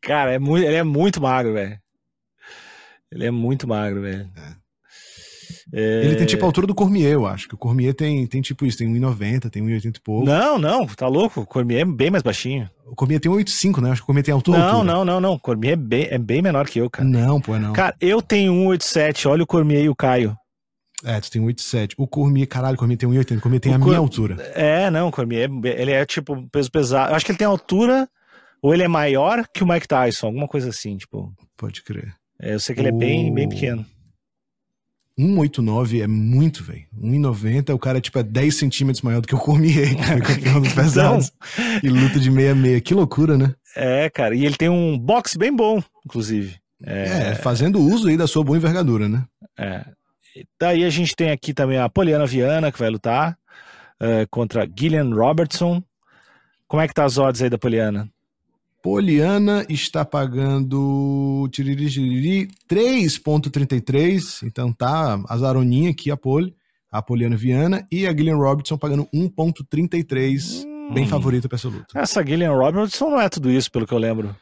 Cara, 0.00 0.32
é 0.32 0.38
muito, 0.38 0.66
ele 0.66 0.76
é 0.76 0.82
muito 0.82 1.20
magro, 1.20 1.52
velho. 1.54 1.78
Ele 3.10 3.24
é 3.24 3.30
muito 3.30 3.66
magro, 3.66 4.02
velho. 4.02 4.30
É. 4.36 4.67
É... 5.72 6.04
Ele 6.04 6.16
tem 6.16 6.26
tipo 6.26 6.44
a 6.44 6.48
altura 6.48 6.66
do 6.66 6.74
Cormier, 6.74 7.12
eu 7.12 7.26
acho. 7.26 7.48
Que 7.48 7.54
o 7.54 7.58
Cormier 7.58 7.94
tem, 7.94 8.26
tem 8.26 8.40
tipo 8.40 8.64
isso, 8.66 8.78
tem 8.78 8.92
1,90, 8.92 9.50
tem 9.50 9.62
1,80 9.62 9.96
e 9.96 10.00
pouco. 10.00 10.26
Não, 10.26 10.58
não, 10.58 10.86
tá 10.86 11.08
louco. 11.08 11.40
O 11.40 11.46
Cormier 11.46 11.82
é 11.82 11.84
bem 11.84 12.10
mais 12.10 12.22
baixinho. 12.22 12.68
O 12.86 12.94
Cormier 12.94 13.20
tem 13.20 13.30
1,85, 13.30 13.80
né? 13.82 13.90
Acho 13.90 14.00
que 14.00 14.04
o 14.04 14.06
Cormier 14.06 14.24
tem 14.24 14.34
altura. 14.34 14.58
Não, 14.58 14.66
altura. 14.66 14.84
não, 14.84 15.04
não, 15.04 15.20
não. 15.20 15.32
O 15.34 15.40
Cormier 15.40 15.74
é 15.74 15.76
bem, 15.76 16.08
é 16.10 16.18
bem 16.18 16.42
menor 16.42 16.66
que 16.66 16.78
eu, 16.78 16.88
cara. 16.88 17.08
Não, 17.08 17.40
pô, 17.40 17.54
é 17.54 17.58
não. 17.58 17.72
Cara, 17.72 17.94
eu 18.00 18.22
tenho 18.22 18.52
1,87. 18.52 19.26
Olha 19.26 19.42
o 19.42 19.46
Cormier 19.46 19.84
e 19.84 19.88
o 19.88 19.96
Caio. 19.96 20.36
É, 21.04 21.20
tu 21.20 21.30
tem 21.30 21.42
1,87. 21.42 21.94
O 21.96 22.06
Cormier, 22.06 22.48
caralho, 22.48 22.74
o 22.74 22.78
Cormier 22.78 22.98
tem 22.98 23.08
1,80. 23.08 23.38
O 23.38 23.40
Cormier 23.40 23.60
tem 23.60 23.72
o 23.72 23.76
a 23.76 23.78
Cor... 23.78 23.88
minha 23.88 23.98
altura. 23.98 24.36
É, 24.54 24.90
não, 24.90 25.08
o 25.08 25.12
Cormier, 25.12 25.48
ele 25.64 25.92
é 25.92 26.04
tipo 26.04 26.48
peso 26.50 26.70
pesado. 26.70 27.12
Eu 27.12 27.16
acho 27.16 27.24
que 27.24 27.32
ele 27.32 27.38
tem 27.38 27.46
altura, 27.46 28.08
ou 28.62 28.74
ele 28.74 28.82
é 28.82 28.88
maior 28.88 29.46
que 29.52 29.62
o 29.62 29.66
Mike 29.66 29.86
Tyson, 29.86 30.26
alguma 30.26 30.48
coisa 30.48 30.70
assim, 30.70 30.96
tipo. 30.96 31.32
Pode 31.56 31.82
crer. 31.82 32.14
É, 32.40 32.54
eu 32.54 32.60
sei 32.60 32.74
que 32.74 32.80
ele 32.80 32.90
o... 32.90 32.94
é 32.94 32.98
bem, 32.98 33.32
bem 33.32 33.48
pequeno. 33.48 33.84
1,89 35.18 36.02
é 36.02 36.06
muito, 36.06 36.62
velho. 36.62 36.84
1,90 36.96 37.74
o 37.74 37.78
cara, 37.78 38.00
tipo, 38.00 38.18
é 38.18 38.22
10 38.22 38.54
centímetros 38.54 39.02
maior 39.02 39.20
do 39.20 39.26
que 39.26 39.34
o 39.36 39.38
Cormier, 39.38 39.96
que 39.96 40.04
foi 40.04 40.20
campeão 40.20 40.60
dos 40.60 40.72
pesados. 40.72 41.32
Então... 41.58 41.80
E 41.82 41.88
luta 41.88 42.20
de 42.20 42.30
meia-meia. 42.30 42.80
Que 42.80 42.94
loucura, 42.94 43.36
né? 43.36 43.54
É, 43.76 44.08
cara. 44.08 44.34
E 44.34 44.46
ele 44.46 44.56
tem 44.56 44.68
um 44.68 44.98
boxe 44.98 45.36
bem 45.36 45.54
bom, 45.54 45.82
inclusive. 46.06 46.56
É... 46.84 47.30
é, 47.30 47.34
fazendo 47.34 47.80
uso 47.80 48.08
aí 48.08 48.16
da 48.16 48.28
sua 48.28 48.44
boa 48.44 48.56
envergadura, 48.56 49.08
né? 49.08 49.24
É. 49.58 49.84
Daí 50.60 50.84
a 50.84 50.90
gente 50.90 51.16
tem 51.16 51.30
aqui 51.30 51.52
também 51.52 51.78
a 51.78 51.88
Poliana 51.88 52.24
Viana, 52.24 52.70
que 52.70 52.78
vai 52.78 52.88
lutar 52.88 53.36
uh, 54.00 54.28
contra 54.30 54.68
Gillian 54.78 55.12
Robertson. 55.12 55.82
Como 56.68 56.80
é 56.80 56.86
que 56.86 56.94
tá 56.94 57.04
as 57.04 57.18
odds 57.18 57.42
aí 57.42 57.50
da 57.50 57.58
Poliana? 57.58 58.08
Poliana 58.82 59.64
está 59.68 60.04
pagando 60.04 61.48
3,33. 61.52 64.42
Então 64.44 64.72
tá 64.72 65.22
azaroninha 65.28 65.90
aqui 65.90 66.10
a 66.10 66.16
Poli, 66.16 66.56
a 66.90 67.02
Poliana 67.02 67.36
Viana. 67.36 67.86
E 67.90 68.06
a 68.06 68.10
Gillian 68.10 68.36
Robertson 68.36 68.78
pagando 68.78 69.06
1,33. 69.14 70.64
Hum. 70.64 70.94
Bem 70.94 71.06
favorita 71.06 71.46
para 71.48 71.56
essa 71.56 71.68
luta. 71.68 71.86
Essa 71.94 72.24
Gillian 72.24 72.52
Robertson 72.52 73.10
não 73.10 73.20
é 73.20 73.28
tudo 73.28 73.50
isso, 73.50 73.70
pelo 73.70 73.86
que 73.86 73.92
eu 73.92 73.98
lembro. 73.98 74.34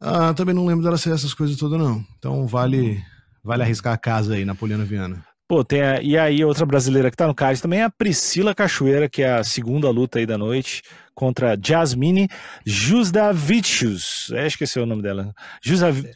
Ah, 0.00 0.34
também 0.34 0.54
não 0.54 0.66
lembro 0.66 0.84
dela 0.84 0.98
ser 0.98 1.12
essas 1.12 1.34
coisas 1.34 1.56
todas, 1.56 1.78
não. 1.78 2.04
Então 2.18 2.46
vale, 2.46 3.02
vale 3.42 3.62
arriscar 3.62 3.92
a 3.92 3.98
casa 3.98 4.34
aí 4.34 4.44
na 4.44 4.54
Poliana 4.54 4.84
Viana. 4.84 5.24
Pô, 5.50 5.64
tem 5.64 5.82
a, 5.82 6.00
e 6.00 6.16
aí 6.16 6.44
outra 6.44 6.64
brasileira 6.64 7.10
que 7.10 7.16
tá 7.16 7.26
no 7.26 7.34
card 7.34 7.60
também 7.60 7.80
é 7.80 7.84
a 7.84 7.90
Priscila 7.90 8.54
Cachoeira, 8.54 9.08
que 9.08 9.20
é 9.20 9.32
a 9.32 9.42
segunda 9.42 9.90
luta 9.90 10.20
aí 10.20 10.24
da 10.24 10.38
noite, 10.38 10.80
contra 11.20 11.54
Jasmine 11.62 12.30
Jusdavicius. 12.64 14.32
É, 14.32 14.46
esqueci 14.46 14.80
o 14.80 14.86
nome 14.86 15.02
dela. 15.02 15.34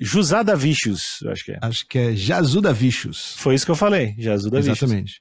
Jusadavichus, 0.01 1.21
eu 1.21 1.31
acho 1.31 1.45
que 1.45 1.53
é. 1.53 1.59
Acho 1.61 1.87
que 1.87 1.99
é 1.99 2.17
Jasudavicius. 2.17 3.35
Foi 3.37 3.55
isso 3.55 3.67
que 3.67 3.71
eu 3.71 3.77
falei, 3.77 4.15
Jasudavicius. 4.19 4.79
Exatamente. 4.79 5.21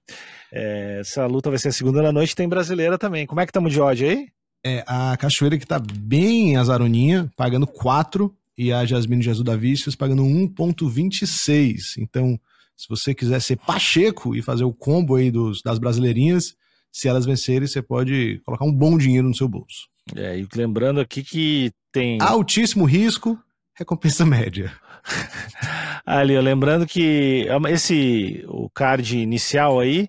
É, 0.54 1.00
essa 1.02 1.26
luta 1.26 1.50
vai 1.50 1.60
ser 1.60 1.68
a 1.68 1.74
segunda 1.74 2.02
da 2.02 2.14
noite, 2.14 2.34
tem 2.34 2.48
brasileira 2.48 2.98
também. 2.98 3.28
Como 3.28 3.42
é 3.42 3.46
que 3.46 3.50
estamos 3.50 3.74
de 3.74 3.82
ódio 3.82 4.08
aí? 4.08 4.30
É, 4.66 4.86
a 4.88 5.18
Cachoeira 5.18 5.58
que 5.58 5.68
tá 5.68 5.80
bem 5.80 6.56
azaroninha, 6.56 7.30
pagando 7.36 7.68
4, 7.68 8.34
e 8.58 8.72
a 8.72 8.86
Jasmine 8.86 9.22
Jasudavicius 9.22 9.98
pagando 9.98 10.24
1.26. 10.24 11.98
Então... 12.00 12.40
Se 12.76 12.90
você 12.90 13.14
quiser 13.14 13.40
ser 13.40 13.58
Pacheco 13.58 14.36
e 14.36 14.42
fazer 14.42 14.64
o 14.64 14.74
combo 14.74 15.14
aí 15.14 15.30
dos, 15.30 15.62
das 15.62 15.78
brasileirinhas, 15.78 16.56
se 16.94 17.08
elas 17.08 17.26
vencerem, 17.26 17.68
você 17.68 17.82
pode 17.82 18.40
colocar 18.46 18.66
um 18.66 18.72
bom 18.72 18.98
dinheiro 18.98 19.28
no 19.28 19.36
seu 19.36 19.50
bolso. 19.50 19.90
É, 20.16 20.38
e 20.38 20.48
lembrando 20.56 21.02
aqui 21.02 21.24
que 21.24 21.72
tem. 21.92 22.22
Altíssimo 22.22 22.86
risco, 22.86 23.38
recompensa 23.76 24.24
média. 24.26 24.72
Ali, 26.06 26.40
lembrando 26.40 26.86
que 26.86 27.48
esse 27.70 28.46
o 28.48 28.70
card 28.70 29.18
inicial 29.18 29.80
aí 29.80 30.08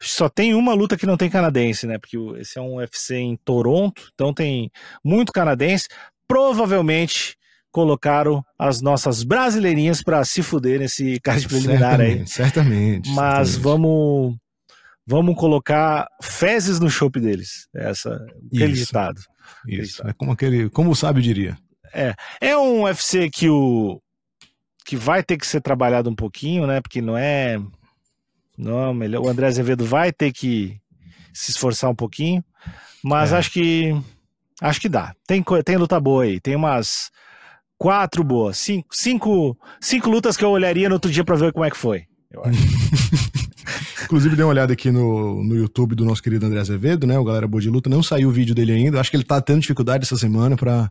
só 0.00 0.28
tem 0.28 0.54
uma 0.54 0.74
luta 0.74 0.96
que 0.96 1.06
não 1.06 1.16
tem 1.16 1.30
canadense, 1.30 1.86
né? 1.86 1.98
Porque 1.98 2.16
esse 2.38 2.58
é 2.58 2.60
um 2.60 2.76
UFC 2.76 3.16
em 3.16 3.36
Toronto, 3.36 4.10
então 4.14 4.34
tem 4.34 4.70
muito 5.02 5.32
canadense. 5.32 5.88
Provavelmente 6.26 7.36
colocaram 7.70 8.44
as 8.58 8.82
nossas 8.82 9.22
brasileirinhas 9.22 10.02
para 10.02 10.24
se 10.24 10.42
fuder 10.42 10.80
nesse 10.80 11.18
card 11.20 11.46
preliminar 11.48 11.90
certamente, 11.90 12.20
aí. 12.20 12.26
Certamente. 12.26 13.10
Mas 13.10 13.48
certamente. 13.50 13.62
vamos 13.62 14.36
vamos 15.08 15.36
colocar 15.36 16.06
fezes 16.22 16.78
no 16.78 16.90
chope 16.90 17.18
deles. 17.18 17.66
Essa 17.74 18.14
aquele 18.52 18.72
Isso. 18.72 18.86
ditado. 18.86 19.20
Isso. 19.66 20.06
É 20.06 20.12
como 20.12 20.32
aquele, 20.32 20.68
como 20.70 20.90
o 20.90 20.96
sábio 20.96 21.22
diria. 21.22 21.56
É, 21.92 22.14
é 22.40 22.56
um 22.56 22.82
UFC 22.82 23.30
que 23.30 23.48
o 23.48 24.00
que 24.84 24.96
vai 24.96 25.22
ter 25.22 25.36
que 25.36 25.46
ser 25.46 25.60
trabalhado 25.60 26.08
um 26.10 26.14
pouquinho, 26.14 26.66
né? 26.66 26.80
Porque 26.80 27.00
não 27.00 27.16
é 27.16 27.58
não, 28.56 28.90
é 28.90 28.94
melhor. 28.94 29.22
O 29.22 29.28
André 29.28 29.46
Azevedo 29.46 29.84
vai 29.84 30.12
ter 30.12 30.32
que 30.32 30.78
se 31.32 31.50
esforçar 31.50 31.90
um 31.90 31.94
pouquinho, 31.94 32.44
mas 33.02 33.32
é. 33.32 33.36
acho 33.38 33.50
que 33.50 33.94
acho 34.60 34.80
que 34.80 34.88
dá. 34.88 35.14
Tem 35.26 35.42
tem 35.64 35.76
luta 35.76 35.98
boa 35.98 36.24
aí. 36.24 36.40
Tem 36.40 36.54
umas 36.54 37.10
Quatro 37.78 38.24
boas. 38.24 38.58
Cinco, 38.58 38.88
cinco, 38.90 39.56
cinco 39.80 40.10
lutas 40.10 40.36
que 40.36 40.44
eu 40.44 40.50
olharia 40.50 40.88
no 40.88 40.96
outro 40.96 41.10
dia 41.10 41.22
para 41.22 41.36
ver 41.36 41.52
como 41.52 41.64
é 41.64 41.70
que 41.70 41.76
foi. 41.76 42.06
Eu 42.28 42.42
acho. 42.44 42.58
Inclusive, 44.04 44.36
dei 44.36 44.44
uma 44.44 44.50
olhada 44.50 44.72
aqui 44.72 44.90
no, 44.90 45.42
no 45.42 45.56
YouTube 45.56 45.94
do 45.94 46.04
nosso 46.04 46.22
querido 46.22 46.46
André 46.46 46.60
Azevedo, 46.60 47.06
né? 47.06 47.18
O 47.18 47.24
Galera 47.24 47.46
Boa 47.46 47.60
de 47.60 47.70
Luta. 47.70 47.90
Não 47.90 48.02
saiu 48.02 48.28
o 48.28 48.32
vídeo 48.32 48.54
dele 48.54 48.72
ainda. 48.72 49.00
Acho 49.00 49.10
que 49.10 49.16
ele 49.16 49.24
tá 49.24 49.40
tendo 49.40 49.60
dificuldade 49.60 50.04
essa 50.04 50.16
semana 50.16 50.56
para 50.56 50.90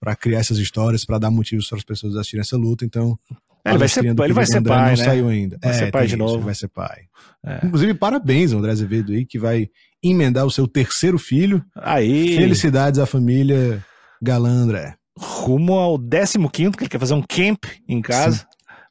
para 0.00 0.16
criar 0.16 0.38
essas 0.38 0.56
histórias, 0.56 1.04
para 1.04 1.18
dar 1.18 1.30
motivos 1.30 1.68
para 1.68 1.76
as 1.76 1.84
pessoas 1.84 2.16
assistirem 2.16 2.40
essa 2.40 2.56
luta. 2.56 2.86
Então, 2.86 3.18
é, 3.62 3.68
ele 3.68 3.78
vai 3.78 3.86
ser, 3.86 4.02
ele 4.02 4.32
vai 4.32 4.46
ser 4.46 4.62
pai, 4.62 4.78
não 4.78 4.96
né? 4.96 4.96
saiu 4.96 5.28
ainda. 5.28 5.58
Vai 5.62 5.72
é, 5.72 5.74
ser 5.74 5.90
pai 5.90 6.06
de 6.06 6.14
isso, 6.14 6.16
novo. 6.16 6.40
Vai 6.40 6.54
ser 6.54 6.68
pai. 6.68 7.00
É. 7.44 7.66
Inclusive, 7.66 7.92
parabéns, 7.92 8.52
André 8.52 8.72
Azevedo 8.72 9.12
aí, 9.12 9.26
que 9.26 9.38
vai 9.38 9.68
emendar 10.02 10.46
o 10.46 10.50
seu 10.50 10.66
terceiro 10.66 11.18
filho. 11.18 11.62
Aí. 11.76 12.34
Felicidades 12.34 12.98
à 12.98 13.04
família 13.04 13.84
Galã 14.22 14.48
André 14.48 14.96
rumo 15.20 15.74
ao 15.74 15.98
15 15.98 16.48
que 16.48 16.82
ele 16.84 16.88
quer 16.88 16.98
fazer 16.98 17.14
um 17.14 17.22
camp 17.22 17.64
em 17.86 18.00
casa. 18.00 18.38
Sim. 18.38 18.44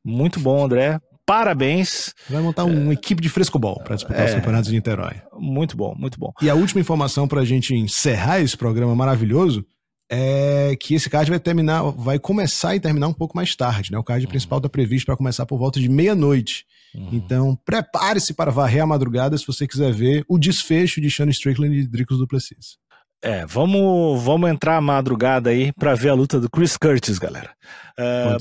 Muito 0.03 0.39
bom, 0.39 0.63
André. 0.63 0.99
Parabéns. 1.29 2.15
Vai 2.27 2.41
montar 2.41 2.65
uma 2.65 2.91
é, 2.91 2.93
equipe 2.93 3.21
de 3.21 3.29
frescobol 3.29 3.79
para 3.83 3.95
disputar 3.95 4.21
é, 4.21 4.25
os 4.25 4.33
campeonatos 4.33 4.69
de 4.69 4.75
Niterói. 4.75 5.21
Muito 5.37 5.77
bom, 5.77 5.93
muito 5.95 6.19
bom. 6.19 6.33
E 6.41 6.49
a 6.49 6.55
última 6.55 6.81
informação 6.81 7.27
para 7.27 7.41
a 7.41 7.45
gente 7.45 7.75
encerrar 7.75 8.39
esse 8.39 8.57
programa 8.57 8.95
maravilhoso 8.95 9.63
é 10.11 10.75
que 10.81 10.95
esse 10.95 11.07
card 11.07 11.29
vai 11.29 11.39
terminar, 11.39 11.83
vai 11.91 12.17
começar 12.17 12.75
e 12.75 12.79
terminar 12.79 13.07
um 13.07 13.13
pouco 13.13 13.37
mais 13.37 13.55
tarde, 13.55 13.91
né? 13.91 13.99
O 13.99 14.03
card 14.03 14.25
uhum. 14.25 14.29
principal 14.31 14.57
está 14.57 14.67
previsto 14.67 15.05
para 15.05 15.15
começar 15.15 15.45
por 15.45 15.59
volta 15.59 15.79
de 15.79 15.87
meia-noite. 15.87 16.65
Uhum. 16.95 17.09
Então, 17.13 17.55
prepare-se 17.63 18.33
para 18.33 18.49
varrer 18.49 18.81
a 18.81 18.87
madrugada 18.87 19.37
se 19.37 19.45
você 19.45 19.67
quiser 19.67 19.93
ver 19.93 20.25
o 20.27 20.39
desfecho 20.39 20.99
de 20.99 21.11
Shane 21.11 21.29
Strickland 21.29 21.75
e 21.77 21.87
Dricos 21.87 22.17
Duplessis. 22.17 22.79
É, 23.21 23.45
vamos, 23.45 24.23
vamos 24.23 24.49
entrar 24.49 24.77
a 24.77 24.81
madrugada 24.81 25.49
aí 25.49 25.73
para 25.73 25.93
ver 25.93 26.09
a 26.09 26.13
luta 26.13 26.39
do 26.39 26.49
Chris 26.49 26.77
Curtis, 26.77 27.19
galera. 27.19 27.51
Uh, 27.99 28.37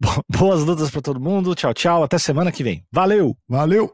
boa, 0.00 0.24
boas 0.28 0.62
lutas 0.64 0.90
para 0.90 1.00
todo 1.00 1.20
mundo. 1.20 1.54
Tchau, 1.54 1.72
tchau. 1.72 2.02
Até 2.02 2.18
semana 2.18 2.50
que 2.50 2.64
vem. 2.64 2.82
Valeu! 2.92 3.36
Valeu! 3.48 3.92